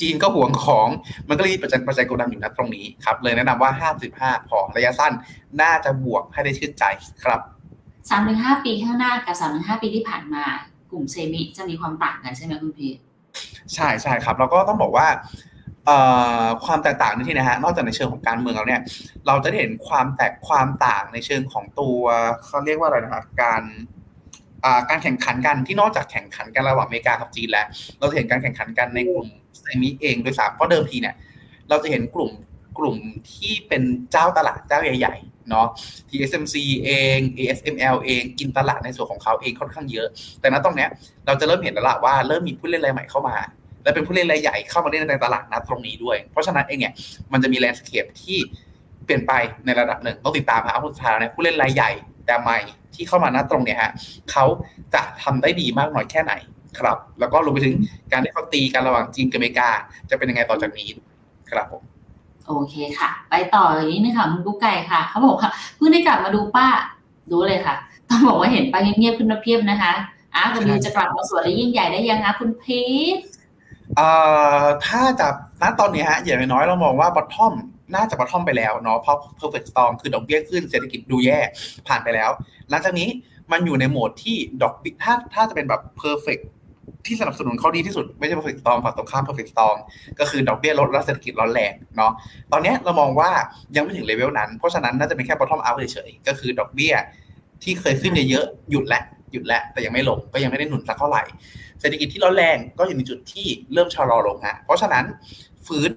[0.01, 0.89] จีนก็ห่วงของ
[1.29, 3.71] มันก็เลยปัจจัยปัจจัยกดดันอยู่นะตรงนี้ครับเลยแนะนำว่า
[4.13, 5.13] 55 พอระยะสั้น
[5.61, 6.85] น่าจะบวกให้ได้ชื่นใจ
[7.25, 7.41] ครับ
[8.11, 10.45] สามถึงห้าปีข้างหน้ากับสามถึงห้าปีที่ผ่านมา
[10.97, 12.89] ลุ่มเซมิจะมีความต่างกันใช่ไหมคุณพี
[13.75, 15.07] ใช่ใช่ครับ แล้วก็ต้องบอกว่า
[16.65, 18.83] ความแตกต่างในที่นะฮะนอกจากในเชิงของการเมืองแล้วเนี่ย
[19.27, 22.01] เราจะเห็นความแตกความต่างในเชิงของตัว
[22.45, 23.63] เขาเรียกว่าอะไรนะครับการ
[24.89, 27.67] การแข่งขันกันที่นอกจากแข่งขันกันระหว่างอเมริกากับจีนแล้ว
[27.99, 29.29] เราจะเห็นการแข่งขันกันในกลุ่ม
[29.61, 31.15] เซมิเองโดยสามเพราะเดิมทีเนี่ย
[31.69, 32.31] เราจะเห็นกลุ่ม
[32.79, 32.97] กลุ่ม
[33.33, 33.83] ที่เป็น
[34.13, 35.67] เจ้าตลาดเจ้าใหญ่ ๆ เนาะ
[36.09, 40.09] TSMC เอง ASML เองกินตลาดในส่วนของเขาเองค่อนข้างเยอะ
[40.41, 40.91] แต่ณตรงเนี้ย
[41.27, 43.37] เราจะเริ่มเห็นแล้วล่ะว่าเริ่มมีผู้เล่นรายใหม่เข้ามา
[43.83, 46.93] และเป็นผู้เล่นรายใหญ่เข้ามาเล่นในตลาดนัดตรงนี้ด้วย เพราะฉะนั้นเองเนี่ย
[47.33, 48.39] มันจะมีแลนด์สเคปที่
[49.05, 49.33] เปลี่ยนไป
[49.65, 51.91] ในระดับหนึ่งต้องติดตามครับผู้สุดท้ายเนี่ยผู้เล่นรายใหญ่
[52.27, 52.59] แต่ใหม่
[52.95, 53.93] ที่เข้ามาณตรงเนี้ยฮะ
[54.31, 54.45] เขา
[54.95, 56.33] จะทำได้ดีมากน้อยแค่ไหน
[56.79, 57.77] ครับ แล้วก็รวมไปถึง
[58.13, 59.69] การที่เขาตีกันระหว่างจีนกับอเมริกา
[60.11, 60.89] จะเป็นยังไงต่อจากนี้
[61.51, 61.83] ครับผม
[62.47, 66.67] โอเคค่ะ ไปต่ออย่างนี้นะคะคุณกุ๊กไก่ค่ะเขาบอกว่าเพิ่งได้กลับมาดูป้า
[67.31, 67.75] ดูเลยค่ะ
[68.11, 69.93] ต้องบอกว่าเห็นป้าเงียบๆขึ้นมาเพียบนะคะ
[70.35, 72.83] อ้าวคุณบิวจะกลับมาสวยและยิ่งใหญ่ได้ยังคะคุณพี
[73.15, 73.19] ท
[73.97, 74.09] เอ่
[74.61, 75.29] อถ้าจะ
[75.63, 77.55] ณตอนนี้ฮะอย่างน้อยเรามองว่าบอททอม
[77.95, 81.39] น่าจะบอททอมไปแล้วเนาะเพราะ perfect storm คือดอกเบี้ยขึ้นเศรษฐกิจดูแย่
[81.87, 82.31] ผ่านไปแล้ว
[82.71, 83.09] หลังจากนี้
[83.53, 84.73] มันอยู่ในโหมดที่ดอก
[85.03, 86.43] ถ้าถ้าจะเป็นแบบ perfect
[87.07, 89.77] ที่สนับสนุนเขาดีที่สุดไม่ใช่ perfect storm ฝั่งตรงข้าม perfect storm
[90.21, 92.13] ก็คือดอกเบี้ยลดและเศรษฐกิจร้อนแรงเนาะ
[92.53, 93.31] ตอนนี้เรามองว่า
[93.77, 96.95] ยังไม่ถึงเลเวลนั้น เพราะฉะนั้นน่าจะเป็นแค่ bottom out เฉยๆก็คือดอกเบี้ย
[97.63, 101.23] ที่เคยขึ้นเยอะๆหยุดแล้วหยุดแล้วแต่ยังไม่ลงก็ยังไม่ได้หนุนสักเท่าไหร่
[101.81, 105.05] เศรษฐกิจที่ร้อนแรงก็อยู่ในจุดที่เริ่มชะลอลงฮะเพราะฉะนั้น
[105.67, 105.91] ฟื้น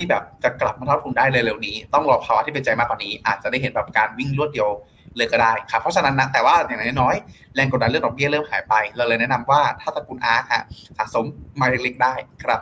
[0.00, 4.68] ที่แบบจะกลับมาเท่าทุนได้เร็วๆนี้ ต้องรอภาวะที่เป็นใจมากกว่านี้ อาจจะได้เห็นแบบการวิ่งรวดเดียว
[5.16, 10.62] เลยก็ได้ครับเพราะฉะนั้นนะแต่ว่าอย่างน้อยๆแรงกดดันเรื่องดอกเบี้ยเริ่มหายไป เราเลยแนะนำว่าถ้าตระกูลอาร์คฮะ
[10.96, 11.24] สะสม
[11.60, 12.60] มาเล็กๆได้ครับ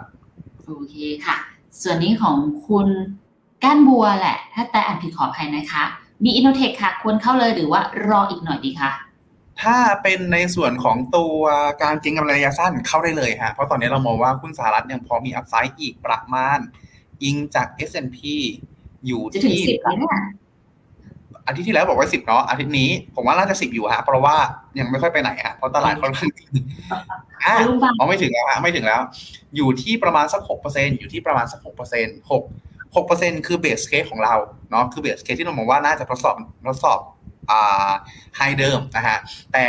[0.66, 0.96] โอเค
[1.26, 1.36] ค่ะ
[1.82, 2.36] ส่วนนี้ของ
[2.66, 2.88] คุณ
[3.64, 5.84] ก้านบัวแหละ ถ้าแต่อ่านผิดขออภัยนะคะ
[6.24, 8.90] มี InnoTech ค่ะ ควรเข้าเลยหรือว่ารออีกหน่อยดีคะ
[9.62, 11.38] ถ้าเป็นในส่วนของตัว
[11.82, 16.58] การเก็งกำไรระยะสั้นเข้าได้เลยฮะเพราะตอนนี้เรามองว่าหุ้นสหรัฐยังพอมี upside อีกประมาณ
[17.22, 18.18] อิงจาก S&P
[19.06, 20.16] อยู่จะถึงที่สิบไหมเนี่ย
[21.46, 24.36] อาทิตย์ที่แล้วบอกว่าสิบเนาะอาทิตย์นี้ผมว่าน่าจะสิบอยู่ฮะเพราะว่า
[24.78, 26.44] ยังไม่ค่อยไปไหนฮะเพราะตลาดค่อนข้างดี
[27.44, 29.00] อะลุงบังอ๋อไม่ถึงแล้วฮะไม่ถึงแล้ว
[29.56, 32.42] อยู่ที่ประมาณสักหกเปอร์เซ็นอยู่ที่ประมาณสักหกเปอร์เซ็นหก
[32.96, 34.34] หกเปอร์เซ็นคือ base case ของเรา
[34.70, 36.34] เนาะคือ base case ที่เรามองว่าน่าจะทดสอบ
[36.68, 37.00] ทดสอบ
[37.50, 37.90] อ่า
[38.36, 39.18] high เดิมนะฮะ
[39.52, 39.64] แต่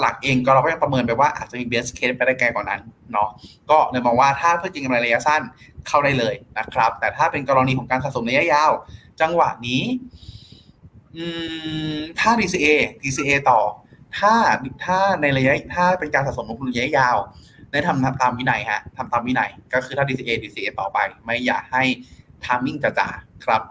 [0.00, 2.80] หลักๆเองก็เราก็ยังประเมินไปว่าอาจจะมี best case ไปได้ไกลกว่านั้น
[3.12, 3.28] เนาะ
[3.70, 5.42] ก็เลยมองว่าถ้าเพื่อเก็งกำไรระยะสั้น
[5.88, 8.72] เข้าได้เลยนะครับ แต่ถ้าเป็นกรณีของการสะสมระยะยาว
[9.20, 9.82] จังหวะนี้
[11.16, 11.26] อื
[11.94, 12.66] มถ้า DCA
[13.02, 13.60] DCA ต่อ
[14.18, 14.34] ถ้า
[14.84, 17.16] ถ้าในระยะถ้าเป็นการสะสมลงทุนระยะยาว
[17.72, 21.82] ได้ทำตามวินัยฮะทำตามวินัย ก็คือถ้า DCA DCA ต่อไป ไม่อยากให้
[22.44, 23.62] ทามมิ่งจ่าๆครับ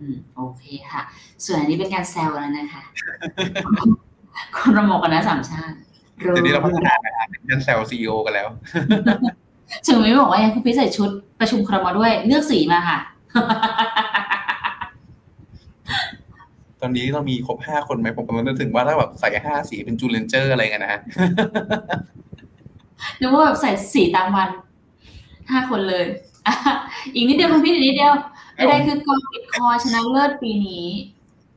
[0.00, 1.02] อืมโอเคค่ะ
[1.44, 2.82] ส่วนอันนี้เป็นการแซวแล้วนะคะ
[4.56, 5.76] คุณระมกกันนะสามชาติ
[6.16, 8.48] เดี๋ยวนี้เราพัฒนานะฮะเป็นแซลซีอกันแล้ว
[9.86, 11.10] ถึงไม่บอกว่ายังคุณพี่ใส่ชุด
[11.40, 12.98] ประชุมครมด้วยเลือกสีมาค่ะ
[16.80, 21.00] ตอนนี้เรามีครบห้าคนไหมผมกำลังนึกถึงว่าถ้าแบบใส่ห้าสีเป็นจูเรนเจอร์อะไรกันนะฮะ
[23.18, 24.48] หรือว่าแบบใส่สีตามวัน
[25.50, 26.04] ห้าคนเลย
[26.46, 26.54] อะ
[27.14, 28.14] อีกนิดเดียวคุณพี่อีกนิดเดียว
[28.54, 30.86] ใดๆคือกองบิตคอยน์ชนะเลิศปีนี้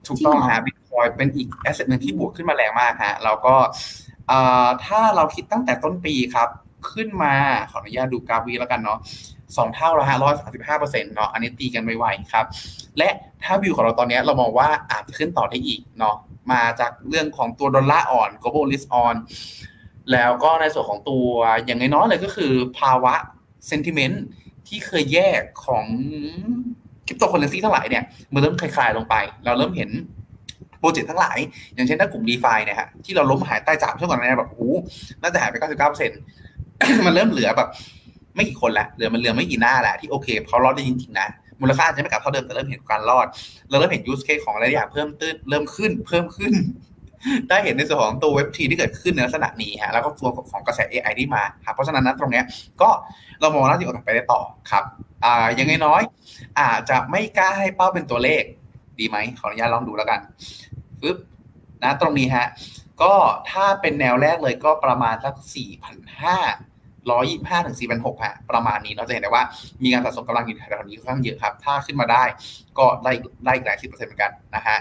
[0.08, 3.56] ถูกต้องจริงเหรอฮะบิตคอยน์เป็นอีก asset หนึ่งที่บวกขึ้นมาแรงมากฮะแล้วก็
[4.28, 6.50] เอ่อถ้าเราคิดตั้งแต่ต้นปีครับ
[6.92, 7.34] ขึ้นมา
[7.72, 9.00] ขออนุญาตดูกราฟวีแล้วกันเนาะ
[9.58, 12.46] สองเท่าแล้วฮะร้อยสามสิบห้าเปอร์เซ็นต์เนาะอันนี้ตีกันไวๆครับ
[12.98, 13.10] และ
[13.44, 16.16] ถ้าวิวของเราตอนนี้เรามองว่าอาจจะขึ้นต่อได้อีกเนาะ
[16.52, 19.16] มาจากเรื่องของตัวดอลลาร์อ่อน global risk on
[20.12, 21.26] แล้วก็ในส่วนของตัว
[21.66, 23.14] อย่างน้อยๆเลยก็คือภาวะ
[23.70, 24.16] sentiment
[24.68, 25.86] ที่เคยแย่ของ
[27.08, 29.90] คริปโตเคอเรนซีทั้งหลายเนี่ยมันเริ่มคลายๆลงไป เราเริ่มเห็น
[30.80, 31.38] โปรเจกต์ทั้งหลาย
[31.74, 34.64] อย่างเช่นถ้ากลุ่ม d e f าเนี่ยฮะที่เราล้มหายตายจากช่วงก่อนหน้านี้แบบโอ้โห
[35.22, 35.56] น่าจะหายไป
[36.32, 37.70] 99%มันเริ่มเหลือแบบ
[38.36, 41.28] ไม่กี่คนละเหลือมันเหลือไม่กี่หน้าแหละที่โอเคเขารอดได้จริงๆนะ
[41.62, 43.28] มูลค่าอาจจะไม่กลับเท่าเดิมแต่เริ่มเห็นการรอด
[43.70, 46.54] เราเริ่มเห็นยูสเคสของอะไรอย่างเพิ่มตื้นเริ่มขึ้นเพิ่มขึ้น
[47.50, 52.46] ได้เห็นในส่วนของตัวเว็บทีที่เกิดขึ้นในลักษณะนี้ฮะแล้วก็ตัวของกระแส AI ที่มาครับเพราะฉะนั้นนะตรงเนี้ย
[52.82, 52.90] ก็
[53.42, 54.84] เรามองว่าน่าจะโอกไปได้ต่อครับ
[55.26, 56.02] อ่ายังไงน้อย
[56.60, 58.44] อาจจะไม่กล้าให้เป้าเป็นตัวเลข
[59.00, 60.20] ดีไหมขออนุญาตลองดูแล้วกัน
[61.02, 61.18] ปึ๊บ
[61.84, 62.48] นะตรงนี้ฮะ
[63.02, 63.14] ก็
[63.52, 66.38] ถ้าเป็นแนวแรกเลยก็ประมาณสักสี่พันห้า
[67.12, 69.44] ร้อยยี่ห้าถึงสี่พันหกฮะประมาณนี้เราจะเห็นได้ว่า
[69.84, 72.24] มีการสะสมกำลังอยู่แถวๆนี้ค่อนข้างเยอะครับ ถ้าขึ้นมาได้
[72.78, 73.12] ก็ได้
[73.46, 74.78] ได้อีกหลายสิบเปอร์เซ็นต์เหมือนกันนะฮะ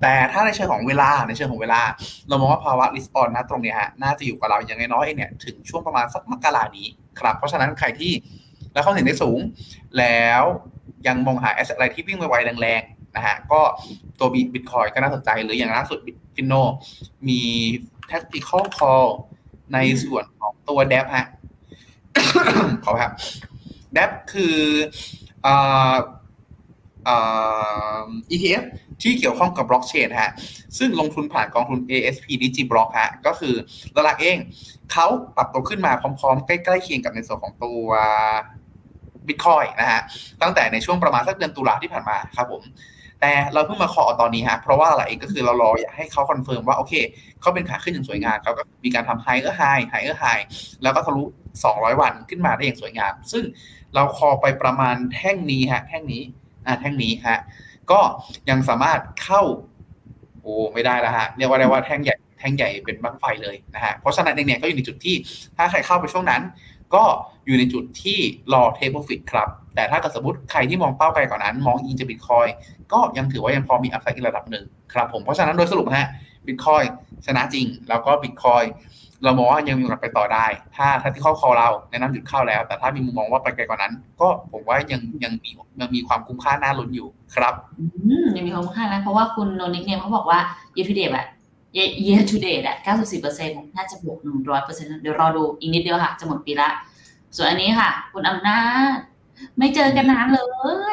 [0.00, 1.80] แต่ถ้าในเชิงของเวลาในเชิงของเวลา
[2.28, 6.86] เรามองว่าภาวะริสออนนะตรงนี้ฮะน่าจะอยู่กับเราอย่างน้อยๆเนี่ยถึงช่วงประมาณสักมกรานี้
[7.20, 8.12] ครับ เพราะฉะนั้นใครที่
[8.72, 9.38] แล้วเข้าถึงได้สูง
[9.98, 10.42] แล้ว
[11.06, 13.60] ยังมองหาแอสอะไรที่วิ่งไวๆแรงๆนะฮะก็
[14.18, 15.98] ตัวบิตคอยก็น่าสนใจหรืออย่างล่าสุด
[16.34, 16.54] ฟินโน
[17.28, 17.40] มี
[18.10, 19.08] tactical call
[19.74, 21.26] ในส่วนของตัวเดฟฮะ
[22.84, 23.12] ขอครับ
[23.92, 24.56] เดฟคือ
[25.46, 25.94] อ่า
[28.30, 28.64] ETF
[29.02, 30.32] ที่เกี่ยวข้องกับบล็อกเชนฮะ
[30.78, 33.54] ซึ่งลงทุนผ่านกองทุน ASP DigiBlock ฮะ ก็คือ
[34.04, 34.38] หลักเอง
[34.92, 35.06] เขา
[35.36, 37.88] ปรับตัวขึ้นมาพร้อมๆ ใกล้ๆเคียงกับในส่วนของตัว
[39.26, 40.00] บิตคอยน์นะฮะ
[40.42, 42.62] ตั้งแต่ในช่วงประมาณสักเดือนตุลาที่ผ่านมาครับผม
[43.20, 46.94] แต่เราเพิ่งมา call ตอนนี้ฮะเพราะว่าอะไรก็คือเรารออยากให้เขา confirm ว่าโอเค
[47.40, 50.24] เขาเป็นขาขึ้นอย่างสวยงามเขาก็มีการทำ higher high higher high
[50.82, 51.22] แล้วก็ทะลุ
[51.62, 53.44] 200 วันขึ้นมาได้อย่างสวยงาม ซึ่ง
[53.94, 56.22] เรา call ไปประมาณแท่งนี้ฮะแท่งนี้
[56.66, 57.38] อ่าแท่งนี้ฮะ
[57.90, 58.00] ก็
[58.50, 59.42] ยังสามารถเข้า
[60.42, 65.16] โอ้ไม่ได้แล้วฮะเรียกว่าได้ว่าแท่งใหญ่แท่งใหญ่เป็นบั้งไฟเลยนะฮะเพราะฉะนั้นเองเนี่ยก็อยู่ในจุดที่
[65.56, 66.42] ถ้าใครเข้าไปช่วงนั้น
[66.94, 67.04] ก็
[67.46, 68.18] อยู่ในจุดที่
[68.52, 72.46] รอ take profit ครับ แต่ถ้าเกิดสมมติใครที่มองเป้าไกลกว่านั้น มองอินจะบิตคอยน์
[72.92, 76.08] ก็ยังถือว่ายังพอมี upside อีกระดับหนึ่งครับผมเพราะฉะนั้นโดยสรุปฮะ
[76.46, 76.82] บิตคอยน์
[77.26, 78.64] ชนะจริง แล้วก็บิตคอยน์
[79.24, 87.54] เรามองว่ายังมีโอกาสไปต่อได้ ถ้าถ้าที่เข้า call เราแนะนำหยุดเข้าแล้ว แต่ถ้ามีมุมมองว่าไปไกลกว่านั้น ก็ผมว่ายังยังมียังมีความคุ้มค่าน่าลุ้นอยู่ครับ
[88.36, 90.38] ยังมีความคุ้มค่านะเพราะว่าคุณโนนิกเนี่ยเขาบอกว่า
[90.76, 91.26] year to date อะ
[92.04, 92.76] year to date อะ
[93.26, 94.18] 94%น่าจะบวก
[94.56, 96.68] 100%เดี๋ยวรอดูอีกนิดเดียวค่ะ จะหมดปีละ
[97.36, 98.60] ส่วนอันนี้ค่ะ คุณอำนา
[98.94, 98.96] จ
[99.58, 100.40] ไม่เจอกันนานเล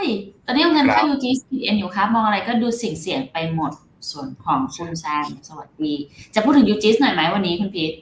[0.04, 0.06] ย
[0.46, 3.72] ตอนนี้เงินเข้า UG 1อยู่ครับมองอะไรก็ดูเสี่ยงเสี่ยงไปหมด
[4.10, 5.94] ส่วนของคุณแซมสวัสดี
[6.34, 7.94] จะพูดถึง UG หน่อยไหมวันนี้คุณพีท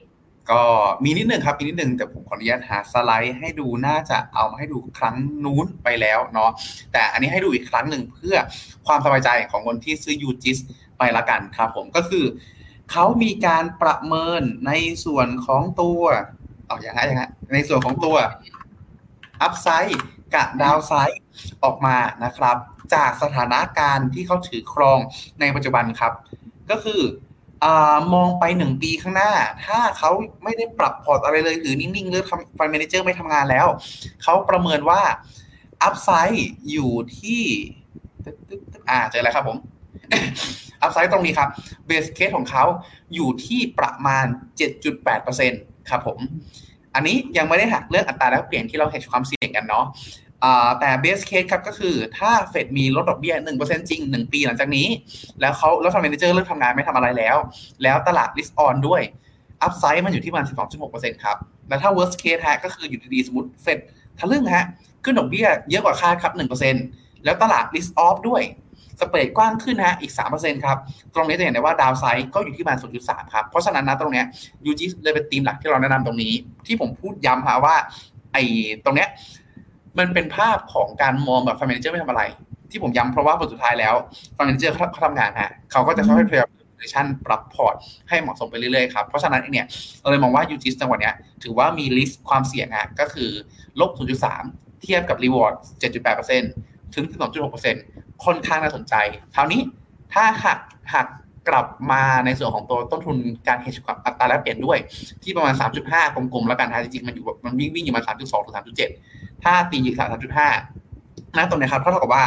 [0.52, 0.64] ก็
[1.04, 6.52] มีนิดนึงครับมีนิดนึงแต่ผมขออนุญาตหาสไลด์ให้ดูน่าจะเอามาให้ดูครั้งนู้นไปแล้วเนาะ
[6.92, 8.36] แต่อันนี้ให้ดูอีกครั้งหนึ่งเพื่อ
[8.88, 10.58] ความสบายใจของคนที่ซื้อ UGIS
[10.98, 12.26] ไปละกันครับผมก็คือ
[12.92, 14.72] เขามีการประเมินใน
[15.06, 16.02] ส่วนของตัว
[16.66, 17.24] เอาอย่างไรอย่างไร
[17.54, 18.16] ในส่วนของตัว
[19.42, 20.02] upside
[20.36, 21.22] กับ downside
[21.64, 22.58] ออกมานะครับ
[22.94, 25.00] จากสถานการณ์ที่เขาถือครอง
[25.40, 26.14] ในปัจจุบันครับ
[26.72, 27.02] ก็คือ
[27.64, 27.66] อ
[28.14, 29.32] มองไปหนึ่งปีข้างหน้า
[29.66, 30.10] ถ้าเขา
[30.44, 33.68] ไม่ได้ปรับพอร์ตอะไรเลยหรือนิ่งๆหรือทำ fund manager ไม่ทำงานแล้ว
[34.24, 35.02] เขาประเมินว่า
[35.84, 37.44] upside อยู่ที่
[38.90, 39.58] อ่าเจอแล้วครับผม
[40.86, 41.50] upside ตรงนี้ครับ
[41.88, 42.64] base case ของเขา
[43.16, 44.26] อยู่ที่ประมาณ
[45.08, 46.20] 7.8%ครับผม
[46.96, 49.86] อันนี้ยังไม่ได้หักเรื่องอัตราแลกเปลี่ยนที่เราเห็นความเสี่ยงกันเนาะ
[50.80, 54.88] แต่ base case ครับก็คือถ้าเฟดมีลดดอกเบี้ย 1%จริง 1 ปีหลังจากนี้
[55.42, 57.38] แล้วเขาแล้ว fund manager เลิกทำงานไม่ทำอะไรแล้ว
[57.84, 59.02] แล้วตลาด risk on ด้วย
[59.62, 60.48] upside มันอยู่ที่ประมาณ
[60.86, 63.80] 12.6%ครับ แล้วถ้า worst case ฮะก็คืออยู่ดีๆ สมมติเฟด
[64.20, 64.66] ทะลึ่งฮะ
[65.04, 66.34] ขึ้นดอกเบี้ยเยอะกว่าคาดครับ
[66.80, 68.42] 1%แล้วตลาด risk off ด้วย
[69.00, 70.78] spread กว้างขึ้นฮะอีก 3%ครับ
[71.16, 74.24] ตรงนี้จะเห็นได้ว่า downside ก็อยู่ที่ประมาณ0.3ครับเพราะฉะนั้นนะตรงนี้
[74.66, 76.34] UGIS เลยเป็นธีมหลักที่เราแนะนำตรงนี้
[76.68, 77.76] ที่ผมพูดย้ำฮะว่า
[78.34, 78.44] ไอ้
[78.86, 79.10] ตรงเนี้ย
[79.98, 82.24] มันเป็นภาพของการมองแบบ fund manager ไม่ทำอะไร
[82.72, 83.96] ที่ผมย้ำเพราะว่าผลสุดท้ายแล้ว
[84.38, 86.50] fund manager เขาทำงานฮะเขาก็จะค่อยๆพยายาม
[86.94, 87.76] ชันปรับพอร์ต
[88.10, 89.68] ให้เหมาะสมไปเรื่อยๆครับเพราะฉะนั้นเนี่ย
[90.02, 93.30] เราเลยมองว่า UGIS จังหวะเนี้ยถือว่ามี risk ความเสี่ยงฮะก็คือ
[93.80, 93.90] ลบ
[94.38, 97.06] 0.3 เทียบกับ reward 7.8% ถึง
[97.66, 98.96] 12.6%ค่อนข้างน่าสนใจ
[99.36, 99.62] คราวนี้
[100.14, 100.60] ถ้าหัก
[100.94, 101.08] หัก
[101.50, 103.18] กลับมาในส่วนของตัวต้นทุน
[103.48, 104.78] การเฮชกับอัตราแลกเปลี่ยนด้วย
[105.24, 105.54] ที่ประมาณ
[105.86, 108.56] 3.5 กลมๆแล้วกันฮะจริงๆ มันอยู่มันวิ่งวิ่งอยู่มา 3.2 ถึง
[109.00, 109.96] 3.7 ถ้าตีอยู่
[110.66, 112.24] 3.5นะตรงนี้ครับเท่ากับว่า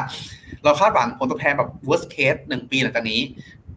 [0.64, 3.20] เราคาดหวังผลตอบแทนแบบ worst case หนึ่งปีหลังจากนี้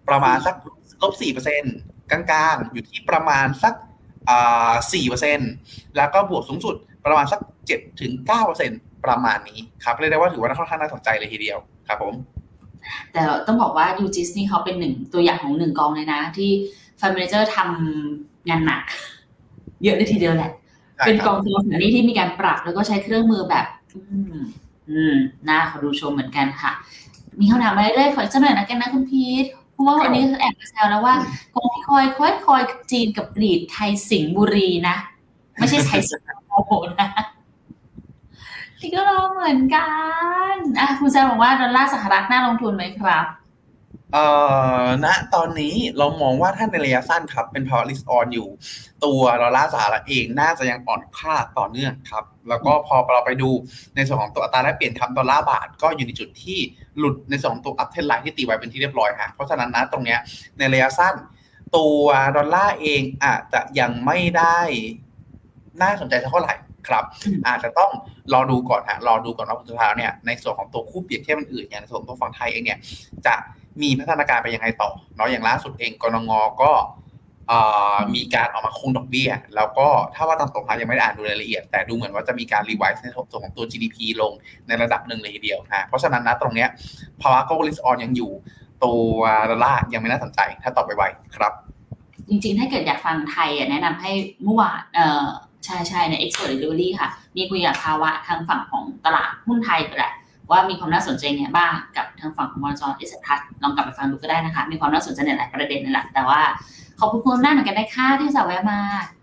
[0.10, 0.56] ประมาณสัก
[1.02, 1.76] ลบ4เปอร์เซ็นต์
[2.12, 2.22] กลา
[2.54, 3.74] งๆ อยู่ที่ประมาณสัก
[4.94, 5.52] สี่เปอร์เซ็นต์
[5.98, 6.76] แล้วก็บวกสูงสุด
[7.06, 7.39] ประมาณสัก
[7.70, 12.14] 7ถึง9เปอร์เซ็นต์ประมาณนี้ครับเรียกได้ว่าถือว่าค่อนข้างน่าสนใจเลยทีเดียวครับผม
[13.14, 16.49] แต่ต้องบอกว่ายูจิสนี่เขาเป็นหนึ่งตัวอย่างของหนึ่งกองเลยนะ ที่
[16.99, 18.84] ฟันเมเจอร์ทำงานหนัก
[19.84, 20.52] เยอะเลยทีเดียวแหละ
[21.06, 24.02] เป็นกองทุนสารนี้ที่มีการปรับแล้วก็ใช้เครื่องมือแบบ อื
[24.39, 24.41] ม
[24.89, 25.16] อืม
[25.49, 26.72] น่าขอดูชมเหมือนกันค่ะ
[27.39, 31.16] มีคำถามมาเรื่อยๆขอสักหน่อยนะกันนะคุณพีทเพราะว่าวันนี้แอบแซวแล้วว่า
[31.56, 34.95] กองที่คอยคอยคอยจีนกับกรีดไทยสิงห์บุรีนะ
[35.56, 37.10] ไม่ใช่ไทยสิงคโปร์นะ
[38.82, 39.88] พี่ก็รอเหมือนกั
[40.53, 43.25] นอะคุณแซมบอกว่าดอลลาร์สหรัฐน่าลงทุนไหมครับ
[44.13, 44.25] เอ่
[44.84, 48.47] อณตอนนี้เรามองว่าถ้าในระยะสั้นครับ เป็น power list on อยู่
[49.05, 53.49] ตัวดอลลาร์สหรัฐเองน่าจะยังอ่อนค่าต่อเนื่องครับ แล้วก็พอเราไปดู
[53.95, 56.59] ในส่วนของตัวอัตราแลกเปลี่ยนครับดอลลาร์บาทก็อยู่ในจุดที่
[56.97, 60.19] หลุดในส่วนของตัว uptrend line ที่ตีไว้เป็นที่เรียบร้อยฮะเพราะฉะนั้นนะตรงเนี้ย
[60.57, 61.15] ในระยะสั้น
[61.77, 62.03] ตัว
[62.38, 64.59] ดอลลาร์เองอาจจะยังไม่ได้
[65.82, 66.53] น่าสนใจเท่าไหร่
[66.88, 67.03] ครับ
[67.47, 67.91] อาจจะต้อง
[68.34, 72.79] รอดูก่อนฮะรอดูก่อนว่าสุดท้ายเนี่ยในส่วนของตัวคู่เปรียบเทียบอื่นอย่างในส่วนตัวฝั่งไทยเองเนี่ย
[73.27, 73.36] จะ
[73.82, 76.71] มีพัฒนาการไปยังไงต่อเนาะอย่างล่าสุดเองกนง.ก็
[78.15, 84.32] มีการออกมาคงดอกเบี้ย แล้วก็ถ้าว่าตามตรงนะยังไม่ได้อ่านดูรายละเอียด แต่ดูเหมือนว่าจะมีการ revise ในส่วนของตัว GDP ลง
[84.67, 86.69] ในระดับหนึ่งเลยทีเดียวนะเพราะฉะนั้นนะตรงเนี้ย
[87.21, 88.32] ภาวะ global risk on ยังอยู่
[88.84, 89.19] ตัว
[89.49, 91.03] ดอลลาร์ยังไม่น่าสนใจ ถ้าต่อไปไว
[91.36, 91.53] ครับ
[92.29, 94.11] จริงๆ ถ้าเกิดอยากฟังไทยแนะนำให้
[94.43, 94.82] เมื่อวาน
[95.66, 100.14] ใช่ใช่ใน Expert Delivery ค่ะ มีคุยกับภาวะทางฝั่งของตลาดหุ้นไทยไปแหละ
[100.51, 106.41] ว่ามีความน่าสนใจไงบ้างกับทางฝั่งของบอลจอนเอสทัศลองกลับไปฟังดูก็ได้นะคะ มีความน่าสนใจในหลายประเด็นนั่นแหละแต่ว่า
[106.99, 108.80] ขอบคุณคุณหน้าเหมือนกันนะคะที่สาวแวะมา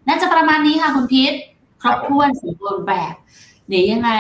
[0.09, 1.35] น่าจะประมาณนี้ค่ะคุณพีท
[1.83, 3.15] ครบถ้วนสมบูรณ์แบบ
[3.69, 4.13] เดี๋ยวยังไง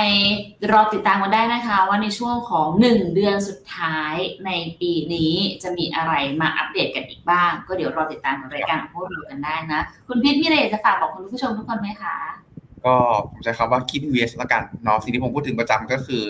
[0.72, 4.14] รอติดตามกันได้นะคะ ว่าในช่วงของ 1 เดือนสุดท้าย
[4.46, 12.16] ในปีนี้จะมีอะไรมาอัปเดตกันอีกบ้าง ก็เดี๋ยวรอติดตามกับรายการของพวกเรากันได้นะ คุณพิษมีอะไรอยจะฝากบอกคุณผู้ชมทุกคนไหมคะ
[12.86, 12.94] ก็
[13.30, 16.22] ผมใช้คำว่าคิด invest ละกันเนาะสิ่งที่ผมพูดถึงประจำก็คือ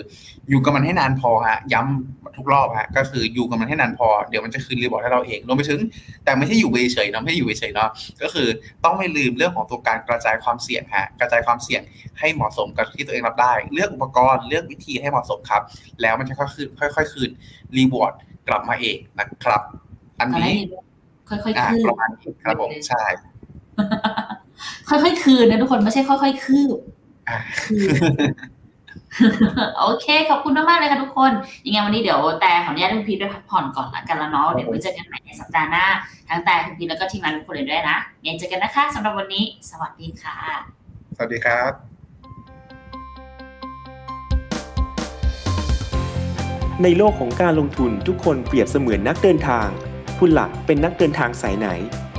[0.49, 5.79] อยู่กับมันให้นานพอฮะย้ำทุกรอบฮะก็คืออยู่กับมันให้นานพอเดี๋ยวมันจะคืนรีบอร์ดให้เราเองรวมไปถึง
[6.23, 7.89] แต่ไม่ใช่อยู่เฉยๆเนาะไม่ใช่อยู่เฉยๆเนาะ
[8.21, 8.47] ก็คือ
[8.83, 11.81] ต้องไม่ลืมเรื่องของตัวการกระจายความเสี่ยงฮะกระจายความเสี่ยง
[12.19, 15.61] ให้เหมาะสมกับที่ตัวเองรับได้ เลือกอุปกรณ์เลือกวิธีให้เหมาะสมครับ
[16.01, 17.29] แล้วมันจะค่อยๆคืนค่อยๆคืน
[17.77, 18.13] รีวอร์ด
[18.47, 19.61] กลับมาเองนะครับ
[20.19, 20.79] อันตอนแรกนี้นี่
[21.29, 23.03] ค่อยๆอ่าคืบประมาณนี้ครับผมใช่
[24.89, 26.77] ค่อยๆ คืนนะทุกคนไม่ใช่ค่อย ๆ คืบ
[27.29, 27.89] อ่าคืน
[29.79, 31.31] โอเค ขอบคุณมากๆเลยค่ะทุกคน
[31.65, 35.85] ยังไงวันนี้เดี๋ยวแต่ขออนุญาตคุณพีทไปพักผ่อนก่อนละกันแล้วเนาะ เดี๋ยวไว้เจอกันใหม่ในสัปดาห์หน้า
[36.29, 40.37] ทั้งแต่คุณพีทแล้วก็ทีมงานทุกคนเลยด้วยนะงั้นเจอกันนะคะสำหรับวันนี้ สวัสดีค่ะ
[41.15, 41.71] สวัสดีครับ
[46.83, 49.67] ในโลกของการลงทุนทุกคนเปรียบเสมือนนักเดินทาง
[50.19, 51.67] คุณหลักเป็นนักเดินทางสายไหน